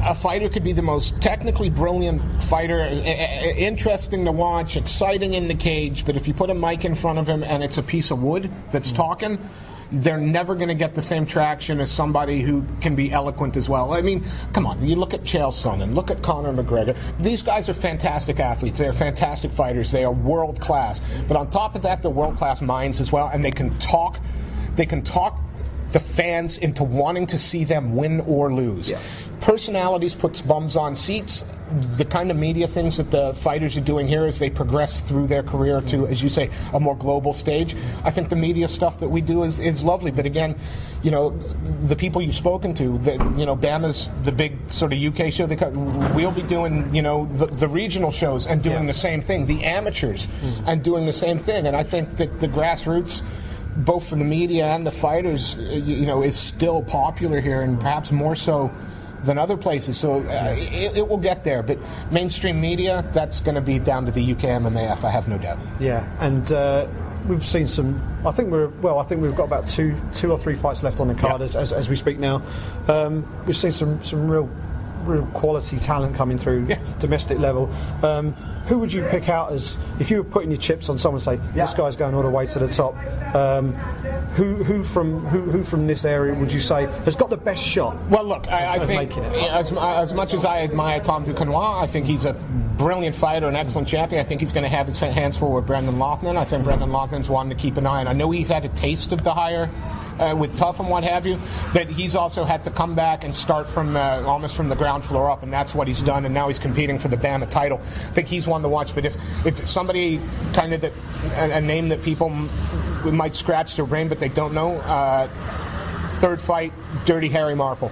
a 0.08 0.14
fighter 0.14 0.50
could 0.50 0.64
be 0.64 0.72
the 0.72 0.84
most 0.84 1.20
technically 1.20 1.70
brilliant 1.70 2.22
fighter, 2.44 2.80
interesting 2.80 4.24
to 4.26 4.32
watch, 4.32 4.78
exciting 4.78 5.34
in 5.34 5.48
the 5.48 5.56
cage, 5.56 6.06
but 6.06 6.16
if 6.16 6.28
you 6.28 6.34
put 6.34 6.52
a 6.52 6.54
mic 6.54 6.86
in 6.86 6.94
front 6.94 7.18
of 7.18 7.28
him 7.28 7.44
and 7.44 7.64
it's 7.64 7.80
a 7.80 7.84
piece 7.84 8.12
of 8.12 8.22
wood 8.22 8.52
that's 8.72 8.92
talking, 8.92 9.40
they're 9.92 10.18
never 10.18 10.56
going 10.56 10.68
to 10.68 10.76
get 10.76 10.94
the 10.94 11.02
same 11.02 11.26
traction 11.26 11.80
as 11.80 11.92
somebody 11.92 12.42
who 12.42 12.64
can 12.82 12.96
be 12.96 13.12
eloquent 13.12 13.56
as 13.56 13.70
well. 13.70 13.94
I 13.94 14.02
mean, 14.02 14.24
come 14.54 14.66
on, 14.66 14.86
you 14.86 14.96
look 14.96 15.14
at 15.14 15.22
Chael 15.22 15.52
Sonnen, 15.52 15.94
look 15.94 16.12
at 16.12 16.22
Conor 16.22 16.52
McGregor. 16.52 16.98
These 17.20 17.42
guys 17.42 17.70
are 17.70 17.74
fantastic 17.74 18.40
athletes. 18.40 18.80
They 18.80 18.88
are 18.88 18.94
fantastic 18.94 19.52
fighters. 19.52 19.92
They 19.92 20.04
are 20.04 20.12
world 20.12 20.60
class. 20.60 21.02
But 21.28 21.38
on 21.38 21.50
top 21.50 21.76
of 21.76 21.82
that, 21.84 22.02
they're 22.02 22.12
world 22.12 22.38
class 22.38 22.62
minds 22.62 23.00
as 23.00 23.12
well, 23.12 23.30
and 23.34 23.44
they 23.44 23.52
can 23.52 23.78
talk. 23.80 24.20
They 24.76 24.86
can 24.86 25.04
talk 25.04 25.42
the 25.96 26.00
fans 26.02 26.58
into 26.58 26.84
wanting 26.84 27.26
to 27.26 27.40
see 27.40 27.64
them 27.64 27.96
win 27.96 28.20
or 28.28 28.52
lose. 28.52 28.92
Personalities 29.40 30.14
puts 30.14 30.42
bums 30.42 30.76
on 30.76 30.94
seats. 30.94 31.46
The 31.96 32.04
kind 32.04 32.30
of 32.32 32.36
media 32.36 32.68
things 32.68 32.98
that 32.98 33.12
the 33.12 33.34
fighters 33.34 33.78
are 33.78 33.82
doing 33.82 34.06
here 34.06 34.26
as 34.26 34.38
they 34.38 34.50
progress 34.50 35.00
through 35.00 35.28
their 35.28 35.42
career 35.42 35.80
to, 35.88 36.06
as 36.08 36.22
you 36.22 36.28
say, 36.28 36.50
a 36.74 36.82
more 36.82 36.98
global 36.98 37.32
stage. 37.32 37.78
I 38.04 38.12
think 38.12 38.28
the 38.28 38.36
media 38.36 38.68
stuff 38.68 39.00
that 39.00 39.08
we 39.08 39.22
do 39.22 39.44
is, 39.44 39.62
is 39.62 39.86
lovely. 39.86 40.12
But 40.12 40.26
again, 40.26 40.58
you 41.02 41.12
know, 41.12 41.30
the 41.86 41.96
people 41.96 42.22
you've 42.22 42.36
spoken 42.36 42.74
to, 42.74 42.98
that 43.00 43.20
you 43.40 43.46
know, 43.46 43.56
BAMMA's 43.56 44.10
the 44.24 44.34
big 44.34 44.58
sort 44.74 44.92
of 44.92 45.00
UK 45.02 45.32
show. 45.32 45.46
They 45.46 45.56
cut, 45.56 45.72
we'll 45.72 46.32
be 46.32 46.44
doing, 46.44 46.94
you 46.94 47.04
know, 47.04 47.26
the, 47.36 47.46
the 47.46 47.70
regional 47.70 48.12
shows 48.12 48.48
and 48.48 48.62
doing 48.62 48.86
the 48.86 48.94
same 48.94 49.22
thing. 49.22 49.46
The 49.46 49.64
amateurs 49.64 50.28
mm. 50.28 50.64
and 50.68 50.84
doing 50.84 51.06
the 51.06 51.14
same 51.14 51.38
thing. 51.38 51.68
And 51.68 51.76
I 51.76 51.84
think 51.84 52.18
that 52.18 52.42
the 52.42 52.50
grassroots 52.50 53.24
both 53.76 54.08
from 54.08 54.20
the 54.20 54.26
media 54.26 54.66
and 54.68 54.86
the 54.86 54.92
fighters, 54.92 55.58
uh, 55.58 55.62
you 55.62 55.96
you 55.96 56.06
know, 56.06 56.24
is 56.24 56.38
still 56.38 56.82
popular 56.82 57.42
here, 57.42 57.62
and 57.62 57.80
perhaps 57.80 58.12
more 58.12 58.36
so 58.36 58.72
than 59.24 59.38
other 59.38 59.58
places. 59.58 59.98
So 59.98 60.22
uh, 60.22 60.56
it, 60.58 60.98
it 60.98 61.08
will 61.08 61.18
get 61.18 61.44
there. 61.44 61.64
But 61.64 61.80
mainstream 62.12 62.62
media, 62.62 63.04
that's 63.12 63.40
going 63.40 63.56
to 63.56 63.62
be 63.62 63.80
down 63.80 64.06
to 64.06 64.12
the 64.12 64.32
UK 64.32 64.40
MMAF. 64.40 65.04
I 65.04 65.10
have 65.10 65.28
no 65.28 65.38
doubt. 65.38 65.60
Yeah, 65.80 66.08
and 66.20 66.52
uh, 66.52 66.88
we've 67.28 67.44
seen 67.44 67.68
some. 67.68 68.02
I 68.26 68.32
think 68.32 68.50
we're 68.52 68.68
well. 68.68 69.00
I 69.00 69.04
think 69.04 69.22
we've 69.22 69.36
got 69.36 69.46
about 69.46 69.68
two, 69.68 69.96
two 70.14 70.32
or 70.32 70.40
three 70.40 70.56
fights 70.56 70.84
left 70.84 71.00
on 71.00 71.08
the 71.08 71.16
card 71.16 71.42
as, 71.42 71.56
as, 71.56 71.74
as 71.74 71.90
we 71.90 71.96
speak 71.96 72.20
now. 72.20 72.42
Um, 72.88 73.28
we've 73.46 73.58
seen 73.58 73.72
some 73.72 74.02
some 74.02 74.30
real 74.30 74.50
real 75.08 75.26
quality 75.28 75.78
talent 75.78 76.16
coming 76.16 76.38
through 76.38 76.68
domestic 77.00 77.40
level. 77.40 77.72
Um, 78.04 78.34
who 78.68 78.80
would 78.80 78.92
you 78.92 79.04
pick 79.10 79.30
out 79.30 79.52
as 79.52 79.76
if 80.00 80.10
you 80.10 80.18
were 80.18 80.24
putting 80.24 80.50
your 80.50 80.60
chips 80.60 80.90
on 80.90 80.98
someone? 80.98 81.22
Say 81.22 81.36
this 81.54 81.74
guy's 81.74 81.96
going 81.96 82.16
all 82.16 82.24
the 82.24 82.30
way 82.30 82.48
to 82.48 82.60
the 82.60 82.68
top. 82.68 82.96
Um, 83.36 83.74
who, 84.36 84.56
who 84.64 84.84
from 84.84 85.26
who, 85.28 85.42
who 85.42 85.64
from 85.64 85.88
this 85.88 86.04
area 86.04 86.34
would 86.34 86.52
you 86.52 86.60
say 86.60 86.88
has 87.06 87.16
got 87.16 87.30
the 87.30 87.38
best 87.38 87.64
shot? 87.64 87.96
Well, 88.10 88.26
look, 88.26 88.48
I, 88.48 88.76
I 88.76 88.80
think 88.80 89.16
it. 89.16 89.24
as, 89.24 89.72
as 89.72 90.14
much 90.14 90.34
as 90.34 90.46
I 90.46 90.62
admire 90.62 91.00
Tom 91.00 91.24
Duquesnoy, 91.24 91.84
I 91.84 91.88
think 91.88 92.06
he's 92.06 92.26
a 92.26 92.34
brilliant 92.78 93.16
fighter, 93.16 93.48
an 93.48 93.56
excellent 93.56 93.88
champion. 93.88 94.20
I 94.20 94.24
think 94.24 94.42
he's 94.42 94.52
going 94.52 94.64
to 94.64 94.70
have 94.70 94.88
his 94.88 95.00
hands 95.00 95.38
full 95.38 95.54
with 95.54 95.66
Brendan 95.68 95.96
Loughnane. 95.96 96.38
I 96.38 96.44
think 96.44 96.64
Brendan 96.64 96.92
Loughnane's 96.92 97.30
one 97.30 97.50
to 97.50 97.56
keep 97.56 97.78
an 97.78 97.86
eye 97.86 98.02
on. 98.02 98.08
I 98.08 98.14
know 98.14 98.32
he's 98.32 98.50
had 98.50 98.66
a 98.66 98.70
taste 98.70 99.12
of 99.12 99.24
the 99.24 99.34
higher. 99.34 99.70
Uh, 100.18 100.34
with 100.34 100.56
tough 100.56 100.80
and 100.80 100.90
what 100.90 101.04
have 101.04 101.28
you, 101.28 101.38
but 101.74 101.88
he's 101.88 102.16
also 102.16 102.46
had 102.46 102.64
to 102.64 102.72
come 102.72 102.96
back 102.96 103.26
and 103.26 103.36
start 103.36 103.68
from 103.68 103.98
uh, 103.98 104.24
almost 104.26 104.56
from 104.56 104.70
the 104.70 104.76
ground 104.76 105.04
floor 105.04 105.30
up, 105.30 105.44
and 105.44 105.52
that's 105.52 105.76
what 105.76 105.90
he's 105.90 106.02
done. 106.02 106.24
And 106.24 106.34
now 106.34 106.48
he's 106.48 106.58
competing 106.58 106.98
for 106.98 107.10
the 107.10 107.18
BAMMA 107.18 107.50
title. 107.50 107.80
I 107.80 108.14
think 108.14 108.30
he's 108.30 108.48
one 108.48 108.62
to 108.62 108.70
watch. 108.70 108.96
But 108.96 109.04
if 109.04 109.18
if 109.46 109.68
somebody 109.68 110.22
kind 110.54 110.74
of 110.74 110.80
that 110.80 110.94
a, 111.36 111.58
a 111.58 111.62
name 111.62 111.90
that 111.90 112.02
people 112.02 112.30
might 113.12 113.36
scratch 113.36 113.76
their 113.76 113.86
brain, 113.86 114.08
but 114.08 114.20
they 114.20 114.30
don't 114.30 114.54
know. 114.54 114.78
Uh, 114.78 115.28
Third 116.20 116.42
fight, 116.42 116.72
Dirty 117.06 117.28
Harry 117.28 117.56
Marple. 117.56 117.92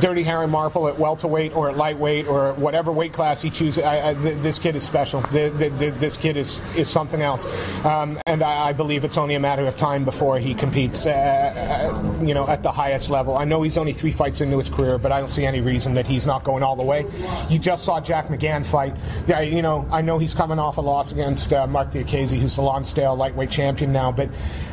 Dirty 0.00 0.24
Harry 0.24 0.48
Marple 0.48 0.88
at 0.88 0.98
welterweight 0.98 1.54
or 1.54 1.70
at 1.70 1.76
lightweight 1.76 2.26
or 2.26 2.52
whatever 2.54 2.90
weight 2.90 3.12
class 3.12 3.40
he 3.40 3.48
chooses. 3.48 3.84
I, 3.84 4.10
I, 4.10 4.14
th- 4.14 4.38
this 4.42 4.58
kid 4.58 4.74
is 4.74 4.82
special. 4.82 5.22
Th- 5.22 5.56
th- 5.56 5.72
th- 5.78 5.94
this 5.94 6.16
kid 6.16 6.36
is, 6.36 6.60
is 6.76 6.88
something 6.88 7.22
else. 7.22 7.44
Um, 7.84 8.18
and 8.26 8.42
I, 8.42 8.68
I 8.68 8.72
believe 8.72 9.04
it's 9.04 9.16
only 9.16 9.36
a 9.36 9.40
matter 9.40 9.66
of 9.66 9.76
time 9.76 10.04
before 10.04 10.38
he 10.38 10.52
competes, 10.52 11.06
uh, 11.06 11.10
uh, 11.10 12.24
you 12.24 12.34
know, 12.34 12.46
at 12.48 12.62
the 12.64 12.72
highest 12.72 13.08
level. 13.08 13.36
I 13.36 13.44
know 13.44 13.62
he's 13.62 13.78
only 13.78 13.92
three 13.92 14.10
fights 14.12 14.40
into 14.40 14.56
his 14.58 14.68
career, 14.68 14.98
but 14.98 15.12
I 15.12 15.20
don't 15.20 15.28
see 15.28 15.46
any 15.46 15.60
reason 15.60 15.94
that 15.94 16.06
he's 16.08 16.26
not 16.26 16.42
going 16.42 16.64
all 16.64 16.76
the 16.76 16.82
way. 16.84 17.06
You 17.48 17.60
just 17.60 17.84
saw 17.84 18.00
Jack 18.00 18.26
McGann 18.26 18.68
fight. 18.68 18.96
Yeah, 19.28 19.40
you 19.40 19.62
know, 19.62 19.88
I 19.92 20.02
know 20.02 20.18
he's 20.18 20.34
coming 20.34 20.58
off 20.58 20.76
a 20.78 20.80
loss 20.80 21.12
against 21.12 21.52
uh, 21.52 21.66
Mark 21.68 21.92
Diakiese, 21.92 22.38
who's 22.38 22.56
the 22.56 22.62
Lonsdale 22.62 23.14
lightweight 23.14 23.50
champion 23.50 23.92
now, 23.92 24.10
but, 24.10 24.28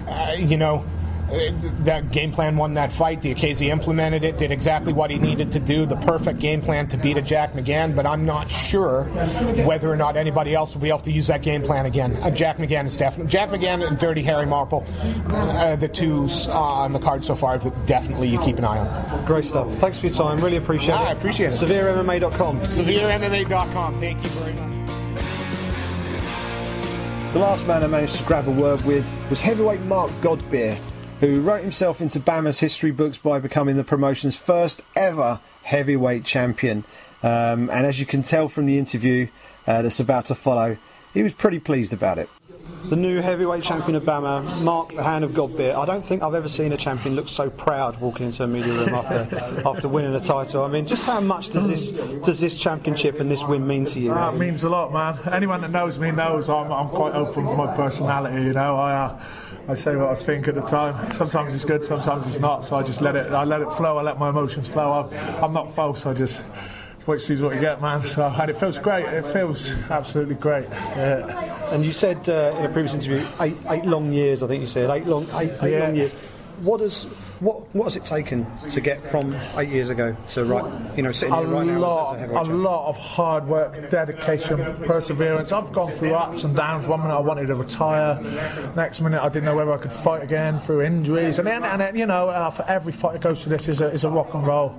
uh, 0.07 0.35
you 0.37 0.57
know, 0.57 0.83
that 1.83 2.11
game 2.11 2.31
plan 2.31 2.57
won 2.57 2.73
that 2.75 2.91
fight. 2.91 3.21
The 3.21 3.33
Diakiese 3.33 3.67
implemented 3.67 4.23
it, 4.23 4.37
did 4.37 4.51
exactly 4.51 4.93
what 4.93 5.09
he 5.11 5.17
needed 5.17 5.51
to 5.53 5.59
do, 5.59 5.85
the 5.85 5.95
perfect 5.97 6.39
game 6.39 6.61
plan 6.61 6.87
to 6.89 6.97
beat 6.97 7.17
a 7.17 7.21
Jack 7.21 7.53
McGann. 7.53 7.95
But 7.95 8.05
I'm 8.05 8.25
not 8.25 8.49
sure 8.51 9.03
whether 9.65 9.89
or 9.91 9.95
not 9.95 10.17
anybody 10.17 10.53
else 10.55 10.73
will 10.75 10.81
be 10.81 10.89
able 10.89 10.99
to 10.99 11.11
use 11.11 11.27
that 11.27 11.41
game 11.41 11.61
plan 11.61 11.85
again. 11.85 12.17
Uh, 12.17 12.29
Jack 12.31 12.57
McGann 12.57 12.85
is 12.85 12.97
definitely 12.97 13.31
Jack 13.31 13.49
McGann 13.49 13.85
and 13.87 13.97
Dirty 13.97 14.21
Harry 14.23 14.45
Marple, 14.45 14.85
uh, 15.29 15.75
the 15.75 15.87
two 15.87 16.27
uh, 16.47 16.51
on 16.59 16.93
the 16.93 16.99
card 16.99 17.23
so 17.23 17.35
far 17.35 17.57
that 17.57 17.85
definitely 17.85 18.27
you 18.27 18.39
keep 18.41 18.57
an 18.57 18.65
eye 18.65 18.77
on. 18.79 19.25
Great 19.25 19.45
stuff. 19.45 19.71
Thanks 19.75 19.99
for 19.99 20.07
your 20.07 20.15
time. 20.15 20.39
Really 20.39 20.57
appreciate 20.57 20.95
Ah, 20.95 21.03
it. 21.05 21.09
I 21.09 21.11
appreciate 21.13 21.47
it. 21.47 21.53
SevereMMA.com. 21.53 22.59
SevereMMA.com. 22.59 23.99
Thank 23.99 24.23
you 24.23 24.29
very 24.31 24.53
much. 24.53 24.67
The 27.33 27.39
last 27.39 27.65
man 27.65 27.81
I 27.81 27.87
managed 27.87 28.17
to 28.17 28.23
grab 28.25 28.47
a 28.49 28.51
word 28.51 28.81
with 28.81 29.09
was 29.29 29.39
heavyweight 29.39 29.79
Mark 29.83 30.11
Godbeer, 30.19 30.77
who 31.21 31.39
wrote 31.39 31.61
himself 31.61 32.01
into 32.01 32.19
BAMMA's 32.19 32.59
history 32.59 32.89
books 32.89 33.15
by 33.15 33.37
becoming 33.37 33.77
the 33.77 33.83
promotion's 33.83 34.37
first 34.37 34.81
ever 34.95 35.39
heavyweight 35.61 36.25
champion. 36.25 36.83
Um, 37.21 37.69
and 37.69 37.85
as 37.85 37.99
you 37.99 38.07
can 38.07 38.23
tell 38.23 38.47
from 38.47 38.65
the 38.65 38.79
interview 38.79 39.27
uh, 39.67 39.83
that's 39.83 39.99
about 39.99 40.25
to 40.25 40.35
follow, 40.35 40.77
he 41.13 41.21
was 41.21 41.33
pretty 41.33 41.59
pleased 41.59 41.93
about 41.93 42.17
it. 42.17 42.27
The 42.89 42.95
new 42.95 43.21
heavyweight 43.21 43.63
champion 43.63 43.95
of 43.95 44.03
BAMMA, 44.03 44.63
Mark 44.63 44.95
the 44.95 45.03
Hand 45.03 45.23
of 45.23 45.31
Godbeer. 45.31 45.75
I 45.75 45.85
don't 45.85 46.05
think 46.05 46.23
I've 46.23 46.33
ever 46.33 46.49
seen 46.49 46.73
a 46.73 46.77
champion 46.77 47.15
look 47.15 47.27
so 47.27 47.49
proud 47.49 47.99
walking 48.01 48.25
into 48.25 48.43
a 48.43 48.47
media 48.47 48.73
room 48.73 48.89
after 48.89 49.61
after 49.65 49.87
winning 49.87 50.13
a 50.15 50.19
title. 50.19 50.63
I 50.63 50.67
mean, 50.67 50.87
just 50.87 51.05
how 51.05 51.21
much 51.21 51.51
does 51.51 51.67
this 51.67 51.91
does 51.91 52.39
this 52.39 52.57
championship 52.57 53.19
and 53.19 53.31
this 53.31 53.43
win 53.43 53.65
mean 53.65 53.85
to 53.85 53.99
you? 53.99 54.13
That 54.13 54.35
means 54.35 54.63
a 54.63 54.69
lot, 54.69 54.91
man. 54.91 55.17
Anyone 55.33 55.61
that 55.61 55.71
knows 55.71 55.97
me 55.99 56.11
knows 56.11 56.49
I'm, 56.49 56.71
I'm 56.71 56.89
quite 56.89 57.13
open 57.13 57.45
with 57.45 57.57
my 57.57 57.73
personality. 57.75 58.43
You 58.43 58.53
know, 58.53 58.75
I 58.75 58.93
uh, 58.93 59.23
I 59.67 59.73
say 59.75 59.95
what 59.95 60.09
I 60.09 60.15
think 60.15 60.47
at 60.47 60.55
the 60.55 60.61
time. 60.61 61.13
Sometimes 61.13 61.53
it's 61.53 61.65
good, 61.65 61.83
sometimes 61.83 62.27
it's 62.27 62.39
not. 62.39 62.65
So 62.65 62.75
I 62.75 62.83
just 62.83 63.01
let 63.01 63.15
it. 63.15 63.31
I 63.31 63.43
let 63.43 63.61
it 63.61 63.71
flow. 63.71 63.97
I 63.97 64.01
let 64.01 64.17
my 64.17 64.29
emotions 64.29 64.67
flow. 64.67 64.91
I'm, 64.91 65.43
I'm 65.43 65.53
not 65.53 65.73
false. 65.73 66.05
I 66.05 66.13
just 66.13 66.43
see 67.17 67.33
is 67.33 67.41
what 67.41 67.55
you 67.55 67.61
get, 67.61 67.81
man. 67.81 67.99
So 68.01 68.25
and 68.25 68.49
it 68.49 68.57
feels 68.57 68.79
great. 68.79 69.05
It 69.05 69.25
feels 69.25 69.71
absolutely 69.89 70.35
great. 70.35 70.67
Yeah. 70.69 71.60
And 71.71 71.85
you 71.85 71.91
said 71.91 72.27
uh, 72.29 72.55
in 72.59 72.65
a 72.65 72.69
previous 72.69 72.93
interview, 72.93 73.25
eight, 73.39 73.57
eight 73.69 73.85
long 73.85 74.11
years. 74.11 74.43
I 74.43 74.47
think 74.47 74.61
you 74.61 74.67
said 74.67 74.89
eight 74.89 75.05
long 75.07 75.25
eight, 75.35 75.51
eight 75.61 75.71
Yeah. 75.73 75.79
long 75.85 75.95
years. 75.95 76.13
What 76.61 76.79
does 76.79 77.05
what 77.39 77.73
what 77.73 77.85
has 77.85 77.95
it 77.95 78.03
taken 78.05 78.45
to 78.69 78.81
get 78.81 79.03
from 79.03 79.35
eight 79.57 79.69
years 79.69 79.89
ago 79.89 80.15
to 80.31 80.43
right? 80.45 80.65
You 80.95 81.01
know, 81.03 81.11
sitting 81.11 81.33
a 81.33 81.37
here 81.39 81.47
right 81.47 81.65
now 81.65 81.79
lot, 81.79 82.17
as 82.19 82.47
a 82.47 82.51
a 82.51 82.53
lot 82.53 82.87
of 82.89 82.97
hard 82.97 83.47
work, 83.47 83.89
dedication, 83.89 84.57
perseverance. 84.85 85.51
I've 85.51 85.71
gone 85.73 85.91
through 85.91 86.13
ups 86.13 86.43
and 86.43 86.55
downs. 86.55 86.85
One 86.85 86.99
minute 87.01 87.15
I 87.15 87.19
wanted 87.19 87.47
to 87.47 87.55
retire, 87.55 88.19
next 88.75 89.01
minute 89.01 89.23
I 89.23 89.29
didn't 89.29 89.45
know 89.45 89.55
whether 89.55 89.73
I 89.73 89.77
could 89.77 89.93
fight 89.93 90.21
again 90.21 90.59
through 90.59 90.81
injuries, 90.83 91.39
and 91.39 91.47
then, 91.47 91.63
and 91.63 91.81
then 91.81 91.95
you 91.97 92.05
know, 92.05 92.29
uh, 92.29 92.51
for 92.51 92.63
every 92.67 92.91
fight 92.93 93.13
that 93.13 93.21
goes 93.21 93.41
to 93.43 93.49
this 93.49 93.67
is 93.67 93.81
a, 93.81 93.87
is 93.87 94.03
a 94.03 94.09
rock 94.09 94.33
and 94.35 94.45
roll. 94.45 94.75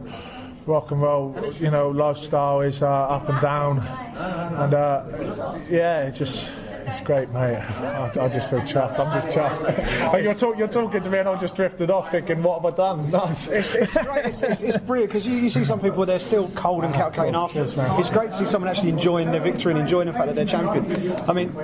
Rock 0.65 0.93
and 0.93 1.03
roll, 1.03 1.35
you 1.59 1.73
know, 1.73 1.89
lifestyle 1.89 2.61
is 2.61 2.81
uh, 2.83 2.89
up 2.89 3.29
and 3.29 3.41
down, 3.41 3.79
and 3.81 4.73
uh, 4.75 5.59
yeah, 5.69 6.07
it 6.07 6.13
just 6.13 6.53
it's 6.87 7.01
great, 7.01 7.29
mate. 7.31 7.57
I, 7.57 8.11
I 8.21 8.29
just 8.29 8.51
feel 8.51 8.61
chuffed. 8.61 8.99
I'm 8.99 9.13
just 9.13 9.29
chuffed. 9.29 10.23
you're, 10.25 10.35
talk, 10.35 10.59
you're 10.59 10.69
talking 10.69 11.01
to 11.01 11.11
me, 11.11 11.19
and 11.19 11.29
I'm 11.29 11.39
just 11.39 11.57
drifted 11.57 11.91
off, 11.91 12.11
thinking, 12.11 12.43
what 12.43 12.63
have 12.63 12.73
I 12.73 12.77
done? 12.77 12.93
Nice. 13.13 13.47
It's, 13.47 13.75
it's 13.75 14.07
great. 14.07 14.25
It's, 14.25 14.43
it's, 14.43 14.63
it's 14.63 14.79
brilliant 14.79 15.13
because 15.13 15.27
you, 15.27 15.37
you 15.37 15.51
see 15.51 15.65
some 15.65 15.81
people 15.81 16.07
they're 16.07 16.19
still 16.19 16.49
cold 16.51 16.85
and 16.85 16.95
calculating 16.95 17.35
oh, 17.35 17.45
afterwards. 17.45 17.75
It's 17.77 18.09
great 18.09 18.31
to 18.31 18.37
see 18.37 18.47
someone 18.47 18.71
actually 18.71 18.89
enjoying 18.89 19.31
their 19.31 19.41
victory 19.41 19.73
and 19.73 19.81
enjoying 19.81 20.07
the 20.07 20.13
fact 20.13 20.27
that 20.27 20.37
they're 20.37 20.45
champion. 20.45 21.15
I 21.29 21.33
mean, 21.33 21.55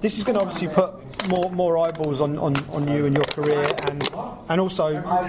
this 0.00 0.18
is 0.18 0.24
going 0.24 0.38
to 0.38 0.44
obviously 0.44 0.68
put 0.68 0.94
more 1.28 1.50
more 1.50 1.78
eyeballs 1.78 2.20
on, 2.20 2.38
on, 2.38 2.54
on 2.70 2.86
you 2.88 3.06
and 3.06 3.14
your 3.16 3.24
career, 3.24 3.64
and 3.88 4.08
and 4.48 4.60
also 4.60 4.88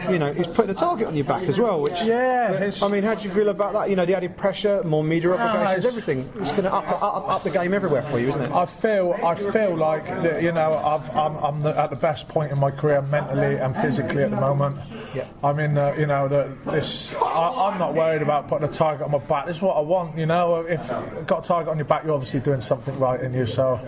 you 0.09 0.19
know 0.19 0.27
it's 0.27 0.47
putting 0.47 0.71
a 0.71 0.73
target 0.75 1.07
on 1.07 1.15
your 1.15 1.25
back 1.25 1.43
as 1.43 1.59
well. 1.59 1.81
Which 1.81 2.03
Yeah, 2.03 2.71
I 2.81 2.87
mean, 2.89 3.03
how 3.03 3.15
do 3.15 3.23
you 3.27 3.33
feel 3.33 3.49
about 3.49 3.73
that? 3.73 3.89
You 3.89 3.95
know, 3.95 4.05
the 4.05 4.15
added 4.15 4.37
pressure, 4.37 4.83
more 4.83 5.03
media 5.03 5.31
obligations, 5.33 5.85
it's- 5.85 5.85
everything. 5.85 6.29
It's 6.41 6.51
going 6.51 6.63
to 6.63 6.73
up, 6.73 6.87
up 6.89 7.29
up 7.29 7.43
the 7.43 7.49
game 7.49 7.73
everywhere 7.73 8.03
for 8.03 8.19
you, 8.19 8.29
isn't 8.29 8.41
it? 8.41 8.51
I 8.51 8.65
feel 8.65 9.17
I 9.23 9.35
feel 9.35 9.75
like 9.75 10.05
that, 10.05 10.43
you 10.43 10.51
know 10.51 10.73
I've, 10.75 11.09
I'm, 11.15 11.35
I'm 11.37 11.61
the, 11.61 11.77
at 11.77 11.89
the 11.89 11.95
best 11.95 12.27
point 12.27 12.51
in 12.51 12.59
my 12.59 12.71
career 12.71 13.01
mentally 13.03 13.55
and 13.55 13.75
physically 13.75 14.23
at 14.23 14.31
the 14.31 14.39
moment. 14.39 14.77
Yeah. 15.15 15.25
I 15.43 15.53
mean, 15.53 15.75
uh, 15.77 15.95
you 15.97 16.05
know, 16.05 16.27
the, 16.27 16.51
this 16.71 17.13
I, 17.15 17.69
I'm 17.71 17.79
not 17.79 17.95
worried 17.95 18.21
about 18.21 18.47
putting 18.47 18.67
a 18.67 18.71
target 18.71 19.03
on 19.05 19.11
my 19.11 19.17
back. 19.17 19.47
This 19.47 19.57
is 19.57 19.61
what 19.61 19.75
I 19.77 19.81
want. 19.81 20.17
You 20.17 20.25
know, 20.27 20.57
if 20.61 20.89
you've 20.89 21.25
got 21.27 21.43
a 21.45 21.47
target 21.47 21.69
on 21.69 21.77
your 21.77 21.85
back, 21.85 22.03
you're 22.03 22.13
obviously 22.13 22.39
doing 22.41 22.61
something 22.61 22.97
right 22.99 23.19
in 23.19 23.33
you. 23.33 23.45
So, 23.45 23.79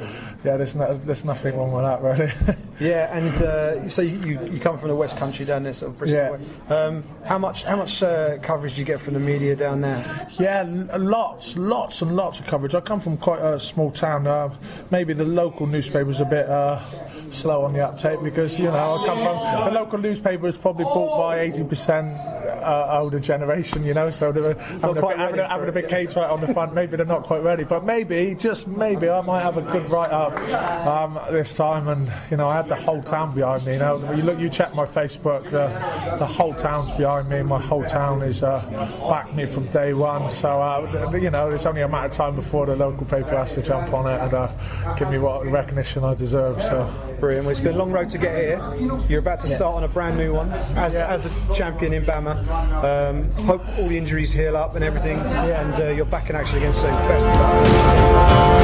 yeah, 0.43 0.57
there's 0.57 0.75
no, 0.75 0.97
there's 0.97 1.23
nothing 1.25 1.55
wrong 1.57 1.71
with 1.71 1.83
that 1.83 2.00
really. 2.01 2.31
Yeah, 2.81 3.15
and 3.15 3.41
uh, 3.43 3.89
so 3.89 4.01
you, 4.01 4.43
you, 4.51 4.59
come 4.59 4.79
from 4.79 4.89
the 4.89 4.95
West 4.95 5.17
Country 5.17 5.45
down 5.45 5.61
there, 5.63 5.73
sort 5.73 5.91
of 5.91 5.99
Bristol. 5.99 6.39
Yeah. 6.67 6.75
Um, 6.75 7.03
how 7.25 7.37
much 7.37 7.63
how 7.63 7.75
much 7.75 8.01
uh, 8.01 8.39
coverage 8.39 8.73
do 8.73 8.81
you 8.81 8.85
get 8.85 8.99
from 8.99 9.13
the 9.13 9.19
media 9.19 9.55
down 9.55 9.81
there? 9.81 10.27
Yeah, 10.39 10.65
lots, 10.97 11.55
lots 11.57 12.01
and 12.01 12.15
lots 12.15 12.39
of 12.39 12.47
coverage. 12.47 12.73
I 12.73 12.81
come 12.81 12.99
from 12.99 13.17
quite 13.17 13.39
a 13.39 13.59
small 13.59 13.91
town. 13.91 14.25
Uh, 14.25 14.55
maybe 14.89 15.13
the 15.13 15.25
local 15.25 15.67
newspaper's 15.67 16.21
a 16.21 16.25
bit 16.25 16.47
uh, 16.47 16.79
slow 17.29 17.65
on 17.65 17.73
the 17.73 17.87
uptake 17.87 18.21
because 18.23 18.57
you 18.57 18.65
know 18.65 18.95
I 18.95 19.05
come 19.05 19.19
from 19.19 19.65
the 19.65 19.79
local 19.79 19.99
newspaper 19.99 20.47
is 20.47 20.57
probably 20.57 20.85
bought 20.85 21.19
by 21.19 21.47
80% 21.47 22.17
uh, 22.63 22.99
older 22.99 23.19
generation. 23.19 23.83
You 23.83 23.93
know, 23.93 24.09
so 24.09 24.31
they're 24.31 24.55
having 24.55 24.97
a, 24.97 25.01
bit, 25.07 25.17
having, 25.17 25.39
a, 25.39 25.47
having 25.47 25.69
a 25.69 25.71
big 25.71 25.87
cage 25.87 26.13
fight 26.13 26.29
on 26.29 26.41
the 26.41 26.47
front. 26.47 26.73
Maybe 26.73 26.97
they're 26.97 27.05
not 27.05 27.23
quite 27.23 27.43
ready, 27.43 27.63
but 27.63 27.85
maybe 27.85 28.35
just 28.35 28.67
maybe 28.67 29.07
I 29.07 29.21
might 29.21 29.41
have 29.41 29.57
a 29.57 29.61
good 29.61 29.87
write 29.91 30.11
up 30.11 30.37
um, 30.87 31.19
this 31.31 31.53
time. 31.53 31.87
And 31.87 32.11
you 32.31 32.37
know, 32.37 32.47
I 32.47 32.55
had 32.55 32.70
the 32.71 32.75
whole 32.77 33.03
town 33.03 33.36
behind 33.36 33.65
me. 33.65 33.73
You 33.73 33.79
know, 33.79 34.13
you 34.13 34.23
look, 34.23 34.39
you 34.39 34.47
check 34.49 34.73
my 34.73 34.86
Facebook, 34.86 35.43
the 35.43 35.67
the 36.17 36.25
whole 36.25 36.53
town's 36.53 36.89
behind 36.91 37.27
me. 37.27 37.43
My 37.43 37.60
whole 37.60 37.84
town 37.84 38.21
is 38.21 38.43
uh, 38.43 38.62
backed 39.10 39.34
me 39.34 39.45
from 39.45 39.65
day 39.65 39.93
one. 39.93 40.29
So 40.29 40.62
uh, 40.62 41.12
you 41.21 41.29
know, 41.29 41.49
it's 41.49 41.65
only 41.65 41.81
a 41.81 41.88
matter 41.89 42.07
of 42.07 42.13
time 42.13 42.34
before 42.34 42.65
the 42.65 42.77
local 42.77 43.05
paper 43.05 43.36
has 43.36 43.55
to 43.55 43.62
jump 43.62 43.91
on 43.93 44.05
it 44.10 44.21
and 44.21 44.34
uh, 44.34 44.95
give 44.95 45.10
me 45.10 45.17
what 45.17 45.45
recognition 45.45 46.05
I 46.05 46.13
deserve. 46.13 46.62
So. 46.62 46.89
Brilliant. 47.19 47.45
Well, 47.45 47.51
it's 47.51 47.60
been 47.60 47.75
a 47.75 47.77
long 47.77 47.91
road 47.91 48.10
to 48.12 48.17
get 48.17 48.36
here. 48.36 48.60
You're 49.07 49.19
about 49.19 49.41
to 49.41 49.47
start 49.47 49.75
on 49.75 49.84
a 49.84 49.88
brand 49.88 50.17
new 50.17 50.34
one 50.34 50.49
as, 50.75 50.95
as 50.95 51.27
a 51.27 51.53
champion 51.53 51.93
in 51.93 52.03
BAMMA. 52.03 52.34
Um, 52.84 53.31
hope 53.45 53.62
all 53.77 53.88
the 53.88 53.95
injuries 53.95 54.31
heal 54.31 54.57
up 54.57 54.73
and 54.73 54.84
everything. 54.84 55.19
And 55.19 55.73
uh, 55.75 55.89
you're 55.89 56.05
back 56.05 56.31
in 56.31 56.36
action 56.36 56.57
again 56.57 56.73
soon. 56.73 56.89
Best 56.89 57.27
of 57.27 57.36
luck. 57.36 58.61